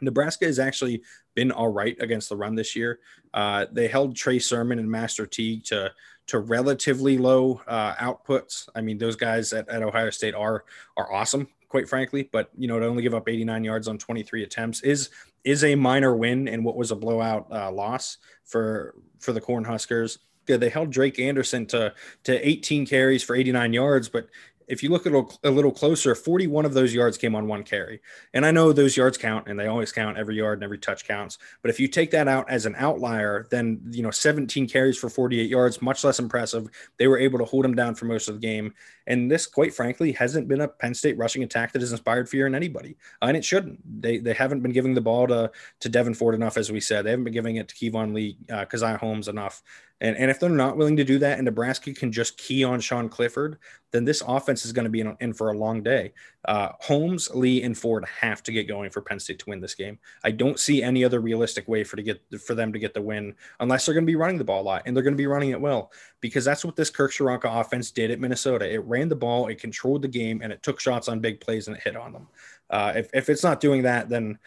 Nebraska 0.00 0.44
has 0.44 0.58
actually 0.58 1.02
been 1.34 1.52
all 1.52 1.68
right 1.68 1.96
against 2.00 2.28
the 2.28 2.36
run 2.36 2.54
this 2.54 2.74
year. 2.74 3.00
Uh, 3.32 3.66
they 3.70 3.88
held 3.88 4.16
Trey 4.16 4.38
Sermon 4.38 4.78
and 4.78 4.90
Master 4.90 5.26
Teague 5.26 5.64
to 5.64 5.92
to 6.26 6.38
relatively 6.38 7.18
low 7.18 7.60
uh, 7.66 7.94
outputs. 7.96 8.68
I 8.74 8.80
mean, 8.80 8.96
those 8.96 9.16
guys 9.16 9.52
at, 9.52 9.68
at 9.68 9.82
Ohio 9.82 10.10
State 10.10 10.34
are 10.34 10.64
are 10.96 11.12
awesome, 11.12 11.48
quite 11.68 11.88
frankly. 11.88 12.28
But 12.32 12.50
you 12.56 12.68
know, 12.68 12.78
to 12.78 12.86
only 12.86 13.02
give 13.02 13.14
up 13.14 13.28
89 13.28 13.64
yards 13.64 13.88
on 13.88 13.98
23 13.98 14.42
attempts 14.42 14.82
is 14.82 15.10
is 15.44 15.64
a 15.64 15.74
minor 15.74 16.16
win 16.16 16.48
in 16.48 16.64
what 16.64 16.76
was 16.76 16.90
a 16.90 16.96
blowout 16.96 17.46
uh, 17.52 17.70
loss 17.70 18.18
for 18.44 18.94
for 19.18 19.32
the 19.32 19.40
Cornhuskers. 19.40 20.18
Yeah, 20.46 20.56
they 20.56 20.68
held 20.68 20.90
Drake 20.90 21.18
Anderson 21.18 21.66
to 21.66 21.94
to 22.24 22.48
18 22.48 22.86
carries 22.86 23.22
for 23.22 23.34
89 23.34 23.72
yards, 23.72 24.08
but 24.08 24.28
if 24.66 24.82
you 24.82 24.88
look 24.88 25.06
a, 25.06 25.48
a 25.48 25.50
little 25.50 25.70
closer, 25.70 26.14
41 26.14 26.64
of 26.64 26.74
those 26.74 26.94
yards 26.94 27.18
came 27.18 27.34
on 27.34 27.46
one 27.46 27.62
carry. 27.62 28.00
And 28.32 28.46
I 28.46 28.50
know 28.50 28.72
those 28.72 28.96
yards 28.96 29.18
count 29.18 29.48
and 29.48 29.58
they 29.58 29.66
always 29.66 29.92
count 29.92 30.16
every 30.16 30.36
yard 30.36 30.58
and 30.58 30.64
every 30.64 30.78
touch 30.78 31.06
counts. 31.06 31.38
But 31.62 31.70
if 31.70 31.78
you 31.78 31.88
take 31.88 32.10
that 32.12 32.28
out 32.28 32.48
as 32.50 32.66
an 32.66 32.74
outlier, 32.78 33.46
then, 33.50 33.80
you 33.90 34.02
know, 34.02 34.10
17 34.10 34.68
carries 34.68 34.98
for 34.98 35.08
48 35.08 35.48
yards, 35.48 35.82
much 35.82 36.04
less 36.04 36.18
impressive. 36.18 36.68
They 36.98 37.06
were 37.06 37.18
able 37.18 37.38
to 37.38 37.44
hold 37.44 37.64
him 37.64 37.74
down 37.74 37.94
for 37.94 38.06
most 38.06 38.28
of 38.28 38.34
the 38.34 38.40
game. 38.40 38.74
And 39.06 39.30
this, 39.30 39.46
quite 39.46 39.74
frankly, 39.74 40.12
hasn't 40.12 40.48
been 40.48 40.62
a 40.62 40.68
Penn 40.68 40.94
State 40.94 41.18
rushing 41.18 41.42
attack 41.42 41.72
that 41.72 41.82
has 41.82 41.92
inspired 41.92 42.28
fear 42.28 42.46
in 42.46 42.54
anybody. 42.54 42.96
And 43.20 43.36
it 43.36 43.44
shouldn't. 43.44 43.80
They, 44.00 44.18
they 44.18 44.32
haven't 44.32 44.60
been 44.60 44.72
giving 44.72 44.94
the 44.94 45.00
ball 45.00 45.26
to, 45.26 45.50
to 45.80 45.90
Devyn 45.90 46.16
Ford 46.16 46.34
enough, 46.34 46.56
as 46.56 46.72
we 46.72 46.80
said. 46.80 47.04
They 47.04 47.10
haven't 47.10 47.24
been 47.24 47.34
giving 47.34 47.56
it 47.56 47.68
to 47.68 47.74
Keyvone 47.74 48.14
Lee, 48.14 48.38
uh, 48.50 48.64
Caziah 48.64 48.98
Holmes 48.98 49.28
enough. 49.28 49.62
And, 50.04 50.18
and 50.18 50.30
if 50.30 50.38
they're 50.38 50.50
not 50.50 50.76
willing 50.76 50.98
to 50.98 51.04
do 51.04 51.18
that 51.20 51.38
and 51.38 51.46
Nebraska 51.46 51.94
can 51.94 52.12
just 52.12 52.36
key 52.36 52.62
on 52.62 52.78
Sean 52.78 53.08
Clifford, 53.08 53.56
then 53.90 54.04
this 54.04 54.22
offense 54.28 54.66
is 54.66 54.72
going 54.72 54.84
to 54.84 54.90
be 54.90 55.00
in, 55.00 55.16
in 55.20 55.32
for 55.32 55.48
a 55.48 55.56
long 55.56 55.82
day. 55.82 56.12
Uh, 56.44 56.72
Holmes, 56.78 57.30
Lee, 57.34 57.62
and 57.62 57.76
Ford 57.76 58.04
have 58.20 58.42
to 58.42 58.52
get 58.52 58.68
going 58.68 58.90
for 58.90 59.00
Penn 59.00 59.18
State 59.18 59.38
to 59.38 59.48
win 59.48 59.62
this 59.62 59.74
game. 59.74 59.98
I 60.22 60.30
don't 60.30 60.60
see 60.60 60.82
any 60.82 61.04
other 61.04 61.20
realistic 61.20 61.66
way 61.68 61.84
for 61.84 61.96
to 61.96 62.02
get 62.02 62.20
for 62.38 62.54
them 62.54 62.70
to 62.74 62.78
get 62.78 62.92
the 62.92 63.00
win 63.00 63.34
unless 63.60 63.86
they're 63.86 63.94
going 63.94 64.04
to 64.04 64.10
be 64.10 64.14
running 64.14 64.36
the 64.36 64.44
ball 64.44 64.60
a 64.60 64.62
lot, 64.62 64.82
and 64.84 64.94
they're 64.94 65.02
going 65.02 65.14
to 65.14 65.16
be 65.16 65.26
running 65.26 65.50
it 65.50 65.60
well 65.60 65.90
because 66.20 66.44
that's 66.44 66.66
what 66.66 66.76
this 66.76 66.90
Kirk 66.90 67.10
Ciarrocca 67.10 67.60
offense 67.60 67.90
did 67.90 68.10
at 68.10 68.20
Minnesota. 68.20 68.70
It 68.70 68.84
ran 68.84 69.08
the 69.08 69.16
ball, 69.16 69.46
it 69.46 69.58
controlled 69.58 70.02
the 70.02 70.08
game, 70.08 70.42
and 70.42 70.52
it 70.52 70.62
took 70.62 70.80
shots 70.80 71.08
on 71.08 71.20
big 71.20 71.40
plays 71.40 71.66
and 71.66 71.78
it 71.78 71.82
hit 71.82 71.96
on 71.96 72.12
them. 72.12 72.28
Uh, 72.68 72.92
if, 72.94 73.08
if 73.14 73.30
it's 73.30 73.42
not 73.42 73.58
doing 73.58 73.82
that, 73.84 74.10
then 74.10 74.38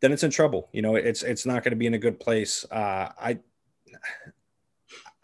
then 0.00 0.12
it's 0.12 0.22
in 0.22 0.30
trouble. 0.30 0.70
You 0.72 0.80
know, 0.80 0.94
it's 0.96 1.22
it's 1.22 1.44
not 1.44 1.62
going 1.62 1.72
to 1.72 1.76
be 1.76 1.86
in 1.86 1.94
a 1.94 1.98
good 1.98 2.18
place. 2.18 2.64
Uh, 2.70 3.10
I 3.20 3.40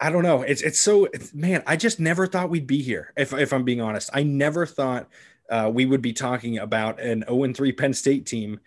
I 0.01 0.09
don't 0.09 0.23
know. 0.23 0.41
It's 0.41 0.63
it's 0.63 0.79
so 0.79 1.05
it's, 1.05 1.31
man. 1.31 1.63
I 1.67 1.77
just 1.77 1.99
never 1.99 2.25
thought 2.25 2.49
we'd 2.49 2.65
be 2.65 2.81
here. 2.81 3.13
If 3.15 3.33
if 3.33 3.53
I'm 3.53 3.63
being 3.63 3.81
honest, 3.81 4.09
I 4.11 4.23
never 4.23 4.65
thought 4.65 5.07
uh, 5.47 5.69
we 5.71 5.85
would 5.85 6.01
be 6.01 6.11
talking 6.11 6.57
about 6.57 6.99
an 6.99 7.23
0 7.29 7.53
3 7.53 7.71
Penn 7.71 7.93
State 7.93 8.25
team. 8.25 8.59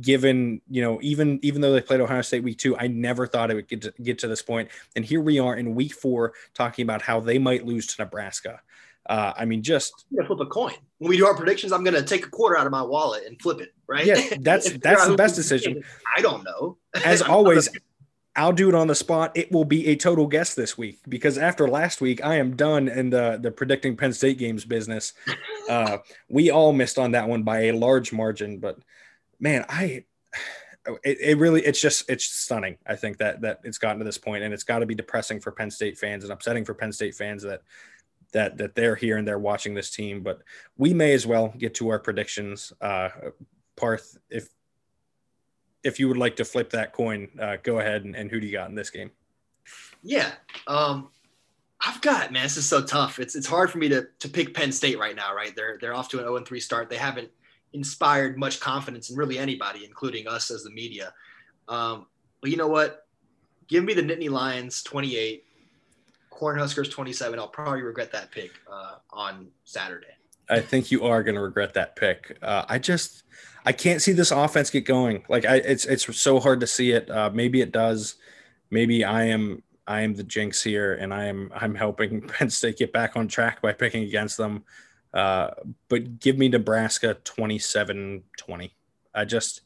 Given 0.00 0.60
you 0.70 0.82
know, 0.82 0.98
even 1.02 1.38
even 1.42 1.62
though 1.62 1.72
they 1.72 1.80
played 1.80 2.00
Ohio 2.00 2.22
State 2.22 2.42
week 2.42 2.58
two, 2.58 2.76
I 2.78 2.86
never 2.86 3.26
thought 3.26 3.50
it 3.50 3.54
would 3.54 3.68
get 3.68 3.82
to, 3.82 3.94
get 4.02 4.18
to 4.20 4.28
this 4.28 4.42
point. 4.42 4.70
And 4.96 5.04
here 5.04 5.20
we 5.20 5.38
are 5.38 5.54
in 5.56 5.74
week 5.74 5.94
four 5.94 6.32
talking 6.54 6.82
about 6.82 7.02
how 7.02 7.20
they 7.20 7.38
might 7.38 7.66
lose 7.66 7.86
to 7.88 8.02
Nebraska. 8.02 8.60
Uh, 9.04 9.32
I 9.36 9.44
mean, 9.44 9.62
just 9.62 10.06
flip 10.26 10.40
a 10.40 10.46
coin. 10.46 10.74
When 10.98 11.10
we 11.10 11.18
do 11.18 11.26
our 11.26 11.34
predictions, 11.34 11.72
I'm 11.72 11.84
going 11.84 11.94
to 11.94 12.02
take 12.02 12.24
a 12.24 12.30
quarter 12.30 12.56
out 12.56 12.66
of 12.66 12.72
my 12.72 12.82
wallet 12.82 13.24
and 13.26 13.40
flip 13.40 13.60
it. 13.60 13.74
Right? 13.86 14.06
Yeah, 14.06 14.36
that's 14.40 14.70
that's 14.78 15.06
the 15.06 15.16
best 15.16 15.36
decision. 15.36 15.82
I 16.16 16.22
don't 16.22 16.44
know. 16.44 16.78
As 17.04 17.20
always, 17.22 17.68
I'll 18.34 18.52
do 18.52 18.68
it 18.68 18.74
on 18.74 18.86
the 18.86 18.94
spot. 18.94 19.36
It 19.36 19.52
will 19.52 19.64
be 19.64 19.88
a 19.88 19.96
total 19.96 20.26
guess 20.26 20.54
this 20.54 20.78
week 20.78 21.00
because 21.06 21.36
after 21.36 21.68
last 21.68 22.00
week, 22.00 22.24
I 22.24 22.36
am 22.36 22.56
done 22.56 22.88
in 22.88 23.10
the 23.10 23.38
the 23.40 23.50
predicting 23.50 23.96
Penn 23.96 24.12
State 24.12 24.38
games 24.38 24.64
business. 24.64 25.12
Uh, 25.70 25.98
we 26.28 26.50
all 26.50 26.72
missed 26.72 26.98
on 26.98 27.12
that 27.12 27.28
one 27.28 27.44
by 27.44 27.60
a 27.60 27.72
large 27.72 28.12
margin, 28.12 28.58
but 28.58 28.76
man, 29.38 29.64
I 29.68 30.04
it, 31.04 31.18
it, 31.20 31.38
really 31.38 31.62
it's 31.62 31.80
just 31.80 32.10
it's 32.10 32.24
stunning. 32.24 32.76
I 32.84 32.96
think 32.96 33.18
that 33.18 33.42
that 33.42 33.60
it's 33.62 33.78
gotten 33.78 34.00
to 34.00 34.04
this 34.04 34.18
point, 34.18 34.42
and 34.42 34.52
it's 34.52 34.64
got 34.64 34.80
to 34.80 34.86
be 34.86 34.96
depressing 34.96 35.40
for 35.40 35.52
Penn 35.52 35.70
State 35.70 35.98
fans 35.98 36.24
and 36.24 36.32
upsetting 36.32 36.64
for 36.64 36.74
Penn 36.74 36.92
State 36.92 37.14
fans 37.14 37.44
that 37.44 37.62
that 38.32 38.58
that 38.58 38.74
they're 38.74 38.96
here 38.96 39.18
and 39.18 39.26
they're 39.26 39.38
watching 39.38 39.74
this 39.74 39.90
team. 39.90 40.22
But 40.22 40.42
we 40.76 40.92
may 40.92 41.12
as 41.12 41.26
well 41.26 41.54
get 41.56 41.74
to 41.74 41.90
our 41.90 42.00
predictions. 42.00 42.72
Uh, 42.80 43.10
Parth, 43.76 44.18
if 44.28 44.48
if 45.84 45.98
you 45.98 46.08
would 46.08 46.16
like 46.16 46.36
to 46.36 46.44
flip 46.44 46.70
that 46.70 46.92
coin, 46.92 47.28
uh, 47.40 47.56
go 47.62 47.78
ahead 47.78 48.04
and, 48.04 48.14
and, 48.14 48.30
who 48.30 48.40
do 48.40 48.46
you 48.46 48.52
got 48.52 48.68
in 48.68 48.74
this 48.74 48.90
game? 48.90 49.10
Yeah, 50.02 50.32
um, 50.66 51.08
I've 51.84 52.00
got 52.00 52.32
man. 52.32 52.44
This 52.44 52.56
is 52.56 52.68
so 52.68 52.82
tough. 52.82 53.18
It's 53.18 53.34
it's 53.34 53.46
hard 53.46 53.70
for 53.70 53.78
me 53.78 53.88
to 53.88 54.06
to 54.20 54.28
pick 54.28 54.54
Penn 54.54 54.72
State 54.72 54.98
right 54.98 55.16
now. 55.16 55.34
Right, 55.34 55.54
they're 55.54 55.78
they're 55.80 55.94
off 55.94 56.08
to 56.10 56.18
an 56.18 56.24
0 56.24 56.42
3 56.44 56.60
start. 56.60 56.90
They 56.90 56.96
haven't 56.96 57.30
inspired 57.72 58.38
much 58.38 58.60
confidence 58.60 59.10
in 59.10 59.16
really 59.16 59.38
anybody, 59.38 59.84
including 59.84 60.28
us 60.28 60.50
as 60.50 60.62
the 60.62 60.70
media. 60.70 61.12
Um, 61.68 62.06
but 62.40 62.50
you 62.50 62.56
know 62.56 62.68
what? 62.68 63.06
Give 63.68 63.84
me 63.84 63.94
the 63.94 64.02
Nittany 64.02 64.28
Lions 64.28 64.82
28, 64.82 65.44
Cornhuskers 66.30 66.90
27. 66.90 67.38
I'll 67.38 67.48
probably 67.48 67.82
regret 67.82 68.12
that 68.12 68.30
pick 68.30 68.50
uh, 68.70 68.96
on 69.10 69.48
Saturday. 69.64 70.08
I 70.50 70.60
think 70.60 70.90
you 70.90 71.04
are 71.04 71.22
going 71.22 71.36
to 71.36 71.40
regret 71.40 71.72
that 71.74 71.96
pick. 71.96 72.36
Uh, 72.42 72.64
I 72.68 72.78
just 72.78 73.22
I 73.64 73.72
can't 73.72 74.02
see 74.02 74.12
this 74.12 74.30
offense 74.30 74.70
get 74.70 74.84
going. 74.84 75.24
Like 75.28 75.44
I, 75.44 75.56
it's 75.56 75.84
it's 75.84 76.16
so 76.16 76.40
hard 76.40 76.60
to 76.60 76.66
see 76.66 76.92
it. 76.92 77.10
Uh, 77.10 77.30
maybe 77.32 77.60
it 77.60 77.72
does. 77.72 78.16
Maybe 78.70 79.04
I 79.04 79.24
am 79.24 79.62
I 79.86 80.00
am 80.02 80.14
the 80.14 80.22
jinx 80.22 80.62
here, 80.62 80.94
and 80.94 81.12
I 81.12 81.26
am 81.26 81.52
I'm 81.54 81.74
helping 81.74 82.20
Penn 82.28 82.50
State 82.50 82.78
get 82.78 82.92
back 82.92 83.16
on 83.16 83.28
track 83.28 83.62
by 83.62 83.72
picking 83.72 84.04
against 84.04 84.36
them. 84.36 84.64
Uh, 85.14 85.50
but 85.88 86.20
give 86.20 86.38
me 86.38 86.48
Nebraska 86.48 87.18
27-20. 87.24 88.70
I 89.14 89.24
just 89.26 89.60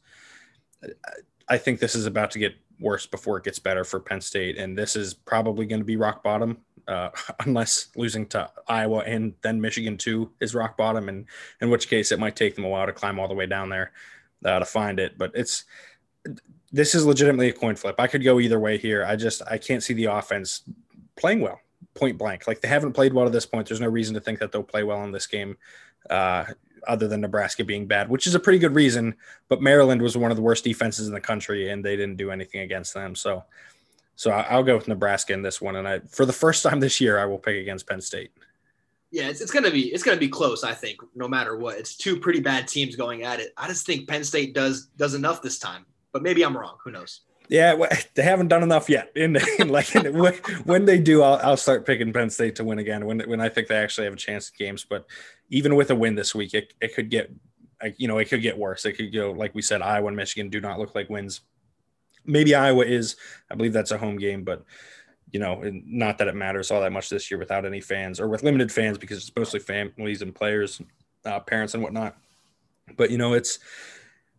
I 1.47 1.57
think 1.57 1.79
this 1.79 1.95
is 1.95 2.05
about 2.05 2.31
to 2.31 2.39
get 2.39 2.55
worse 2.79 3.05
before 3.05 3.37
it 3.37 3.45
gets 3.45 3.57
better 3.57 3.83
for 3.83 3.99
Penn 3.99 4.21
State, 4.21 4.57
and 4.57 4.77
this 4.77 4.95
is 4.95 5.13
probably 5.13 5.65
going 5.65 5.79
to 5.79 5.85
be 5.85 5.95
rock 5.95 6.21
bottom 6.21 6.57
uh, 6.87 7.09
unless 7.45 7.89
losing 7.95 8.25
to 8.27 8.49
Iowa 8.67 8.99
and 8.99 9.33
then 9.41 9.61
Michigan 9.61 9.97
too 9.97 10.31
is 10.39 10.55
rock 10.55 10.77
bottom, 10.77 11.09
and 11.09 11.25
in 11.61 11.69
which 11.69 11.89
case 11.89 12.11
it 12.11 12.19
might 12.19 12.35
take 12.35 12.55
them 12.55 12.65
a 12.65 12.69
while 12.69 12.85
to 12.85 12.93
climb 12.93 13.19
all 13.19 13.27
the 13.27 13.33
way 13.33 13.45
down 13.45 13.69
there 13.69 13.91
uh, 14.45 14.59
to 14.59 14.65
find 14.65 14.99
it. 14.99 15.17
But 15.17 15.31
it's 15.35 15.65
this 16.71 16.95
is 16.95 17.05
legitimately 17.05 17.49
a 17.49 17.53
coin 17.53 17.75
flip. 17.75 17.95
I 17.99 18.07
could 18.07 18.23
go 18.23 18.39
either 18.39 18.59
way 18.59 18.77
here. 18.77 19.05
I 19.05 19.15
just 19.15 19.41
I 19.49 19.57
can't 19.57 19.83
see 19.83 19.93
the 19.93 20.05
offense 20.05 20.63
playing 21.15 21.41
well, 21.41 21.59
point 21.93 22.17
blank. 22.17 22.47
Like 22.47 22.61
they 22.61 22.67
haven't 22.67 22.93
played 22.93 23.13
well 23.13 23.25
to 23.25 23.31
this 23.31 23.45
point. 23.45 23.67
There's 23.67 23.81
no 23.81 23.89
reason 23.89 24.13
to 24.15 24.21
think 24.21 24.39
that 24.39 24.51
they'll 24.51 24.63
play 24.63 24.83
well 24.83 25.03
in 25.03 25.11
this 25.11 25.27
game. 25.27 25.57
Uh, 26.09 26.45
other 26.87 27.07
than 27.07 27.19
Nebraska 27.19 27.65
being 27.65 27.85
bad, 27.85 28.09
which 28.09 28.27
is 28.27 28.35
a 28.35 28.39
pretty 28.39 28.59
good 28.59 28.73
reason. 28.73 29.15
But 29.49 29.61
Maryland 29.61 30.01
was 30.01 30.15
one 30.15 30.31
of 30.31 30.37
the 30.37 30.43
worst 30.43 30.63
defenses 30.63 31.07
in 31.07 31.13
the 31.13 31.19
country, 31.19 31.69
and 31.69 31.83
they 31.83 31.97
didn't 31.97 32.15
do 32.15 32.31
anything 32.31 32.61
against 32.61 32.93
them. 32.93 33.13
So 33.13 33.43
so 34.17 34.31
I'll 34.31 34.63
go 34.63 34.75
with 34.75 34.87
Nebraska 34.87 35.31
in 35.31 35.43
this 35.43 35.61
one, 35.61 35.75
and 35.75 35.87
I 35.87 35.99
for 35.99 36.25
the 36.25 36.33
first 36.33 36.63
time 36.63 36.79
this 36.79 36.99
year 36.99 37.19
I 37.19 37.25
will 37.25 37.37
pick 37.37 37.55
against 37.55 37.87
Penn 37.87 38.01
State. 38.01 38.31
Yeah, 39.11 39.29
it's, 39.29 39.41
it's 39.41 39.51
gonna 39.51 39.69
be 39.69 39.93
it's 39.93 40.03
gonna 40.03 40.17
be 40.17 40.27
close. 40.27 40.63
I 40.63 40.73
think 40.73 40.99
no 41.15 41.27
matter 41.27 41.55
what, 41.55 41.77
it's 41.77 41.95
two 41.95 42.19
pretty 42.19 42.39
bad 42.39 42.67
teams 42.67 42.95
going 42.95 43.21
at 43.21 43.39
it. 43.39 43.53
I 43.55 43.67
just 43.67 43.85
think 43.85 44.09
Penn 44.09 44.23
State 44.23 44.55
does 44.55 44.87
does 44.97 45.13
enough 45.13 45.43
this 45.43 45.59
time, 45.59 45.85
but 46.11 46.23
maybe 46.23 46.43
I'm 46.43 46.57
wrong. 46.57 46.77
Who 46.83 46.89
knows? 46.89 47.21
Yeah, 47.47 47.75
well, 47.75 47.91
they 48.15 48.23
haven't 48.23 48.47
done 48.47 48.63
enough 48.63 48.89
yet. 48.89 49.11
In, 49.15 49.33
like 49.67 49.95
in, 49.95 50.15
when 50.65 50.85
they 50.85 50.97
do, 50.97 51.21
I'll, 51.21 51.39
I'll 51.43 51.57
start 51.57 51.85
picking 51.85 52.11
Penn 52.11 52.31
State 52.31 52.55
to 52.55 52.63
win 52.63 52.79
again. 52.79 53.05
When 53.05 53.19
when 53.19 53.39
I 53.39 53.49
think 53.49 53.67
they 53.67 53.77
actually 53.77 54.05
have 54.05 54.15
a 54.15 54.17
chance 54.17 54.49
at 54.49 54.57
games, 54.57 54.83
but 54.83 55.05
even 55.49 55.75
with 55.75 55.91
a 55.91 55.95
win 55.95 56.15
this 56.15 56.33
week, 56.33 56.55
it, 56.55 56.73
it 56.81 56.95
could 56.95 57.11
get, 57.11 57.31
you 57.97 58.07
know, 58.07 58.17
it 58.17 58.29
could 58.29 58.41
get 58.41 58.57
worse. 58.57 58.83
It 58.83 58.93
could 58.93 59.13
go 59.13 59.31
like 59.31 59.53
we 59.53 59.61
said, 59.61 59.83
Iowa 59.83 60.07
and 60.07 60.17
Michigan 60.17 60.49
do 60.49 60.59
not 60.59 60.79
look 60.79 60.95
like 60.95 61.07
wins 61.07 61.41
maybe 62.27 62.53
Iowa 62.53 62.83
is. 62.85 63.15
I 63.49 63.55
believe 63.55 63.73
that's 63.73 63.91
a 63.91 63.97
home 63.97 64.17
game, 64.17 64.43
but 64.43 64.63
you 65.31 65.39
know, 65.39 65.61
not 65.85 66.17
that 66.19 66.27
it 66.27 66.35
matters 66.35 66.71
all 66.71 66.81
that 66.81 66.91
much 66.91 67.09
this 67.09 67.29
year 67.29 67.37
without 67.37 67.65
any 67.65 67.81
fans 67.81 68.19
or 68.19 68.27
with 68.27 68.43
limited 68.43 68.71
fans 68.71 68.97
because 68.97 69.17
it's 69.17 69.35
mostly 69.35 69.59
families 69.59 70.21
and 70.21 70.33
players, 70.33 70.81
uh, 71.25 71.39
parents 71.39 71.73
and 71.73 71.83
whatnot. 71.83 72.15
But 72.95 73.11
you 73.11 73.17
know, 73.17 73.33
it's 73.33 73.59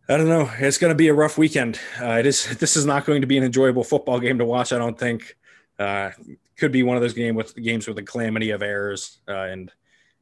I 0.07 0.17
don't 0.17 0.27
know. 0.27 0.49
It's 0.57 0.77
going 0.77 0.89
to 0.91 0.95
be 0.95 1.07
a 1.07 1.13
rough 1.13 1.37
weekend. 1.37 1.79
Uh, 2.01 2.13
it 2.13 2.25
is. 2.25 2.57
This 2.57 2.75
is 2.75 2.85
not 2.85 3.05
going 3.05 3.21
to 3.21 3.27
be 3.27 3.37
an 3.37 3.43
enjoyable 3.43 3.83
football 3.83 4.19
game 4.19 4.37
to 4.39 4.45
watch. 4.45 4.73
I 4.73 4.77
don't 4.77 4.97
think. 4.97 5.35
Uh, 5.77 6.11
could 6.57 6.71
be 6.73 6.83
one 6.83 6.97
of 6.97 7.01
those 7.01 7.13
game 7.13 7.35
with 7.35 7.55
games 7.55 7.87
with 7.87 7.97
a 7.97 8.03
calamity 8.03 8.51
of 8.51 8.61
errors 8.61 9.19
uh, 9.29 9.43
and 9.43 9.71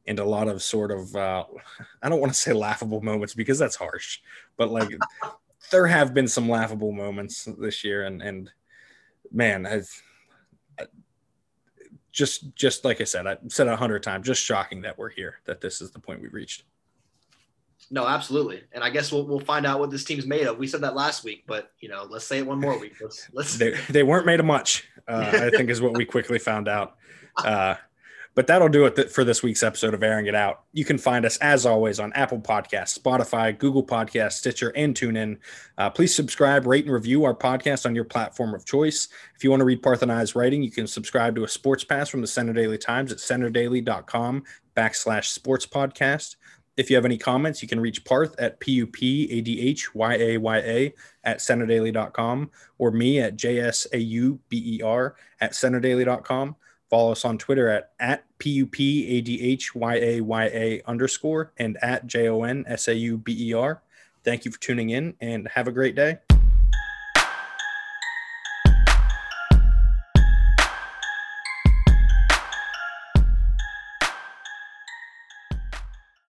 and 0.06 0.20
a 0.20 0.24
lot 0.24 0.48
of 0.48 0.62
sort 0.62 0.90
of 0.90 1.14
uh, 1.16 1.44
I 2.02 2.08
don't 2.08 2.20
want 2.20 2.32
to 2.32 2.38
say 2.38 2.52
laughable 2.52 3.02
moments 3.02 3.34
because 3.34 3.58
that's 3.58 3.76
harsh, 3.76 4.20
but 4.56 4.70
like 4.70 4.88
there 5.70 5.86
have 5.86 6.14
been 6.14 6.28
some 6.28 6.48
laughable 6.48 6.92
moments 6.92 7.48
this 7.58 7.84
year, 7.84 8.04
and 8.04 8.22
and 8.22 8.50
man, 9.32 9.66
I've 9.66 9.90
just 12.12 12.54
just 12.54 12.84
like 12.84 13.00
I 13.00 13.04
said, 13.04 13.26
I 13.26 13.36
said 13.48 13.68
a 13.68 13.76
hundred 13.76 14.02
times, 14.02 14.26
just 14.26 14.42
shocking 14.42 14.82
that 14.82 14.98
we're 14.98 15.10
here, 15.10 15.36
that 15.44 15.60
this 15.60 15.80
is 15.80 15.90
the 15.90 15.98
point 15.98 16.20
we've 16.20 16.34
reached. 16.34 16.64
No, 17.90 18.06
absolutely. 18.06 18.64
And 18.72 18.84
I 18.84 18.90
guess 18.90 19.10
we'll, 19.10 19.24
we'll 19.24 19.40
find 19.40 19.64
out 19.64 19.80
what 19.80 19.90
this 19.90 20.04
team's 20.04 20.26
made 20.26 20.46
of. 20.46 20.58
We 20.58 20.66
said 20.66 20.82
that 20.82 20.94
last 20.94 21.24
week, 21.24 21.44
but 21.46 21.72
you 21.80 21.88
know, 21.88 22.06
let's 22.10 22.26
say 22.26 22.38
it 22.38 22.46
one 22.46 22.60
more 22.60 22.78
week. 22.78 22.96
Let's 23.00 23.28
let's 23.32 23.56
they, 23.56 23.78
they 23.88 24.02
weren't 24.02 24.26
made 24.26 24.40
of 24.40 24.46
much, 24.46 24.88
uh, 25.06 25.30
I 25.32 25.50
think 25.50 25.70
is 25.70 25.80
what 25.80 25.96
we 25.96 26.04
quickly 26.04 26.38
found 26.38 26.68
out. 26.68 26.96
Uh, 27.36 27.76
but 28.38 28.46
that'll 28.46 28.68
do 28.68 28.86
it 28.86 29.10
for 29.10 29.24
this 29.24 29.42
week's 29.42 29.64
episode 29.64 29.94
of 29.94 30.02
Airing 30.04 30.26
It 30.26 30.34
Out. 30.36 30.62
You 30.72 30.84
can 30.84 30.96
find 30.96 31.24
us, 31.24 31.38
as 31.38 31.66
always, 31.66 31.98
on 31.98 32.12
Apple 32.12 32.38
Podcasts, 32.38 32.96
Spotify, 32.96 33.58
Google 33.58 33.84
Podcasts, 33.84 34.34
Stitcher, 34.34 34.68
and 34.76 34.94
TuneIn. 34.94 35.38
Uh, 35.76 35.90
please 35.90 36.14
subscribe, 36.14 36.64
rate, 36.64 36.84
and 36.84 36.94
review 36.94 37.24
our 37.24 37.34
podcast 37.34 37.84
on 37.84 37.96
your 37.96 38.04
platform 38.04 38.54
of 38.54 38.64
choice. 38.64 39.08
If 39.34 39.42
you 39.42 39.50
want 39.50 39.58
to 39.62 39.64
read 39.64 39.82
Parth 39.82 40.04
and 40.04 40.12
I's 40.12 40.36
writing, 40.36 40.62
you 40.62 40.70
can 40.70 40.86
subscribe 40.86 41.34
to 41.34 41.42
a 41.42 41.48
sports 41.48 41.82
pass 41.82 42.08
from 42.08 42.20
the 42.20 42.28
Centre 42.28 42.52
Daily 42.52 42.78
Times 42.78 43.10
at 43.10 43.18
centredaily.com 43.18 44.44
backslash 44.76 45.24
sports 45.24 45.66
podcast. 45.66 46.36
If 46.76 46.90
you 46.90 46.96
have 46.96 47.06
any 47.06 47.18
comments, 47.18 47.60
you 47.60 47.66
can 47.66 47.80
reach 47.80 48.04
Parth 48.04 48.38
at 48.38 48.60
P-U-P-A-D-H-Y-A-Y-A 48.60 49.34
at 51.24 51.38
centredaily.com 51.38 52.50
or 52.78 52.92
me 52.92 53.18
at 53.18 53.34
J-S-A-U-B-E-R 53.34 55.16
at 55.40 55.52
centredaily.com. 55.54 56.54
Follow 56.88 57.10
us 57.12 57.24
on 57.24 57.36
Twitter 57.36 57.68
at, 57.68 57.90
at 57.98 58.24
P-U-P-A-D-H-Y-A-Y-A 58.38 60.82
underscore 60.86 61.52
and 61.58 61.76
at 61.82 62.06
J-O-N-S-A-U-B-E-R. 62.06 63.82
Thank 64.24 64.44
you 64.44 64.50
for 64.50 64.60
tuning 64.60 64.90
in 64.90 65.14
and 65.20 65.48
have 65.48 65.68
a 65.68 65.72
great 65.72 65.94
day. 65.94 66.18